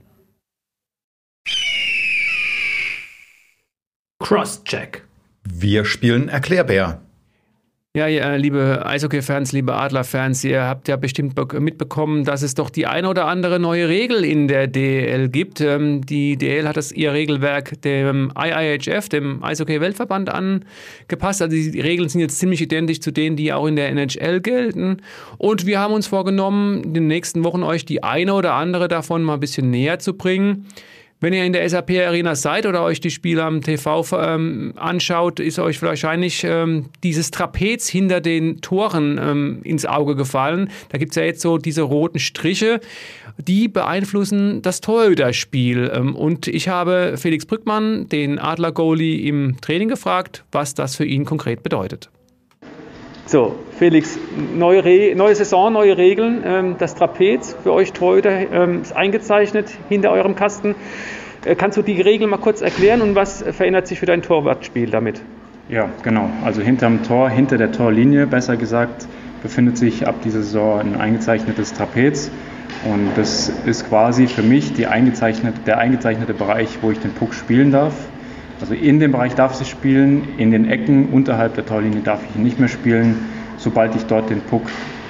Crosscheck. 4.19 5.03
Wir 5.43 5.85
spielen 5.85 6.27
Erklärbär. 6.27 7.01
Ja, 7.95 8.05
ja, 8.05 8.35
liebe 8.35 8.85
Eishockey-Fans, 8.85 9.53
liebe 9.53 9.73
Adler-Fans, 9.73 10.43
ihr 10.43 10.63
habt 10.63 10.87
ja 10.87 10.97
bestimmt 10.97 11.35
mitbekommen, 11.59 12.25
dass 12.25 12.43
es 12.43 12.53
doch 12.53 12.69
die 12.69 12.85
eine 12.85 13.09
oder 13.09 13.25
andere 13.25 13.59
neue 13.59 13.89
Regel 13.89 14.23
in 14.23 14.47
der 14.47 14.67
DL 14.67 15.29
gibt. 15.29 15.61
Ähm, 15.61 16.05
die 16.05 16.37
DL 16.37 16.67
hat 16.67 16.77
das 16.77 16.91
ihr 16.91 17.13
Regelwerk 17.13 17.81
dem 17.81 18.31
IIHF, 18.37 19.09
dem 19.09 19.43
Eishockey-Weltverband, 19.43 20.29
angepasst. 20.29 21.41
Also 21.41 21.55
die 21.55 21.79
Regeln 21.79 22.07
sind 22.07 22.21
jetzt 22.21 22.37
ziemlich 22.37 22.61
identisch 22.61 23.01
zu 23.01 23.11
denen, 23.11 23.35
die 23.35 23.51
auch 23.51 23.65
in 23.65 23.75
der 23.75 23.89
NHL 23.89 24.41
gelten. 24.41 24.97
Und 25.39 25.65
wir 25.65 25.79
haben 25.79 25.93
uns 25.93 26.05
vorgenommen, 26.05 26.83
in 26.83 26.93
den 26.93 27.07
nächsten 27.07 27.43
Wochen 27.43 27.63
euch 27.63 27.83
die 27.85 28.03
eine 28.03 28.35
oder 28.35 28.53
andere 28.53 28.87
davon 28.87 29.23
mal 29.23 29.35
ein 29.35 29.39
bisschen 29.39 29.71
näher 29.71 29.97
zu 29.97 30.13
bringen. 30.13 30.67
Wenn 31.19 31.33
ihr 31.33 31.43
in 31.45 31.53
der 31.53 31.67
SAP 31.67 31.89
Arena 31.89 32.35
seid 32.35 32.67
oder 32.67 32.83
euch 32.83 33.01
die 33.01 33.09
Spiele 33.09 33.43
am 33.43 33.61
TV 33.61 34.05
ähm, 34.13 34.73
anschaut, 34.75 35.39
ist 35.39 35.57
euch 35.57 35.81
wahrscheinlich 35.81 36.43
ähm, 36.43 36.89
dieses 37.01 37.31
Trapez 37.31 37.87
hinter 37.87 38.21
den 38.21 38.61
Toren 38.61 39.19
ähm, 39.19 39.61
ins 39.63 39.87
Auge 39.87 40.15
gefallen. 40.15 40.69
Da 40.89 40.99
gibt 40.99 41.13
es 41.13 41.15
ja 41.15 41.23
jetzt 41.23 41.41
so 41.41 41.57
diese 41.57 41.81
roten 41.81 42.19
Striche, 42.19 42.81
die 43.39 43.67
beeinflussen 43.67 44.61
das 44.61 44.79
Torhüterspiel. 44.79 45.91
Ähm, 45.91 46.15
und 46.15 46.47
ich 46.47 46.67
habe 46.67 47.15
Felix 47.17 47.47
Brückmann, 47.47 48.07
den 48.09 48.37
Adler-Goalie, 48.37 49.27
im 49.27 49.59
Training 49.59 49.89
gefragt, 49.89 50.43
was 50.51 50.75
das 50.75 50.95
für 50.97 51.05
ihn 51.05 51.25
konkret 51.25 51.63
bedeutet. 51.63 52.11
So, 53.27 53.55
Felix, 53.77 54.17
neue, 54.55 54.85
Re 54.85 55.13
neue 55.13 55.35
Saison, 55.35 55.73
neue 55.73 55.97
Regeln. 55.97 56.43
Ähm, 56.45 56.75
das 56.79 56.95
Trapez 56.95 57.57
für 57.61 57.73
euch 57.73 57.91
Torhüter 57.91 58.31
ähm, 58.31 58.83
ist 58.83 58.95
eingezeichnet 58.95 59.69
hinter 59.89 60.11
eurem 60.11 60.35
Kasten. 60.35 60.75
Äh, 61.43 61.55
kannst 61.55 61.77
du 61.77 61.81
die 61.81 61.99
Regeln 61.99 62.29
mal 62.29 62.37
kurz 62.37 62.61
erklären 62.61 63.01
und 63.01 63.15
was 63.15 63.43
verändert 63.43 63.85
sich 63.85 63.99
für 63.99 64.05
dein 64.05 64.21
Torwartspiel 64.21 64.89
damit? 64.89 65.21
Ja, 65.67 65.89
genau. 66.03 66.29
Also 66.45 66.61
hinterm 66.61 67.03
Tor, 67.03 67.29
hinter 67.29 67.57
der 67.57 67.73
Torlinie, 67.73 68.27
besser 68.27 68.55
gesagt, 68.55 69.05
befindet 69.43 69.77
sich 69.77 70.07
ab 70.07 70.21
dieser 70.23 70.41
Saison 70.41 70.79
ein 70.79 70.95
eingezeichnetes 70.95 71.73
Trapez. 71.73 72.31
Und 72.85 73.09
das 73.17 73.51
ist 73.65 73.89
quasi 73.89 74.27
für 74.27 74.41
mich 74.41 74.87
eingezeichnete, 74.87 75.59
der 75.65 75.79
eingezeichnete 75.79 76.33
Bereich, 76.33 76.77
wo 76.81 76.91
ich 76.91 76.99
den 76.99 77.11
Puck 77.11 77.33
spielen 77.33 77.71
darf. 77.71 77.93
Also 78.59 78.73
in 78.73 78.99
dem 78.99 79.11
Bereich 79.11 79.35
darf 79.35 79.59
ich 79.61 79.69
spielen, 79.69 80.29
in 80.37 80.51
den 80.51 80.69
Ecken 80.69 81.09
unterhalb 81.09 81.53
der 81.55 81.65
Torlinie 81.65 82.01
darf 82.01 82.21
ich 82.27 82.35
nicht 82.35 82.59
mehr 82.59 82.69
spielen. 82.69 83.15
Sobald 83.57 83.95
ich 83.95 84.05
dort 84.05 84.29
den 84.29 84.41
Puck 84.41 84.63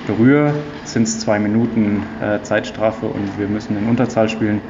berühre, 0.05 0.53
sind 0.83 1.03
es 1.03 1.19
zwei 1.19 1.39
Minuten 1.39 2.03
äh, 2.21 2.41
Zeitstrafe 2.41 3.05
und 3.05 3.37
wir 3.37 3.47
müssen 3.47 3.77
in 3.77 3.87
Unterzahl 3.87 4.29
spielen. 4.29 4.61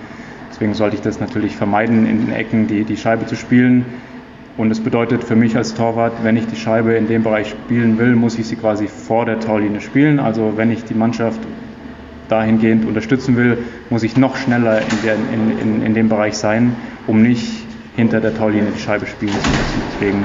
Deswegen 0.51 0.73
sollte 0.73 0.95
ich 0.95 1.01
das 1.01 1.19
natürlich 1.19 1.55
vermeiden, 1.55 2.07
in 2.07 2.25
den 2.25 2.33
Ecken 2.33 2.67
die, 2.67 2.83
die 2.83 2.97
Scheibe 2.97 3.25
zu 3.25 3.35
spielen. 3.35 3.85
Und 4.57 4.69
das 4.69 4.79
bedeutet 4.79 5.23
für 5.23 5.35
mich 5.35 5.55
als 5.55 5.75
Torwart, 5.75 6.13
wenn 6.23 6.35
ich 6.35 6.47
die 6.47 6.55
Scheibe 6.55 6.93
in 6.93 7.07
dem 7.07 7.21
Bereich 7.21 7.49
spielen 7.49 7.99
will, 7.99 8.15
muss 8.15 8.39
ich 8.39 8.47
sie 8.47 8.55
quasi 8.55 8.87
vor 8.87 9.25
der 9.25 9.39
Torlinie 9.39 9.81
spielen. 9.81 10.19
Also 10.19 10.53
wenn 10.55 10.71
ich 10.71 10.83
die 10.83 10.95
Mannschaft 10.95 11.39
dahingehend 12.27 12.85
unterstützen 12.85 13.37
will, 13.37 13.59
muss 13.91 14.01
ich 14.01 14.17
noch 14.17 14.35
schneller 14.35 14.79
in, 14.81 15.01
der, 15.03 15.15
in, 15.15 15.59
in, 15.59 15.85
in 15.85 15.93
dem 15.93 16.09
Bereich 16.09 16.35
sein, 16.35 16.75
um 17.05 17.21
nicht 17.21 17.66
hinter 17.97 18.21
der 18.21 18.33
Torlinie 18.33 18.71
die 18.73 18.79
Scheibe 18.79 19.05
spielen 19.05 19.33
zu 19.33 19.49
müssen. 19.49 19.81
Deswegen, 19.93 20.23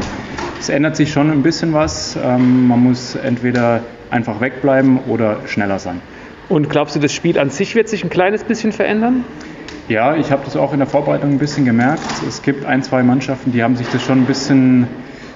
es 0.60 0.68
ändert 0.68 0.94
sich 0.94 1.10
schon 1.10 1.30
ein 1.30 1.42
bisschen 1.42 1.72
was. 1.72 2.16
Ähm, 2.22 2.68
man 2.68 2.80
muss 2.80 3.16
entweder 3.16 3.80
einfach 4.10 4.40
wegbleiben 4.40 5.00
oder 5.08 5.38
schneller 5.46 5.80
sein. 5.80 6.00
Und 6.48 6.68
glaubst 6.68 6.94
du, 6.94 7.00
das 7.00 7.12
Spiel 7.12 7.38
an 7.38 7.50
sich 7.50 7.74
wird 7.74 7.88
sich 7.88 8.04
ein 8.04 8.10
kleines 8.10 8.44
bisschen 8.44 8.72
verändern? 8.72 9.24
Ja, 9.88 10.14
ich 10.14 10.30
habe 10.30 10.42
das 10.44 10.56
auch 10.56 10.72
in 10.72 10.78
der 10.78 10.86
Vorbereitung 10.86 11.30
ein 11.30 11.38
bisschen 11.38 11.64
gemerkt. 11.64 12.04
Es 12.28 12.42
gibt 12.42 12.64
ein, 12.64 12.82
zwei 12.82 13.02
Mannschaften, 13.02 13.52
die 13.52 13.62
haben 13.62 13.74
sich 13.74 13.88
das 13.88 14.02
schon 14.02 14.18
ein 14.18 14.26
bisschen 14.26 14.86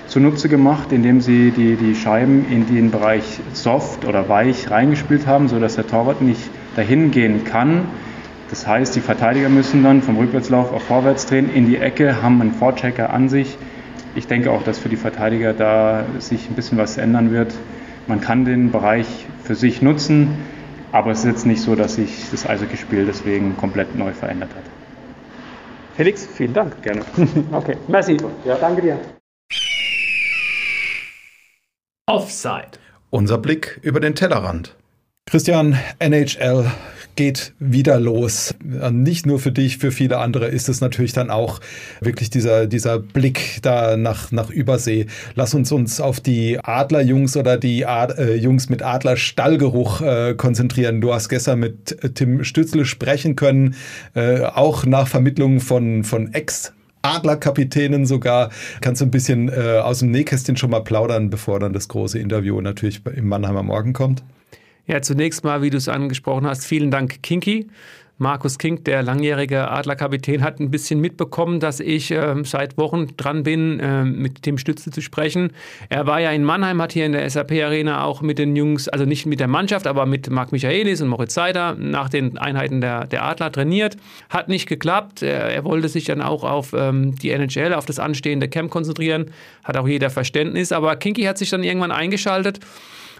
zunutze 0.06 0.48
gemacht, 0.48 0.92
indem 0.92 1.20
sie 1.20 1.50
die, 1.50 1.74
die 1.76 1.94
Scheiben 1.94 2.46
in 2.50 2.66
den 2.66 2.90
Bereich 2.90 3.40
soft 3.54 4.04
oder 4.04 4.28
weich 4.28 4.70
reingespielt 4.70 5.26
haben, 5.26 5.48
sodass 5.48 5.74
der 5.76 5.86
Torwart 5.86 6.22
nicht 6.22 6.42
dahin 6.76 7.10
gehen 7.10 7.44
kann. 7.44 7.86
Das 8.50 8.66
heißt, 8.66 8.94
die 8.94 9.00
Verteidiger 9.00 9.48
müssen 9.48 9.82
dann 9.82 10.02
vom 10.02 10.16
Rückwärtslauf 10.16 10.72
auf 10.72 10.82
Vorwärts 10.84 11.26
drehen, 11.26 11.52
in 11.52 11.66
die 11.66 11.78
Ecke, 11.78 12.22
haben 12.22 12.40
einen 12.40 12.52
Vorchecker 12.52 13.10
an 13.10 13.28
sich. 13.28 13.58
Ich 14.14 14.26
denke 14.26 14.50
auch, 14.50 14.62
dass 14.62 14.78
für 14.78 14.88
die 14.88 14.96
Verteidiger 14.96 15.52
da 15.52 16.04
sich 16.18 16.48
ein 16.48 16.54
bisschen 16.54 16.78
was 16.78 16.96
ändern 16.96 17.32
wird. 17.32 17.52
Man 18.06 18.20
kann 18.20 18.44
den 18.44 18.70
Bereich 18.70 19.26
für 19.42 19.54
sich 19.54 19.82
nutzen 19.82 20.36
aber 20.96 21.10
es 21.10 21.18
ist 21.18 21.24
jetzt 21.26 21.46
nicht 21.46 21.60
so, 21.60 21.74
dass 21.74 21.96
sich 21.96 22.30
das 22.30 22.46
Eishockey-Spiel 22.46 23.04
deswegen 23.04 23.54
komplett 23.56 23.94
neu 23.94 24.12
verändert 24.12 24.50
hat. 24.54 24.62
Felix, 25.94 26.26
vielen 26.26 26.54
Dank. 26.54 26.80
Gerne. 26.82 27.02
okay, 27.52 27.76
merci. 27.88 28.16
Ja, 28.46 28.56
danke 28.56 28.80
dir. 28.80 28.98
Offside. 32.06 32.78
Unser 33.10 33.36
Blick 33.36 33.78
über 33.82 34.00
den 34.00 34.14
Tellerrand. 34.14 34.76
Christian, 35.26 35.78
NHL 35.98 36.70
geht 37.16 37.54
wieder 37.58 37.98
los. 37.98 38.54
Nicht 38.92 39.26
nur 39.26 39.38
für 39.38 39.50
dich, 39.50 39.78
für 39.78 39.90
viele 39.90 40.18
andere 40.18 40.46
ist 40.46 40.68
es 40.68 40.80
natürlich 40.80 41.12
dann 41.12 41.30
auch 41.30 41.60
wirklich 42.00 42.30
dieser, 42.30 42.66
dieser 42.66 42.98
Blick 42.98 43.58
da 43.62 43.96
nach, 43.96 44.30
nach 44.32 44.50
Übersee. 44.50 45.06
Lass 45.34 45.54
uns 45.54 45.72
uns 45.72 46.00
auf 46.00 46.20
die 46.20 46.58
Adlerjungs 46.62 47.36
oder 47.36 47.56
die 47.56 47.86
Ad, 47.86 48.14
äh, 48.18 48.36
Jungs 48.36 48.68
mit 48.68 48.82
Adlerstallgeruch 48.82 50.00
äh, 50.02 50.34
konzentrieren. 50.36 51.00
Du 51.00 51.12
hast 51.12 51.28
gestern 51.28 51.60
mit 51.60 51.96
Tim 52.14 52.44
Stützle 52.44 52.84
sprechen 52.84 53.34
können, 53.34 53.74
äh, 54.14 54.42
auch 54.42 54.86
nach 54.86 55.08
Vermittlung 55.08 55.60
von, 55.60 56.04
von 56.04 56.32
Ex- 56.34 56.72
Adlerkapitänen 57.02 58.04
sogar. 58.04 58.50
Kannst 58.80 59.00
du 59.00 59.06
ein 59.06 59.10
bisschen 59.10 59.48
äh, 59.48 59.78
aus 59.78 60.00
dem 60.00 60.10
Nähkästchen 60.10 60.56
schon 60.56 60.70
mal 60.70 60.80
plaudern, 60.80 61.30
bevor 61.30 61.60
dann 61.60 61.72
das 61.72 61.88
große 61.88 62.18
Interview 62.18 62.60
natürlich 62.60 63.00
im 63.14 63.28
Mannheimer 63.28 63.62
Morgen 63.62 63.92
kommt? 63.92 64.22
Ja, 64.86 65.02
zunächst 65.02 65.42
mal, 65.42 65.62
wie 65.62 65.70
du 65.70 65.78
es 65.78 65.88
angesprochen 65.88 66.46
hast, 66.46 66.64
vielen 66.64 66.90
Dank, 66.90 67.22
Kinky. 67.22 67.68
Markus 68.18 68.56
Kink, 68.56 68.86
der 68.86 69.02
langjährige 69.02 69.70
Adlerkapitän, 69.70 70.42
hat 70.42 70.58
ein 70.58 70.70
bisschen 70.70 71.00
mitbekommen, 71.00 71.60
dass 71.60 71.80
ich 71.80 72.10
äh, 72.10 72.34
seit 72.44 72.78
Wochen 72.78 73.08
dran 73.18 73.42
bin, 73.42 73.78
äh, 73.78 74.04
mit 74.04 74.42
Tim 74.42 74.56
Stützel 74.56 74.90
zu 74.90 75.02
sprechen. 75.02 75.50
Er 75.90 76.06
war 76.06 76.18
ja 76.20 76.30
in 76.30 76.42
Mannheim, 76.42 76.80
hat 76.80 76.92
hier 76.92 77.04
in 77.04 77.12
der 77.12 77.28
SAP-Arena 77.28 78.04
auch 78.04 78.22
mit 78.22 78.38
den 78.38 78.56
Jungs, 78.56 78.88
also 78.88 79.04
nicht 79.04 79.26
mit 79.26 79.38
der 79.38 79.48
Mannschaft, 79.48 79.86
aber 79.86 80.06
mit 80.06 80.30
Marc 80.30 80.50
Michaelis 80.50 81.02
und 81.02 81.08
Moritz 81.08 81.34
Seider 81.34 81.74
nach 81.74 82.08
den 82.08 82.38
Einheiten 82.38 82.80
der, 82.80 83.06
der 83.06 83.22
Adler 83.22 83.52
trainiert. 83.52 83.98
Hat 84.30 84.48
nicht 84.48 84.66
geklappt. 84.66 85.20
Er, 85.20 85.50
er 85.50 85.64
wollte 85.64 85.88
sich 85.90 86.04
dann 86.04 86.22
auch 86.22 86.42
auf 86.42 86.72
ähm, 86.72 87.16
die 87.16 87.32
NHL, 87.32 87.74
auf 87.74 87.84
das 87.84 87.98
anstehende 87.98 88.48
Camp 88.48 88.70
konzentrieren. 88.70 89.26
Hat 89.62 89.76
auch 89.76 89.86
jeder 89.86 90.08
Verständnis. 90.08 90.72
Aber 90.72 90.96
Kinky 90.96 91.24
hat 91.24 91.36
sich 91.36 91.50
dann 91.50 91.62
irgendwann 91.62 91.92
eingeschaltet 91.92 92.60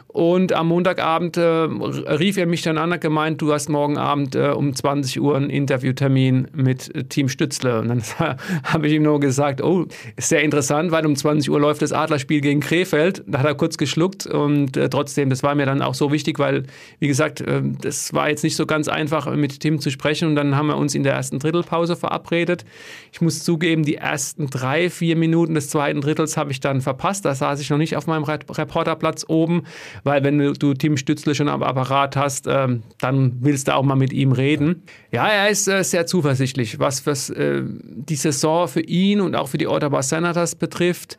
und 0.09 0.53
am 0.53 0.69
Montagabend 0.69 1.37
äh, 1.37 1.43
rief 1.45 2.39
er 2.39 2.47
mich 2.47 2.63
dann 2.63 2.79
an, 2.79 2.93
hat 2.93 3.01
gemeint, 3.01 3.43
du 3.43 3.53
hast 3.53 3.69
morgen 3.69 3.99
Abend 3.99 4.35
äh, 4.35 4.49
um 4.49 4.75
20 4.75 5.21
Uhr 5.21 5.37
einen 5.37 5.51
Interviewtermin 5.51 6.49
mit 6.55 6.95
äh, 6.95 7.05
Team 7.05 7.29
Stützle. 7.29 7.81
Und 7.81 7.89
dann 7.89 8.03
habe 8.65 8.87
ich 8.87 8.95
ihm 8.95 9.03
nur 9.03 9.21
gesagt, 9.21 9.61
oh, 9.61 9.87
ist 10.17 10.29
sehr 10.29 10.43
interessant, 10.43 10.91
weil 10.91 11.05
um 11.05 11.17
20 11.17 11.51
Uhr 11.51 11.61
läuft 11.61 11.83
das 11.83 11.93
Adlerspiel 11.93 12.41
gegen 12.41 12.61
Krefeld. 12.61 13.25
Da 13.27 13.41
hat 13.41 13.47
er 13.47 13.55
kurz 13.55 13.77
geschluckt 13.77 14.27
und 14.27 14.77
äh, 14.77 14.89
trotzdem, 14.89 15.29
das 15.29 15.43
war 15.43 15.55
mir 15.55 15.67
dann 15.67 15.83
auch 15.83 15.95
so 15.95 16.13
wichtig, 16.13 16.39
weil, 16.39 16.63
wie 16.99 17.09
gesagt, 17.09 17.41
äh, 17.41 17.61
das 17.63 18.15
war 18.15 18.31
jetzt 18.31 18.43
nicht 18.43 18.57
so 18.57 18.65
ganz 18.65 18.89
einfach, 18.89 19.31
mit 19.35 19.61
Tim 19.61 19.81
zu 19.81 19.91
sprechen. 19.91 20.29
Und 20.29 20.37
dann 20.37 20.57
haben 20.57 20.69
wir 20.69 20.77
uns 20.77 20.95
in 20.95 21.03
der 21.03 21.15
ersten 21.15 21.41
Drittelpause 21.41 21.97
verabredet. 21.97 22.65
Ich 23.13 23.21
muss 23.21 23.43
zugeben, 23.43 23.83
die 23.83 23.97
ersten 23.97 24.47
drei, 24.47 24.89
vier 24.89 25.17
Minuten 25.17 25.55
des 25.55 25.69
zweiten 25.69 26.01
Drittels 26.01 26.37
habe 26.37 26.53
ich 26.53 26.61
dann 26.61 26.81
verpasst. 26.81 27.25
Da 27.25 27.35
saß 27.35 27.61
ich 27.61 27.69
noch 27.69 27.79
nicht 27.79 27.97
auf 27.97 28.07
meinem 28.07 28.25
Reporterplatz 28.25 29.27
oben 29.29 29.65
weil 30.05 30.25
wenn 30.25 30.39
du, 30.39 30.75
Tim 30.75 30.97
Stützle 30.97 31.35
schon 31.35 31.49
am 31.49 31.63
Apparat 31.63 32.17
hast, 32.17 32.47
ähm, 32.49 32.83
dann 32.99 33.37
willst 33.41 33.69
du 33.69 33.75
auch 33.75 33.83
mal 33.83 33.97
mit 33.97 34.13
ihm 34.13 34.33
reden. 34.33 34.83
Ja, 35.13 35.29
er 35.29 35.49
ist 35.49 35.69
äh, 35.69 35.83
sehr 35.83 36.07
zuversichtlich, 36.07 36.79
was, 36.79 37.07
was 37.07 37.31
äh, 37.31 37.63
die 37.65 38.17
Saison 38.17 38.69
für 38.69 38.83
ihn 38.83 39.21
und 39.21 39.35
auch 39.35 39.49
für 39.49 39.59
die 39.59 39.69
Ottawa 39.69 40.03
Senators 40.03 40.55
betrifft. 40.55 41.19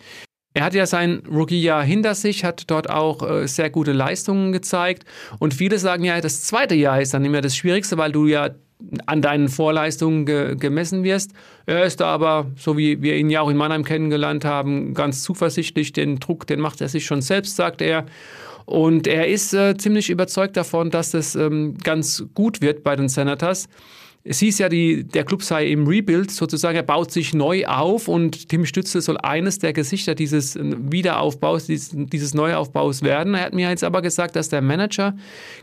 Er 0.53 0.63
hat 0.63 0.73
ja 0.73 0.87
sein 0.87 1.21
Rookie-Jahr 1.31 1.83
hinter 1.83 2.15
sich, 2.15 2.43
hat 2.43 2.63
dort 2.71 2.89
auch 2.89 3.21
äh, 3.21 3.47
sehr 3.47 3.69
gute 3.69 3.91
Leistungen 3.91 4.51
gezeigt. 4.51 5.03
Und 5.37 5.53
viele 5.53 5.77
sagen 5.77 6.03
ja, 6.03 6.19
das 6.19 6.45
zweite 6.45 6.73
Jahr 6.73 6.99
ist 6.99 7.13
dann 7.13 7.23
immer 7.25 7.41
das 7.41 7.55
Schwierigste, 7.55 7.97
weil 7.97 8.11
du 8.11 8.25
ja 8.25 8.49
an 9.05 9.21
deinen 9.21 9.49
Vorleistungen 9.49 10.25
ge 10.25 10.55
gemessen 10.55 11.03
wirst. 11.03 11.31
Er 11.65 11.83
ist 11.83 11.99
da 11.99 12.07
aber, 12.07 12.47
so 12.55 12.77
wie 12.77 13.01
wir 13.01 13.17
ihn 13.17 13.29
ja 13.29 13.41
auch 13.41 13.49
in 13.49 13.57
Mannheim 13.57 13.83
kennengelernt 13.83 14.45
haben, 14.45 14.93
ganz 14.93 15.23
zuversichtlich. 15.23 15.93
Den 15.93 16.19
Druck, 16.19 16.47
den 16.47 16.59
macht 16.59 16.81
er 16.81 16.89
sich 16.89 17.05
schon 17.05 17.21
selbst, 17.21 17.55
sagt 17.55 17.81
er. 17.81 18.05
Und 18.67 19.07
er 19.07 19.29
ist 19.29 19.53
äh, 19.53 19.77
ziemlich 19.77 20.09
überzeugt 20.09 20.57
davon, 20.57 20.91
dass 20.91 21.11
das 21.11 21.35
ähm, 21.35 21.77
ganz 21.77 22.25
gut 22.33 22.59
wird 22.59 22.83
bei 22.83 22.97
den 22.97 23.07
Senators. 23.07 23.69
Es 24.23 24.39
hieß 24.39 24.59
ja, 24.59 24.67
die, 24.67 25.05
der 25.05 25.23
Club 25.23 25.41
sei 25.41 25.67
im 25.67 25.87
Rebuild, 25.87 26.31
sozusagen, 26.31 26.75
er 26.75 26.83
baut 26.83 27.11
sich 27.11 27.33
neu 27.33 27.65
auf 27.65 28.09
und 28.09 28.49
Tim 28.49 28.65
Stütze 28.65 28.99
soll 28.99 29.17
eines 29.17 29.59
der 29.59 29.71
Gesichter 29.71 30.15
dieses 30.15 30.57
Wiederaufbaus, 30.59 31.67
dieses, 31.67 31.91
dieses 31.93 32.33
Neuaufbaus 32.33 33.03
werden. 33.03 33.35
Er 33.35 33.45
hat 33.45 33.53
mir 33.53 33.69
jetzt 33.69 33.85
aber 33.85 34.01
gesagt, 34.01 34.35
dass 34.35 34.49
der 34.49 34.61
Manager 34.61 35.15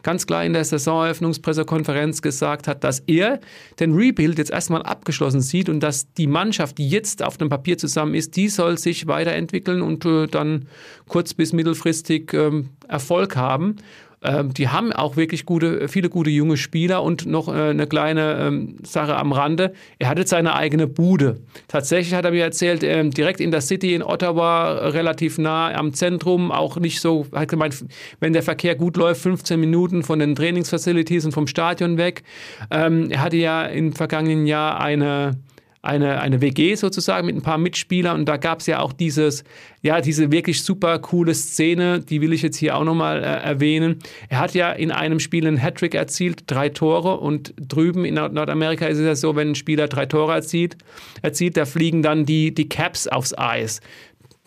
ganz 0.03 0.27
klar 0.27 0.47
in 0.47 0.55
der 0.55 0.65
Saisoneröffnungspressekonferenz 0.65 2.23
gesagt 2.23 2.67
hat, 2.67 2.85
dass 2.85 3.01
er 3.01 3.41
den 3.81 3.93
Rebuild 3.93 4.39
jetzt 4.39 4.51
erstmal 4.51 4.83
abgeschlossen 4.83 5.43
sieht 5.43 5.69
und 5.69 5.81
dass 5.81 6.11
die 6.15 6.27
Mannschaft, 6.27 6.79
die 6.79 6.89
jetzt 6.89 7.23
auf 7.23 7.37
dem 7.37 7.51
Papier 7.51 7.77
zusammen 7.77 8.15
ist, 8.15 8.35
die 8.35 8.49
soll 8.49 8.79
sich 8.79 9.07
weiterentwickeln 9.07 9.83
und 9.83 10.07
äh, 10.07 10.27
dann 10.27 10.69
kurz- 11.07 11.35
bis 11.35 11.53
mittelfristig 11.53 12.33
ähm, 12.33 12.71
Erfolg 12.89 13.37
haben. 13.37 13.77
Ähm, 14.25 14.55
die 14.55 14.69
haben 14.69 14.93
auch 14.93 15.17
wirklich 15.17 15.45
gute, 15.45 15.89
viele 15.89 16.09
gute 16.09 16.31
junge 16.31 16.57
Spieler 16.57 17.03
und 17.03 17.27
noch 17.27 17.49
äh, 17.49 17.71
eine 17.71 17.87
kleine 17.87 18.39
ähm, 18.41 18.77
Sache 18.83 19.17
am 19.17 19.33
Rande. 19.33 19.75
Er 19.99 20.09
hat 20.09 20.19
jetzt 20.19 20.31
seine 20.31 20.55
eigene 20.55 20.87
Bude. 20.87 21.41
Tatsächlich 21.69 22.15
hat 22.15 22.25
er 22.25 22.31
mir 22.31 22.43
erzählt, 22.43 22.83
ähm, 22.83 23.11
direkt 23.11 23.41
in 23.41 23.51
der 23.51 23.61
City 23.61 23.95
in 23.95 24.03
Ottawa, 24.03 24.89
relativ 24.89 25.39
nah 25.39 25.73
am 25.75 25.93
Zentrum, 25.93 26.51
auch 26.51 26.79
nicht 26.79 27.01
so, 27.01 27.27
hat 27.33 27.49
gemeint, 27.49 27.85
wenn 28.21 28.33
der 28.33 28.43
Verkehr 28.43 28.75
gut 28.75 28.97
läuft, 28.97 29.21
15 29.21 29.61
Minuten 29.61 30.03
von 30.03 30.19
den 30.19 30.35
Trainingsfacilities 30.35 31.27
und 31.27 31.33
vom 31.33 31.47
Stadion 31.47 31.99
weg. 31.99 32.23
er 32.71 33.21
hatte 33.21 33.37
ja 33.37 33.65
im 33.65 33.93
vergangenen 33.93 34.47
Jahr 34.47 34.81
eine 34.81 35.37
eine, 35.85 36.21
eine 36.21 36.41
WG 36.41 36.75
sozusagen 36.75 37.27
mit 37.27 37.37
ein 37.37 37.43
paar 37.43 37.59
Mitspielern 37.59 38.19
und 38.21 38.27
da 38.27 38.37
gab 38.37 38.61
es 38.61 38.67
ja 38.67 38.81
auch 38.81 38.93
dieses, 38.93 39.45
ja, 39.83 40.01
diese 40.01 40.33
wirklich 40.33 40.63
super 40.63 40.99
coole 40.99 41.35
Szene, 41.35 42.01
die 42.01 42.21
will 42.21 42.33
ich 42.33 42.43
jetzt 42.43 42.57
hier 42.57 42.77
auch 42.77 42.85
nochmal 42.85 43.23
äh, 43.23 43.27
erwähnen. 43.27 43.99
Er 44.29 44.41
hat 44.41 44.55
ja 44.55 44.73
in 44.73 44.91
einem 44.91 45.21
Spiel 45.21 45.47
einen 45.47 45.59
Hattrick 45.59 45.95
erzielt, 45.95 46.45
drei 46.47 46.71
Tore 46.71 47.19
und 47.21 47.55
drüben 47.59 48.05
in 48.05 48.15
Nordamerika 48.15 48.87
ist 48.87 48.99
es 48.99 49.05
ja 49.05 49.15
so, 49.15 49.37
wenn 49.37 49.51
ein 49.51 49.55
Spieler 49.55 49.87
drei 49.87 50.07
Tore 50.07 50.33
erzielt, 50.33 50.77
erzielt 51.23 51.57
da 51.57 51.67
fliegen 51.67 52.03
dann 52.03 52.25
die, 52.25 52.55
die 52.55 52.69
Caps 52.69 53.07
aufs 53.07 53.37
Eis. 53.37 53.81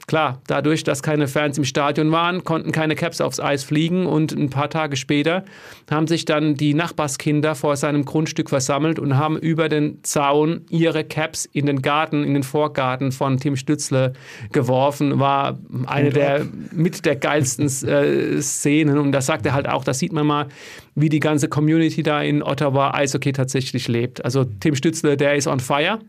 Klar, 0.09 0.41
dadurch, 0.47 0.85
dass 0.85 1.03
keine 1.03 1.27
Fans 1.27 1.57
im 1.57 1.65
Stadion 1.65 2.13
waren, 2.13 2.45
konnten 2.45 2.71
keine 2.71 2.95
Caps 2.95 3.19
aufs 3.19 3.41
Eis 3.41 3.65
fliegen 3.65 4.05
und 4.05 4.31
ein 4.31 4.49
paar 4.49 4.69
Tage 4.69 4.95
später 4.95 5.43
haben 5.91 6.07
sich 6.07 6.23
dann 6.23 6.55
die 6.55 6.73
Nachbarskinder 6.73 7.55
vor 7.55 7.75
seinem 7.75 8.05
Grundstück 8.05 8.49
versammelt 8.49 8.99
und 8.99 9.17
haben 9.17 9.37
über 9.37 9.67
den 9.67 10.01
Zaun 10.03 10.61
ihre 10.69 11.03
Caps 11.03 11.43
in 11.43 11.65
den 11.65 11.81
Garten, 11.81 12.23
in 12.23 12.35
den 12.35 12.43
Vorgarten 12.43 13.11
von 13.11 13.37
Tim 13.37 13.57
Stützle 13.57 14.13
geworfen. 14.53 15.19
War 15.19 15.59
eine 15.87 16.11
der 16.11 16.45
mit 16.71 17.05
der 17.05 17.17
geilsten 17.17 17.65
äh, 17.65 18.41
Szenen 18.41 18.99
und 18.99 19.11
da 19.11 19.19
sagt 19.19 19.45
er 19.45 19.53
halt 19.53 19.67
auch, 19.67 19.83
da 19.83 19.93
sieht 19.93 20.13
man 20.13 20.25
mal, 20.25 20.47
wie 20.95 21.09
die 21.09 21.19
ganze 21.19 21.49
Community 21.49 22.01
da 22.01 22.21
in 22.21 22.41
Ottawa 22.43 22.91
Eishockey 22.93 23.33
tatsächlich 23.33 23.89
lebt. 23.89 24.23
Also 24.23 24.45
Tim 24.45 24.75
Stützle, 24.75 25.17
der 25.17 25.35
ist 25.35 25.47
on 25.47 25.59
fire. 25.59 25.99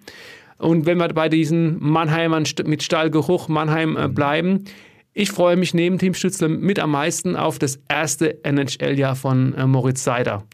Und 0.59 0.87
wenn 0.87 0.99
wir 0.99 1.09
bei 1.09 1.29
diesen 1.29 1.77
Mannheimern 1.81 2.45
mit 2.67 2.83
Stallgeruch 2.83 3.49
Mannheim 3.49 3.97
äh, 3.97 4.09
bleiben, 4.09 4.65
ich 5.15 5.33
freue 5.33 5.57
mich 5.57 5.75
neben 5.75 5.99
Team 5.99 6.15
Stützle 6.15 6.49
mit 6.49 6.79
am 6.79 6.93
meisten 6.93 7.35
auf 7.35 7.59
das 7.59 7.81
erste 7.89 8.45
NHL-Jahr 8.45 9.17
von 9.17 9.55
äh, 9.55 9.67
Moritz 9.67 10.05
Seider. 10.05 10.45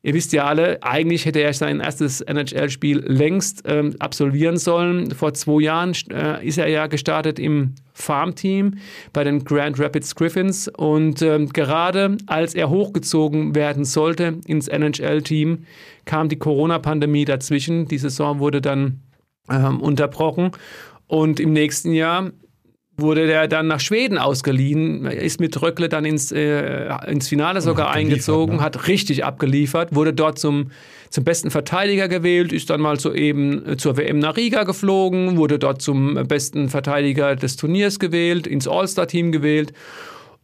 Ihr 0.00 0.14
wisst 0.14 0.32
ja 0.32 0.44
alle, 0.44 0.82
eigentlich 0.82 1.26
hätte 1.26 1.40
er 1.40 1.52
sein 1.52 1.80
erstes 1.80 2.20
NHL-Spiel 2.20 3.00
längst 3.04 3.64
ähm, 3.66 3.96
absolvieren 3.98 4.56
sollen. 4.56 5.10
Vor 5.10 5.34
zwei 5.34 5.60
Jahren 5.62 5.92
äh, 6.10 6.46
ist 6.46 6.56
er 6.56 6.68
ja 6.68 6.86
gestartet 6.86 7.40
im 7.40 7.74
Farmteam 7.92 8.78
bei 9.12 9.24
den 9.24 9.44
Grand 9.44 9.78
Rapids 9.80 10.14
Griffins 10.14 10.68
und 10.68 11.20
ähm, 11.20 11.48
gerade 11.48 12.16
als 12.26 12.54
er 12.54 12.70
hochgezogen 12.70 13.56
werden 13.56 13.84
sollte 13.84 14.38
ins 14.46 14.68
NHL-Team, 14.68 15.64
kam 16.04 16.28
die 16.28 16.38
Corona-Pandemie 16.38 17.24
dazwischen. 17.24 17.88
Die 17.88 17.98
Saison 17.98 18.38
wurde 18.38 18.60
dann 18.60 19.00
ähm, 19.50 19.80
unterbrochen 19.80 20.52
und 21.06 21.40
im 21.40 21.52
nächsten 21.52 21.92
Jahr 21.92 22.30
wurde 22.98 23.26
der 23.28 23.46
dann 23.46 23.68
nach 23.68 23.80
Schweden 23.80 24.18
ausgeliehen, 24.18 25.06
ist 25.06 25.40
mit 25.40 25.60
Röckle 25.62 25.88
dann 25.88 26.04
ins, 26.04 26.32
äh, 26.32 26.88
ins 27.06 27.28
Finale 27.28 27.60
sogar 27.60 27.92
eingezogen, 27.92 28.56
ne? 28.56 28.62
hat 28.62 28.88
richtig 28.88 29.24
abgeliefert, 29.24 29.94
wurde 29.94 30.12
dort 30.12 30.38
zum, 30.38 30.72
zum 31.08 31.22
besten 31.22 31.50
Verteidiger 31.50 32.08
gewählt, 32.08 32.52
ist 32.52 32.70
dann 32.70 32.80
mal 32.80 32.98
so 32.98 33.14
eben 33.14 33.64
äh, 33.66 33.76
zur 33.76 33.96
WM 33.96 34.18
nach 34.18 34.36
Riga 34.36 34.64
geflogen, 34.64 35.36
wurde 35.36 35.60
dort 35.60 35.80
zum 35.80 36.14
besten 36.26 36.68
Verteidiger 36.68 37.36
des 37.36 37.56
Turniers 37.56 38.00
gewählt, 38.00 38.48
ins 38.48 38.66
All-Star-Team 38.66 39.30
gewählt 39.30 39.72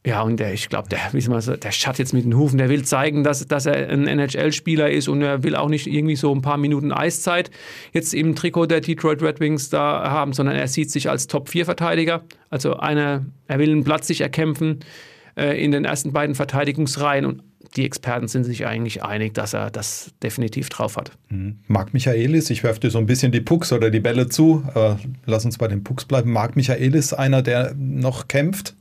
ja, 0.06 0.20
und 0.20 0.38
der, 0.38 0.52
ich 0.52 0.68
glaube, 0.68 0.88
der, 0.90 0.98
wie 1.12 1.56
der 1.56 1.72
schatt 1.72 1.98
jetzt 1.98 2.12
mit 2.12 2.26
den 2.26 2.36
Hufen, 2.36 2.58
der 2.58 2.68
will 2.68 2.84
zeigen, 2.84 3.24
dass, 3.24 3.46
dass 3.46 3.64
er 3.64 3.88
ein 3.88 4.06
NHL-Spieler 4.06 4.90
ist 4.90 5.08
und 5.08 5.22
er 5.22 5.42
will 5.42 5.56
auch 5.56 5.70
nicht 5.70 5.86
irgendwie 5.86 6.16
so 6.16 6.34
ein 6.34 6.42
paar 6.42 6.58
Minuten 6.58 6.92
Eiszeit 6.92 7.50
jetzt 7.92 8.12
im 8.12 8.36
Trikot 8.36 8.66
der 8.66 8.82
Detroit 8.82 9.22
Red 9.22 9.40
Wings 9.40 9.70
da 9.70 10.10
haben, 10.10 10.34
sondern 10.34 10.56
er 10.56 10.68
sieht 10.68 10.90
sich 10.90 11.08
als 11.08 11.26
Top-4-Verteidiger. 11.26 12.22
Also 12.50 12.76
einer, 12.76 13.24
er 13.48 13.58
will 13.58 13.70
einen 13.70 13.84
Platz 13.84 14.06
sich 14.06 14.20
erkämpfen 14.20 14.80
äh, 15.36 15.62
in 15.62 15.72
den 15.72 15.86
ersten 15.86 16.12
beiden 16.12 16.34
Verteidigungsreihen 16.34 17.24
und 17.24 17.42
die 17.74 17.86
Experten 17.86 18.28
sind 18.28 18.44
sich 18.44 18.66
eigentlich 18.66 19.02
einig, 19.02 19.32
dass 19.32 19.54
er 19.54 19.70
das 19.70 20.12
definitiv 20.22 20.68
drauf 20.68 20.98
hat. 20.98 21.12
Mhm. 21.30 21.60
Marc 21.66 21.94
Michaelis, 21.94 22.50
ich 22.50 22.62
werfe 22.62 22.78
dir 22.78 22.90
so 22.90 22.98
ein 22.98 23.06
bisschen 23.06 23.32
die 23.32 23.40
Pucks 23.40 23.72
oder 23.72 23.90
die 23.90 24.00
Bälle 24.00 24.28
zu, 24.28 24.64
äh, 24.74 24.96
lass 25.24 25.46
uns 25.46 25.56
bei 25.56 25.66
den 25.66 25.82
Pucks 25.82 26.04
bleiben. 26.04 26.30
Marc 26.30 26.56
Michaelis, 26.56 27.14
einer, 27.14 27.40
der 27.40 27.74
noch 27.74 28.28
kämpft? 28.28 28.74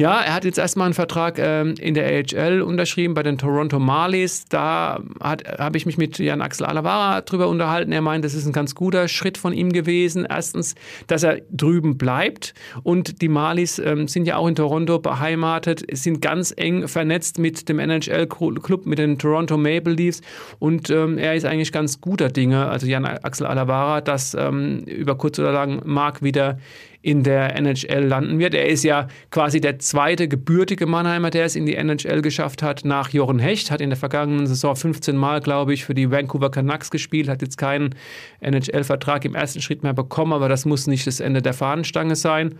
Ja, 0.00 0.22
er 0.22 0.32
hat 0.32 0.46
jetzt 0.46 0.56
erstmal 0.56 0.86
einen 0.86 0.94
Vertrag 0.94 1.38
ähm, 1.38 1.74
in 1.78 1.92
der 1.92 2.06
AHL 2.06 2.62
unterschrieben 2.62 3.12
bei 3.12 3.22
den 3.22 3.36
Toronto 3.36 3.78
Marlies. 3.78 4.46
Da 4.48 4.98
habe 5.20 5.76
ich 5.76 5.84
mich 5.84 5.98
mit 5.98 6.18
Jan 6.18 6.40
Axel 6.40 6.64
Alavara 6.64 7.20
drüber 7.20 7.48
unterhalten. 7.48 7.92
Er 7.92 8.00
meint, 8.00 8.24
das 8.24 8.32
ist 8.32 8.46
ein 8.46 8.54
ganz 8.54 8.74
guter 8.74 9.08
Schritt 9.08 9.36
von 9.36 9.52
ihm 9.52 9.74
gewesen. 9.74 10.26
Erstens, 10.26 10.74
dass 11.06 11.22
er 11.22 11.42
drüben 11.50 11.98
bleibt 11.98 12.54
und 12.82 13.20
die 13.20 13.28
Marlies 13.28 13.78
ähm, 13.78 14.08
sind 14.08 14.24
ja 14.24 14.38
auch 14.38 14.48
in 14.48 14.54
Toronto 14.54 14.98
beheimatet, 15.00 15.84
sind 15.92 16.22
ganz 16.22 16.54
eng 16.56 16.88
vernetzt 16.88 17.38
mit 17.38 17.68
dem 17.68 17.78
NHL-Club, 17.78 18.86
mit 18.86 18.98
den 18.98 19.18
Toronto 19.18 19.58
Maple 19.58 19.92
Leafs 19.92 20.22
und 20.58 20.88
ähm, 20.88 21.18
er 21.18 21.34
ist 21.34 21.44
eigentlich 21.44 21.72
ganz 21.72 22.00
guter 22.00 22.30
Dinge, 22.30 22.70
also 22.70 22.86
Jan 22.86 23.04
Axel 23.04 23.46
Alavara, 23.46 24.00
dass 24.00 24.32
ähm, 24.32 24.78
über 24.86 25.18
kurz 25.18 25.38
oder 25.38 25.52
lang 25.52 25.82
Mark 25.84 26.22
wieder 26.22 26.56
in 27.02 27.22
der 27.22 27.56
NHL 27.56 28.04
landen 28.04 28.38
wird. 28.38 28.54
Er 28.54 28.68
ist 28.68 28.84
ja 28.84 29.08
quasi 29.30 29.60
der 29.60 29.78
zweite 29.78 30.28
gebürtige 30.28 30.86
Mannheimer, 30.86 31.30
der 31.30 31.46
es 31.46 31.56
in 31.56 31.64
die 31.64 31.74
NHL 31.74 32.20
geschafft 32.20 32.62
hat, 32.62 32.84
nach 32.84 33.10
Jochen 33.10 33.38
Hecht, 33.38 33.70
hat 33.70 33.80
in 33.80 33.90
der 33.90 33.96
vergangenen 33.96 34.46
Saison 34.46 34.76
15 34.76 35.16
Mal, 35.16 35.40
glaube 35.40 35.72
ich, 35.72 35.84
für 35.84 35.94
die 35.94 36.10
Vancouver 36.10 36.50
Canucks 36.50 36.90
gespielt, 36.90 37.28
hat 37.28 37.40
jetzt 37.40 37.56
keinen 37.56 37.94
NHL-Vertrag 38.40 39.24
im 39.24 39.34
ersten 39.34 39.62
Schritt 39.62 39.82
mehr 39.82 39.94
bekommen, 39.94 40.32
aber 40.34 40.48
das 40.48 40.66
muss 40.66 40.86
nicht 40.86 41.06
das 41.06 41.20
Ende 41.20 41.40
der 41.40 41.54
Fahnenstange 41.54 42.16
sein. 42.16 42.56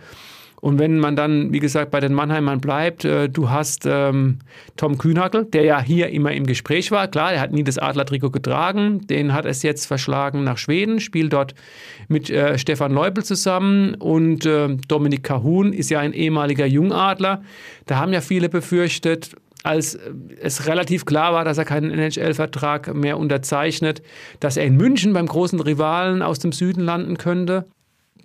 Und 0.61 0.77
wenn 0.77 0.99
man 0.99 1.15
dann, 1.15 1.51
wie 1.51 1.59
gesagt, 1.59 1.89
bei 1.89 1.99
den 1.99 2.13
Mannheimern 2.13 2.61
bleibt, 2.61 3.03
äh, 3.03 3.27
du 3.27 3.49
hast 3.49 3.87
ähm, 3.87 4.37
Tom 4.77 4.99
Kühnhackel, 4.99 5.45
der 5.45 5.63
ja 5.63 5.81
hier 5.81 6.09
immer 6.09 6.31
im 6.33 6.45
Gespräch 6.45 6.91
war. 6.91 7.07
Klar, 7.07 7.33
er 7.33 7.41
hat 7.41 7.51
nie 7.51 7.63
das 7.63 7.79
Adlertrikot 7.79 8.29
getragen. 8.29 9.05
Den 9.07 9.33
hat 9.33 9.45
es 9.45 9.63
jetzt 9.63 9.87
verschlagen 9.87 10.43
nach 10.43 10.59
Schweden, 10.59 10.99
spielt 10.99 11.33
dort 11.33 11.55
mit 12.07 12.29
äh, 12.29 12.59
Stefan 12.59 12.91
Leubel 12.91 13.23
zusammen. 13.23 13.95
Und 13.95 14.45
äh, 14.45 14.77
Dominik 14.87 15.23
Kahun 15.23 15.73
ist 15.73 15.89
ja 15.89 15.99
ein 15.99 16.13
ehemaliger 16.13 16.67
Jungadler. 16.67 17.41
Da 17.87 17.97
haben 17.97 18.13
ja 18.13 18.21
viele 18.21 18.47
befürchtet, 18.47 19.31
als 19.63 19.97
es 20.39 20.67
relativ 20.67 21.05
klar 21.05 21.33
war, 21.33 21.43
dass 21.43 21.57
er 21.57 21.65
keinen 21.65 21.89
NHL-Vertrag 21.89 22.93
mehr 22.93 23.17
unterzeichnet, 23.17 24.03
dass 24.39 24.57
er 24.57 24.65
in 24.65 24.77
München 24.77 25.13
beim 25.13 25.25
großen 25.25 25.59
Rivalen 25.59 26.21
aus 26.21 26.37
dem 26.37 26.51
Süden 26.51 26.81
landen 26.81 27.17
könnte. 27.17 27.65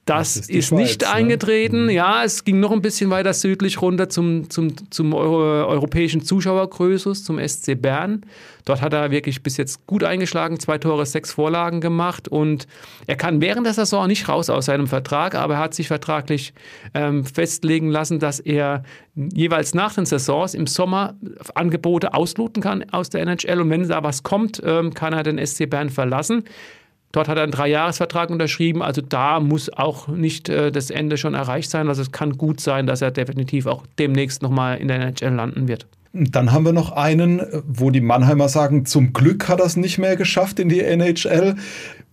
Das, 0.07 0.35
das 0.35 0.37
ist, 0.37 0.51
ist 0.51 0.67
Schweiz, 0.69 0.81
nicht 0.81 1.03
ne? 1.03 1.11
eingetreten. 1.11 1.87
Ne? 1.87 1.95
Ja, 1.95 2.23
es 2.23 2.45
ging 2.45 2.61
noch 2.61 2.71
ein 2.71 2.81
bisschen 2.81 3.11
weiter 3.11 3.35
südlich 3.35 3.83
runter 3.83 4.09
zum, 4.09 4.49
zum, 4.49 4.73
zum 4.91 5.13
Euro, 5.13 5.67
europäischen 5.67 6.23
Zuschauergrößus, 6.23 7.25
zum 7.25 7.41
SC 7.45 7.75
Bern. 7.75 8.25
Dort 8.65 8.83
hat 8.83 8.93
er 8.93 9.11
wirklich 9.11 9.43
bis 9.43 9.57
jetzt 9.57 9.85
gut 9.89 10.05
eingeschlagen, 10.05 10.61
zwei 10.61 10.79
Tore, 10.79 11.07
sechs 11.07 11.33
Vorlagen 11.33 11.81
gemacht 11.81 12.29
und 12.29 12.69
er 13.09 13.17
kann 13.17 13.41
während 13.41 13.67
der 13.67 13.75
Saison 13.75 14.07
nicht 14.07 14.29
raus 14.29 14.49
aus 14.49 14.67
seinem 14.67 14.87
Vertrag, 14.87 15.35
aber 15.35 15.55
er 15.55 15.61
hat 15.61 15.75
sich 15.75 15.89
vertraglich 15.89 16.55
ähm, 16.95 17.25
festlegen 17.25 17.89
lassen, 17.91 18.21
dass 18.21 18.39
er 18.39 18.85
jeweils 19.15 19.75
nach 19.75 19.95
den 19.95 20.07
Saisons 20.07 20.55
im 20.55 20.69
Sommer 20.69 21.15
Angebote 21.57 22.15
ausloten 22.15 22.63
kann 22.63 22.89
aus 22.91 23.11
der 23.11 23.23
NHL 23.23 23.61
und 23.61 23.71
wenn 23.71 23.89
da 23.89 24.05
was 24.05 24.23
kommt, 24.23 24.63
ähm, 24.65 24.95
kann 24.95 25.13
er 25.13 25.25
den 25.25 25.45
SC 25.45 25.69
Bern 25.69 25.91
verlassen. 25.91 26.45
Dort 27.17 27.29
hat 27.29 27.39
er 27.39 27.45
einen 27.45 27.53
Dreijahresvertrag 27.53 28.29
unterschrieben. 28.29 28.83
Also 28.83 29.01
da 29.01 29.41
muss 29.41 29.73
auch 29.73 30.07
nicht 30.07 30.51
äh, 30.51 30.71
das 30.71 30.91
Ende 30.91 31.17
schon 31.17 31.33
erreicht 31.33 31.71
sein. 31.71 31.89
Also 31.89 32.03
es 32.03 32.13
kann 32.13 32.37
gut 32.37 32.61
sein, 32.61 32.87
dass 32.87 33.01
er 33.01 33.11
definitiv 33.11 33.65
auch 33.65 33.87
demnächst 33.99 34.43
nochmal 34.43 34.77
in 34.77 34.89
der 34.89 35.01
NHL 35.01 35.33
landen 35.33 35.67
wird. 35.67 35.87
Dann 36.13 36.53
haben 36.53 36.67
wir 36.67 36.75
noch 36.75 36.93
einen, 36.93 37.41
wo 37.67 37.89
die 37.89 38.03
Mannheimer 38.03 38.51
sagen, 38.51 38.85
zum 38.85 39.15
Glück 39.15 39.49
hat 39.49 39.61
er 39.61 39.65
es 39.65 39.77
nicht 39.77 39.97
mehr 39.97 40.17
geschafft 40.17 40.61
in 40.61 40.69
die 40.69 40.83
NHL. 40.83 41.55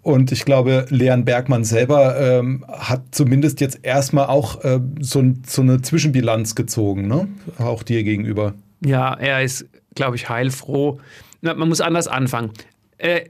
Und 0.03 0.31
ich 0.31 0.45
glaube, 0.45 0.85
Leon 0.87 1.25
Bergmann 1.25 1.65
selber 1.65 2.17
ähm, 2.17 2.63
hat 2.69 3.01
zumindest 3.11 3.59
jetzt 3.59 3.79
erstmal 3.83 4.27
auch 4.27 4.63
äh, 4.63 4.79
so, 5.01 5.21
so, 5.45 5.63
eine 5.63 5.81
Zwischenbilanz 5.81 6.55
gezogen, 6.55 7.09
ne? 7.09 7.27
auch 7.57 7.83
dir 7.83 8.05
gegenüber. 8.05 8.53
Ja, 8.85 9.15
er 9.15 9.43
ist, 9.43 9.65
glaube 9.95 10.15
ich, 10.15 10.29
heilfroh. 10.29 11.01
Na, 11.41 11.55
man 11.55 11.67
muss 11.67 11.81
anders 11.81 12.07
anfangen. 12.07 12.51
Er 12.97 13.23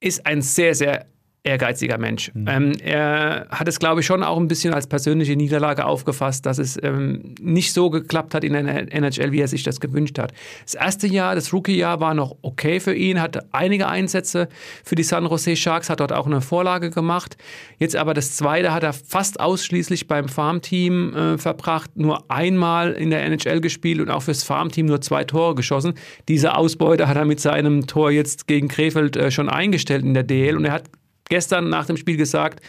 ist 0.00 0.26
ein 0.26 0.42
sehr, 0.42 0.74
sehr 0.74 1.06
ehrgeiziger 1.44 1.98
Mensch. 1.98 2.32
Mhm. 2.32 2.48
Ähm, 2.48 2.72
er 2.82 3.46
hat 3.50 3.68
es, 3.68 3.78
glaube 3.78 4.00
ich, 4.00 4.06
schon 4.06 4.22
auch 4.22 4.38
ein 4.38 4.48
bisschen 4.48 4.72
als 4.72 4.86
persönliche 4.86 5.36
Niederlage 5.36 5.84
aufgefasst, 5.84 6.46
dass 6.46 6.56
es 6.58 6.82
ähm, 6.82 7.34
nicht 7.40 7.74
so 7.74 7.90
geklappt 7.90 8.34
hat 8.34 8.44
in 8.44 8.54
der 8.54 8.92
NHL, 8.92 9.30
wie 9.30 9.40
er 9.40 9.48
sich 9.48 9.62
das 9.62 9.78
gewünscht 9.78 10.18
hat. 10.18 10.32
Das 10.64 10.74
erste 10.74 11.06
Jahr, 11.06 11.34
das 11.34 11.52
Rookie-Jahr, 11.52 12.00
war 12.00 12.14
noch 12.14 12.34
okay 12.40 12.80
für 12.80 12.94
ihn, 12.94 13.20
hatte 13.20 13.46
einige 13.52 13.88
Einsätze 13.88 14.48
für 14.84 14.94
die 14.94 15.02
San 15.02 15.26
Jose 15.26 15.54
Sharks, 15.54 15.90
hat 15.90 16.00
dort 16.00 16.14
auch 16.14 16.26
eine 16.26 16.40
Vorlage 16.40 16.88
gemacht. 16.88 17.36
Jetzt 17.78 17.94
aber 17.94 18.14
das 18.14 18.34
zweite 18.36 18.72
hat 18.72 18.82
er 18.82 18.94
fast 18.94 19.38
ausschließlich 19.38 20.08
beim 20.08 20.28
Farmteam 20.28 21.14
äh, 21.14 21.38
verbracht, 21.38 21.90
nur 21.96 22.30
einmal 22.30 22.92
in 22.92 23.10
der 23.10 23.22
NHL 23.22 23.60
gespielt 23.60 24.00
und 24.00 24.08
auch 24.08 24.22
fürs 24.22 24.44
Farmteam 24.44 24.86
nur 24.86 25.02
zwei 25.02 25.24
Tore 25.24 25.54
geschossen. 25.54 25.92
Diese 26.26 26.56
Ausbeute 26.56 27.06
hat 27.06 27.18
er 27.18 27.26
mit 27.26 27.40
seinem 27.40 27.86
Tor 27.86 28.10
jetzt 28.10 28.46
gegen 28.46 28.68
Krefeld 28.68 29.16
äh, 29.16 29.30
schon 29.30 29.50
eingestellt 29.50 30.04
in 30.04 30.14
der 30.14 30.22
DL 30.22 30.56
und 30.56 30.64
er 30.64 30.72
hat 30.72 30.84
gestern 31.28 31.68
nach 31.68 31.86
dem 31.86 31.96
Spiel 31.96 32.16
gesagt, 32.16 32.60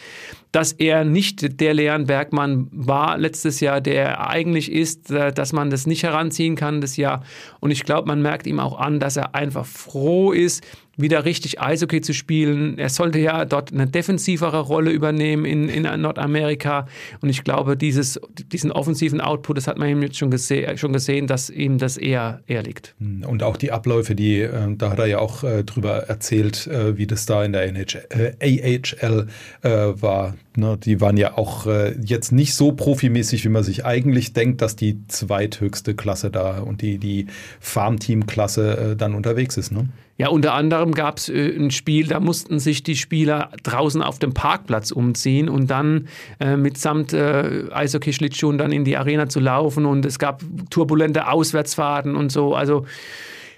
dass 0.52 0.72
er 0.72 1.04
nicht 1.04 1.60
der 1.60 1.74
Leon 1.74 2.06
Bergmann 2.06 2.68
war 2.72 3.18
letztes 3.18 3.60
Jahr, 3.60 3.80
der 3.80 4.02
er 4.02 4.30
eigentlich 4.30 4.72
ist, 4.72 5.10
äh, 5.10 5.32
dass 5.32 5.52
man 5.52 5.70
das 5.70 5.86
nicht 5.86 6.02
heranziehen 6.02 6.56
kann 6.56 6.80
das 6.80 6.96
Jahr. 6.96 7.22
Und 7.60 7.70
ich 7.70 7.84
glaube, 7.84 8.08
man 8.08 8.22
merkt 8.22 8.46
ihm 8.46 8.60
auch 8.60 8.78
an, 8.78 8.98
dass 8.98 9.16
er 9.16 9.34
einfach 9.34 9.66
froh 9.66 10.32
ist, 10.32 10.64
wieder 10.96 11.24
richtig 11.24 11.60
Eishockey 11.60 12.00
zu 12.00 12.14
spielen. 12.14 12.78
Er 12.78 12.88
sollte 12.88 13.18
ja 13.18 13.44
dort 13.44 13.72
eine 13.72 13.86
defensivere 13.86 14.60
Rolle 14.60 14.90
übernehmen 14.90 15.44
in, 15.44 15.68
in 15.68 15.82
Nordamerika. 15.82 16.86
Und 17.20 17.28
ich 17.28 17.44
glaube, 17.44 17.76
dieses, 17.76 18.20
diesen 18.52 18.72
offensiven 18.72 19.20
Output, 19.20 19.58
das 19.58 19.66
hat 19.66 19.78
man 19.78 19.88
ihm 19.88 20.02
jetzt 20.02 20.16
schon, 20.16 20.30
gese 20.30 20.76
schon 20.78 20.92
gesehen, 20.92 21.26
dass 21.26 21.50
ihm 21.50 21.78
das 21.78 21.96
eher, 21.96 22.40
eher 22.46 22.62
liegt. 22.62 22.94
Und 23.00 23.42
auch 23.42 23.56
die 23.56 23.72
Abläufe, 23.72 24.14
die, 24.14 24.40
äh, 24.40 24.74
da 24.76 24.90
hat 24.90 24.98
er 24.98 25.06
ja 25.06 25.18
auch 25.18 25.44
äh, 25.44 25.64
drüber 25.64 26.08
erzählt, 26.08 26.66
äh, 26.66 26.96
wie 26.96 27.06
das 27.06 27.26
da 27.26 27.44
in 27.44 27.52
der 27.52 27.64
NHL, 27.66 28.34
äh, 28.38 28.78
AHL 28.78 29.26
äh, 29.62 29.70
war. 30.00 30.34
Ne, 30.56 30.78
die 30.82 31.00
waren 31.00 31.16
ja 31.16 31.36
auch 31.36 31.66
äh, 31.66 31.94
jetzt 32.00 32.32
nicht 32.32 32.54
so 32.54 32.72
profimäßig, 32.72 33.44
wie 33.44 33.50
man 33.50 33.62
sich 33.62 33.84
eigentlich 33.84 34.32
denkt, 34.32 34.62
dass 34.62 34.74
die 34.76 35.06
zweithöchste 35.06 35.94
Klasse 35.94 36.30
da 36.30 36.60
und 36.60 36.82
die, 36.82 36.98
die 36.98 37.26
Farmteam-Klasse 37.60 38.96
dann 38.96 39.14
unterwegs 39.14 39.56
ist. 39.56 39.70
Ne? 39.72 39.88
Ja, 40.18 40.28
unter 40.28 40.54
anderem 40.54 40.92
gab 40.92 41.18
es 41.18 41.28
äh, 41.28 41.54
ein 41.54 41.70
Spiel, 41.70 42.06
da 42.06 42.20
mussten 42.20 42.58
sich 42.58 42.82
die 42.82 42.96
Spieler 42.96 43.50
draußen 43.62 44.00
auf 44.00 44.18
dem 44.18 44.32
Parkplatz 44.32 44.90
umziehen 44.90 45.50
und 45.50 45.68
dann 45.70 46.08
äh, 46.40 46.56
mitsamt 46.56 47.12
äh, 47.12 47.64
Eishockey-Schlittschuhen 47.70 48.56
dann 48.56 48.72
in 48.72 48.84
die 48.84 48.96
Arena 48.96 49.28
zu 49.28 49.40
laufen 49.40 49.84
und 49.84 50.06
es 50.06 50.18
gab 50.18 50.42
turbulente 50.70 51.28
Auswärtsfahrten 51.28 52.16
und 52.16 52.32
so. 52.32 52.54
Also 52.54 52.86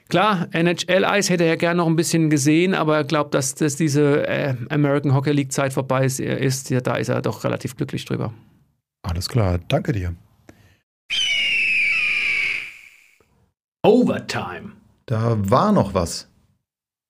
klar, 0.08 0.48
NHL-Eis 0.52 1.30
hätte 1.30 1.44
er 1.44 1.56
gerne 1.56 1.78
noch 1.78 1.86
ein 1.86 1.96
bisschen 1.96 2.30
gesehen, 2.30 2.74
aber 2.74 2.96
er 2.96 3.04
glaubt, 3.04 3.34
dass, 3.34 3.54
dass 3.54 3.76
diese 3.76 4.26
äh, 4.26 4.54
American 4.70 5.14
Hockey 5.14 5.32
League-Zeit 5.32 5.72
vorbei 5.72 6.04
ist, 6.04 6.20
ist. 6.20 6.70
Ja, 6.70 6.80
da 6.80 6.96
ist 6.96 7.08
er 7.08 7.22
doch 7.22 7.44
relativ 7.44 7.76
glücklich 7.76 8.04
drüber. 8.04 8.32
Alles 9.02 9.28
klar, 9.28 9.58
danke 9.68 9.92
dir. 9.92 10.14
Overtime. 13.82 14.72
Da 15.06 15.36
war 15.38 15.72
noch 15.72 15.94
was. 15.94 16.28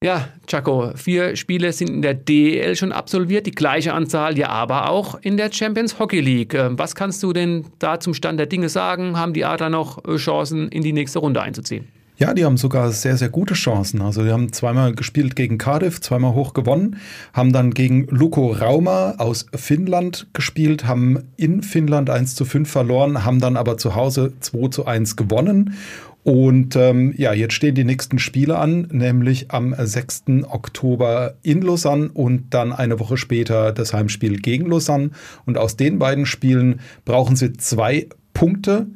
Ja, 0.05 0.28
Chaco, 0.46 0.92
vier 0.94 1.34
Spiele 1.34 1.72
sind 1.72 1.90
in 1.90 2.03
der 2.03 2.14
DEL 2.14 2.76
schon 2.76 2.92
absolviert, 2.92 3.46
die 3.46 3.51
gleiche 3.51 3.94
Anzahl 3.94 4.38
ja 4.38 4.49
aber 4.49 4.90
auch 4.90 5.16
in 5.22 5.36
der 5.36 5.51
Champions 5.51 5.99
Hockey 5.99 6.20
League. 6.20 6.55
Ähm, 6.55 6.78
was 6.78 6.94
kannst 6.94 7.20
du 7.24 7.32
denn 7.32 7.66
da 7.80 7.99
zum 7.99 8.14
Stand 8.14 8.38
der 8.38 8.46
Dinge 8.46 8.68
sagen? 8.68 9.18
Haben 9.18 9.32
die 9.32 9.44
Adler 9.44 9.70
noch 9.70 10.05
äh, 10.05 10.14
Chancen, 10.14 10.68
in 10.68 10.82
die 10.82 10.92
nächste 10.92 11.18
Runde 11.18 11.42
einzuziehen? 11.42 11.88
Ja, 12.19 12.35
die 12.35 12.45
haben 12.45 12.57
sogar 12.57 12.91
sehr, 12.91 13.16
sehr 13.16 13.29
gute 13.29 13.55
Chancen. 13.55 14.03
Also 14.03 14.25
die 14.25 14.31
haben 14.31 14.53
zweimal 14.53 14.93
gespielt 14.93 15.37
gegen 15.37 15.57
Cardiff, 15.57 16.01
zweimal 16.01 16.35
hoch 16.35 16.53
gewonnen, 16.53 16.97
haben 17.33 17.53
dann 17.53 17.73
gegen 17.73 18.07
Luko 18.09 18.51
Rauma 18.51 19.14
aus 19.19 19.47
Finnland 19.55 20.27
gespielt, 20.33 20.85
haben 20.85 21.31
in 21.37 21.62
Finnland 21.62 22.11
1 22.11 22.35
zu 22.35 22.45
5 22.45 22.69
verloren, 22.69 23.25
haben 23.25 23.41
dann 23.41 23.57
aber 23.57 23.79
zu 23.79 23.95
Hause 23.95 24.33
2 24.41 24.69
zu 24.69 24.87
1 24.87 25.14
gewonnen 25.14 25.77
und 26.25 26.77
ähm, 26.77 27.14
ja, 27.16 27.33
jetzt 27.33 27.55
stehen 27.55 27.75
die 27.75 27.85
nächsten 27.85 28.19
Spiele 28.19 28.59
an, 28.59 28.89
nämlich 28.93 29.51
am 29.51 29.75
6. 29.79 30.25
Oktober 30.51 31.37
in 31.43 31.62
Lausanne 31.62 32.11
und 32.12 32.53
dann 32.53 32.73
eine 32.73 33.01
Woche 33.01 33.16
später 33.16 33.73
das 33.73 33.95
Heimspiel 33.95 34.37
gegen 34.37 34.66
Lausanne. 34.66 35.11
Und 35.47 35.57
aus 35.57 35.77
den 35.77 35.99
beiden 35.99 36.27
Spielen 36.27 36.81
brauchen 37.07 37.35
sie 37.35 37.55
zwei 37.55 38.09
Punkte 38.35 38.89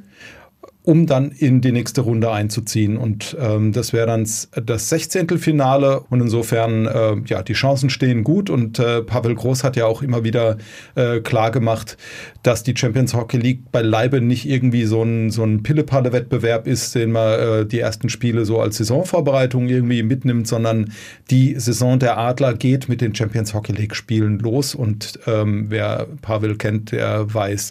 um 0.85 1.07
dann 1.07 1.30
in 1.30 1.61
die 1.61 1.70
nächste 1.70 2.01
Runde 2.01 2.33
einzuziehen. 2.33 2.97
Und 2.97 3.37
ähm, 3.39 3.72
das 3.72 3.93
wäre 3.93 4.07
dann 4.09 4.22
das 4.22 4.89
16. 4.89 5.39
Finale. 5.39 6.01
Und 6.11 6.20
insofern, 6.20 6.87
äh, 6.87 7.16
ja, 7.26 7.43
die 7.43 7.53
Chancen 7.53 7.89
stehen 7.89 8.24
gut. 8.24 8.51
Und 8.51 8.80
äh, 8.80 9.03
Pavel 9.03 9.35
Groß 9.37 9.62
hat 9.62 9.76
ja 9.76 9.87
auch 9.87 10.03
immer 10.03 10.24
wieder 10.24 10.59
äh, 10.97 11.20
klar 11.20 11.53
gemacht, 11.53 11.97
dass 12.43 12.64
die 12.64 12.76
Champions 12.76 13.14
Hockey 13.14 13.37
League 13.37 13.70
beileibe 13.70 14.20
nicht 14.20 14.49
irgendwie 14.49 14.85
so 14.85 15.03
ein, 15.03 15.30
so 15.30 15.45
ein 15.45 15.62
Pille-Palle-Wettbewerb 15.62 16.66
ist, 16.66 16.97
den 16.97 17.12
man 17.12 17.39
äh, 17.39 17.66
die 17.66 17.78
ersten 17.78 18.09
Spiele 18.09 18.45
so 18.45 18.61
als 18.61 18.78
Saisonvorbereitung 18.78 19.68
irgendwie 19.68 20.03
mitnimmt, 20.03 20.49
sondern 20.49 20.93
die 21.30 21.55
Saison 21.59 22.01
der 22.01 22.18
Adler 22.18 22.55
geht 22.55 22.89
mit 22.89 23.01
den 23.01 23.14
Champions 23.14 23.55
Hockey 23.55 23.72
League 23.72 23.95
Spielen 23.95 24.41
los. 24.41 24.74
Und 24.74 25.20
ähm, 25.28 25.66
wer 25.68 26.09
Pavel 26.22 26.57
kennt, 26.57 26.91
der 26.91 27.33
weiß, 27.33 27.70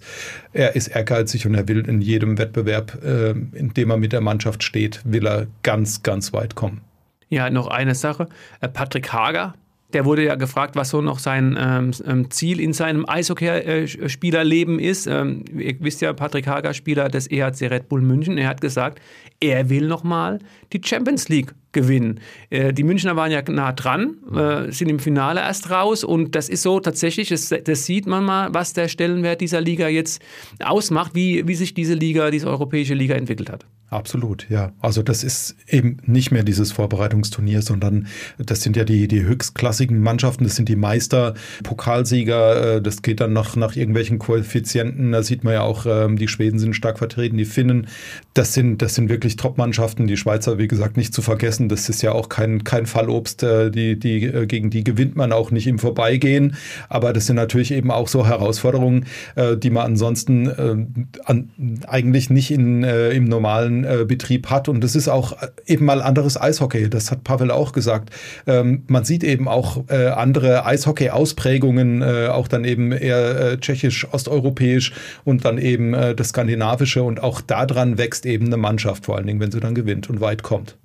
er 0.54 0.76
ist 0.76 0.88
ehrgeizig 0.88 1.46
und 1.46 1.56
er 1.56 1.68
will 1.68 1.88
in 1.88 2.02
jedem 2.02 2.38
Wettbewerb 2.38 3.04
äh, 3.04 3.32
in 3.32 3.74
dem 3.76 3.90
er 3.90 3.98
mit 3.98 4.14
der 4.14 4.22
Mannschaft 4.22 4.64
steht, 4.64 5.02
will 5.04 5.26
er 5.28 5.48
ganz, 5.64 6.04
ganz 6.04 6.34
weit 6.34 6.56
kommen. 6.56 6.82
Ja, 7.30 7.50
noch 7.50 7.68
eine 7.68 7.96
Sache. 7.96 8.28
Äh, 8.60 8.68
Patrick 8.68 9.14
Hager, 9.14 9.54
der 9.94 10.06
wurde 10.06 10.26
ja 10.26 10.36
gefragt, 10.36 10.76
was 10.76 10.90
so 10.90 11.02
noch 11.02 11.20
sein 11.20 11.58
ähm, 11.60 11.92
ähm 12.06 12.32
Ziel 12.32 12.60
in 12.60 12.74
seinem 12.74 13.08
Eishockeyspielerleben 13.08 14.80
ist. 14.80 15.08
Ähm, 15.08 15.46
ihr 15.58 15.76
wisst 15.80 16.02
ja, 16.02 16.14
Patrick 16.14 16.48
Hager, 16.48 16.74
Spieler 16.74 17.10
des 17.10 17.30
EHC 17.30 17.70
Red 17.70 17.90
Bull 17.90 18.02
München, 18.02 18.38
er 18.38 18.48
hat 18.48 18.62
gesagt, 18.62 19.00
er 19.40 19.70
will 19.70 19.88
nochmal 19.88 20.40
die 20.72 20.82
Champions 20.84 21.28
League 21.30 21.54
gewinnen. 21.72 22.20
Äh, 22.50 22.74
die 22.74 22.84
Münchner 22.84 23.16
waren 23.16 23.32
ja 23.32 23.42
nah 23.48 23.72
dran, 23.72 24.18
äh, 24.34 24.72
sind 24.72 24.90
im 24.90 25.00
Finale 25.00 25.42
erst 25.42 25.70
raus 25.70 26.04
und 26.04 26.36
das 26.36 26.50
ist 26.50 26.62
so 26.62 26.80
tatsächlich, 26.80 27.30
das, 27.30 27.54
das, 27.64 27.86
sieht 27.86 28.08
man 28.08 28.24
mal, 28.24 28.54
was 28.54 28.74
der 28.74 28.88
Stellenwert 28.88 29.42
dieser 29.42 29.62
Liga 29.62 29.88
jetzt 29.88 30.22
ausmacht, 30.64 31.16
wie, 31.16 31.48
wie 31.48 31.56
sich 31.56 31.74
diese 31.74 31.94
Liga, 31.94 32.30
diese 32.32 32.48
europäische 32.48 32.94
Liga 32.94 33.16
entwickelt 33.16 33.50
hat. 33.50 33.66
Absolut, 33.92 34.50
ja. 34.50 34.72
Also 34.80 35.04
das 35.04 35.22
ist 35.22 35.58
eben 35.68 35.98
nicht 36.06 36.32
mehr 36.32 36.44
dieses 36.44 36.72
Vorbereitungsturnier, 36.72 37.62
sondern 37.62 38.08
das 38.38 38.62
sind 38.62 38.78
ja 38.78 38.86
die, 38.86 39.10
die 39.10 39.24
höchstklassigen 39.24 40.00
Mannschaften, 40.00 40.46
das 40.46 40.56
sind 40.56 40.70
die 40.70 40.78
Meister, 40.78 41.34
Pokalsieger, 41.64 42.78
äh, 42.78 42.82
das 42.82 43.02
geht 43.02 43.20
dann 43.20 43.34
noch 43.34 43.58
nach 43.58 43.76
irgendwelchen 43.76 44.18
Koeffizienten, 44.18 45.12
da 45.12 45.24
sieht 45.24 45.44
man 45.44 45.56
ja 45.56 45.62
auch, 45.64 45.86
ähm, 45.86 46.16
die 46.16 46.30
Schweden 46.30 46.58
sind 46.58 46.74
stark 46.74 47.00
vertreten, 47.00 47.36
die 47.36 47.44
Finnen, 47.44 47.88
das 48.34 48.54
sind, 48.54 48.82
das 48.82 48.96
sind 48.96 49.10
wirklich 49.10 49.36
Top-Mannschaften, 49.36 50.08
die 50.08 50.18
Schweizer, 50.18 50.58
wie 50.58 50.68
gesagt, 50.68 50.98
nicht 50.98 51.14
zu 51.14 51.22
vergessen, 51.22 51.70
das 51.70 51.90
ist 51.90 52.02
ja 52.02 52.12
auch 52.12 52.30
kein, 52.30 52.64
kein 52.64 52.86
Fallobst, 52.86 53.44
äh, 53.44 53.72
die, 53.72 54.00
die, 54.00 54.24
äh, 54.26 54.46
gegen 54.46 54.70
die 54.70 54.84
gewinnt 54.84 55.16
man 55.16 55.32
auch 55.32 55.52
nicht 55.52 55.68
im 55.68 55.80
Vorbeigehen, 55.80 56.56
aber 56.90 57.14
das 57.14 57.26
sind 57.26 57.36
natürlich 57.36 57.72
eben 57.72 57.92
auch 57.92 58.08
so 58.08 58.26
Herausforderungen, 58.28 59.06
die 59.36 59.70
man 59.70 59.86
ansonsten 59.86 61.08
an, 61.26 61.50
eigentlich 61.88 62.30
nicht 62.30 62.52
in, 62.52 62.84
im 62.84 63.26
normalen 63.26 63.84
äh, 63.84 64.06
Betrieb 64.06 64.50
hat. 64.50 64.70
Und 64.70 64.84
das 64.84 64.96
ist 64.96 65.08
auch 65.08 65.42
äh, 65.42 65.48
eben 65.66 65.86
mal 65.86 66.02
anderes 66.02 66.40
Eishockey. 66.40 66.90
Das 66.90 67.12
hat 67.12 67.24
Pavel 67.24 67.52
auch 67.52 67.72
gesagt. 67.72 68.10
Ähm, 68.48 68.84
man 68.88 69.04
sieht 69.04 69.24
eben 69.24 69.48
auch 69.48 69.84
äh, 69.90 70.08
andere 70.08 70.66
Eishockey-Ausprägungen, 70.66 72.02
äh, 72.02 72.28
auch 72.28 72.48
dann 72.48 72.64
eben 72.64 72.92
eher 72.92 73.40
äh, 73.40 73.58
tschechisch, 73.58 74.08
osteuropäisch 74.12 74.94
und 75.24 75.46
dann 75.46 75.58
eben 75.58 75.94
äh, 75.94 76.16
das 76.16 76.30
skandinavische. 76.30 77.04
Und 77.04 77.24
auch 77.24 77.42
daran 77.42 77.98
wächst 77.98 78.21
eben 78.26 78.48
eine 78.48 78.58
Mannschaft, 78.58 79.06
vor 79.06 79.18
allen 79.18 79.28
Dingen, 79.28 79.40
wenn 79.40 79.52
sie 79.52 79.60
dann 79.60 79.76
gewinnt 79.76 80.10
und 80.10 80.22
weit 80.22 80.44
kommt. 80.44 80.78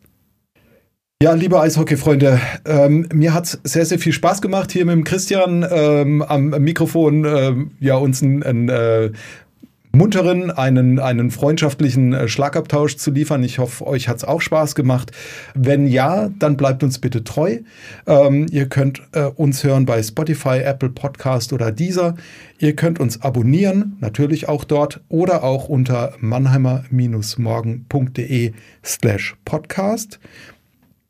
Ja, 1.22 1.32
liebe 1.32 1.58
Eishockey-Freunde, 1.58 2.38
ähm, 2.66 3.08
mir 3.10 3.32
hat 3.32 3.44
es 3.44 3.60
sehr, 3.64 3.86
sehr 3.86 3.98
viel 3.98 4.12
Spaß 4.12 4.42
gemacht, 4.42 4.70
hier 4.70 4.84
mit 4.84 4.94
dem 4.94 5.04
Christian 5.04 5.66
ähm, 5.70 6.20
am 6.20 6.50
Mikrofon 6.50 7.24
ähm, 7.24 7.70
ja, 7.80 7.96
uns 7.96 8.20
ein, 8.20 8.42
ein 8.42 8.68
äh, 8.68 9.12
munteren, 9.96 10.50
einen, 10.50 10.98
einen 10.98 11.30
freundschaftlichen 11.30 12.12
äh, 12.12 12.28
Schlagabtausch 12.28 12.96
zu 12.96 13.10
liefern. 13.10 13.42
Ich 13.42 13.58
hoffe, 13.58 13.86
euch 13.86 14.08
hat 14.08 14.18
es 14.18 14.24
auch 14.24 14.40
Spaß 14.40 14.74
gemacht. 14.74 15.12
Wenn 15.54 15.86
ja, 15.86 16.30
dann 16.38 16.56
bleibt 16.56 16.82
uns 16.82 16.98
bitte 16.98 17.24
treu. 17.24 17.58
Ähm, 18.06 18.46
ihr 18.50 18.68
könnt 18.68 19.02
äh, 19.12 19.24
uns 19.24 19.64
hören 19.64 19.86
bei 19.86 20.02
Spotify, 20.02 20.58
Apple 20.58 20.90
Podcast 20.90 21.52
oder 21.52 21.72
Deezer. 21.72 22.14
Ihr 22.58 22.76
könnt 22.76 23.00
uns 23.00 23.22
abonnieren, 23.22 23.96
natürlich 24.00 24.48
auch 24.48 24.64
dort 24.64 25.00
oder 25.08 25.44
auch 25.44 25.68
unter 25.68 26.14
mannheimer-morgen.de 26.20 28.52
slash 28.84 29.36
podcast. 29.44 30.20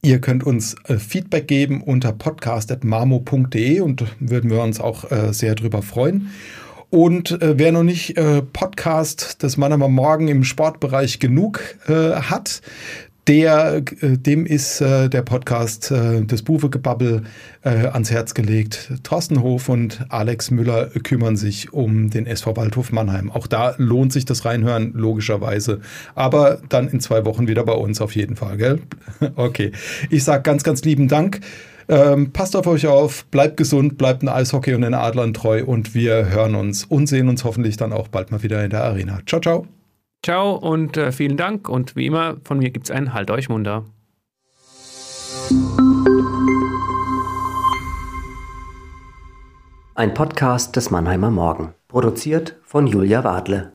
Ihr 0.02 0.20
könnt 0.20 0.44
uns 0.44 0.76
äh, 0.84 0.98
Feedback 0.98 1.48
geben 1.48 1.82
unter 1.82 2.12
podcast.marmo.de 2.12 3.80
und 3.80 4.04
würden 4.20 4.50
wir 4.50 4.62
uns 4.62 4.78
auch 4.80 5.10
äh, 5.10 5.32
sehr 5.32 5.56
drüber 5.56 5.82
freuen. 5.82 6.30
Und 6.90 7.42
äh, 7.42 7.58
wer 7.58 7.72
noch 7.72 7.82
nicht 7.82 8.16
äh, 8.16 8.42
Podcast 8.42 9.42
des 9.42 9.56
Mann 9.56 9.72
am 9.72 9.92
Morgen 9.92 10.28
im 10.28 10.44
Sportbereich 10.44 11.18
genug 11.18 11.60
äh, 11.88 12.12
hat, 12.12 12.62
der, 13.26 13.82
äh, 14.00 14.16
dem 14.16 14.46
ist 14.46 14.80
äh, 14.80 15.08
der 15.08 15.22
Podcast 15.22 15.90
äh, 15.90 16.22
des 16.22 16.42
Buwegebabbel 16.42 17.24
ans 17.62 18.12
Herz 18.12 18.34
gelegt. 18.34 18.92
Thorsten 19.02 19.42
Hof 19.42 19.68
und 19.68 20.06
Alex 20.08 20.52
Müller 20.52 20.86
kümmern 21.02 21.36
sich 21.36 21.72
um 21.72 22.10
den 22.10 22.24
SV 22.24 22.56
Waldhof 22.56 22.92
Mannheim. 22.92 23.28
Auch 23.32 23.48
da 23.48 23.74
lohnt 23.78 24.12
sich 24.12 24.24
das 24.24 24.44
Reinhören, 24.44 24.92
logischerweise. 24.92 25.80
Aber 26.14 26.60
dann 26.68 26.86
in 26.86 27.00
zwei 27.00 27.24
Wochen 27.24 27.48
wieder 27.48 27.64
bei 27.64 27.72
uns 27.72 28.00
auf 28.00 28.14
jeden 28.14 28.36
Fall, 28.36 28.56
gell? 28.56 28.78
okay. 29.34 29.72
Ich 30.10 30.22
sage 30.22 30.44
ganz, 30.44 30.62
ganz 30.62 30.84
lieben 30.84 31.08
Dank. 31.08 31.40
Ähm, 31.88 32.32
passt 32.32 32.56
auf 32.56 32.66
euch 32.66 32.86
auf, 32.86 33.26
bleibt 33.26 33.56
gesund, 33.56 33.96
bleibt 33.96 34.22
ein 34.22 34.28
Eishockey 34.28 34.74
und 34.74 34.82
den 34.82 34.94
Adlern 34.94 35.32
treu 35.34 35.64
und 35.64 35.94
wir 35.94 36.28
hören 36.28 36.56
uns 36.56 36.84
und 36.84 37.06
sehen 37.06 37.28
uns 37.28 37.44
hoffentlich 37.44 37.76
dann 37.76 37.92
auch 37.92 38.08
bald 38.08 38.32
mal 38.32 38.42
wieder 38.42 38.64
in 38.64 38.70
der 38.70 38.84
Arena. 38.84 39.20
Ciao, 39.26 39.40
ciao. 39.40 39.66
Ciao 40.24 40.56
und 40.56 40.96
äh, 40.96 41.12
vielen 41.12 41.36
Dank 41.36 41.68
und 41.68 41.94
wie 41.94 42.06
immer 42.06 42.38
von 42.42 42.58
mir 42.58 42.70
gibt 42.70 42.86
es 42.86 42.90
ein 42.90 43.14
Halt 43.14 43.30
euch 43.30 43.48
munter. 43.48 43.84
Ein 49.94 50.12
Podcast 50.12 50.76
des 50.76 50.90
Mannheimer 50.90 51.30
Morgen, 51.30 51.72
produziert 51.88 52.56
von 52.64 52.86
Julia 52.86 53.22
Wadle. 53.22 53.72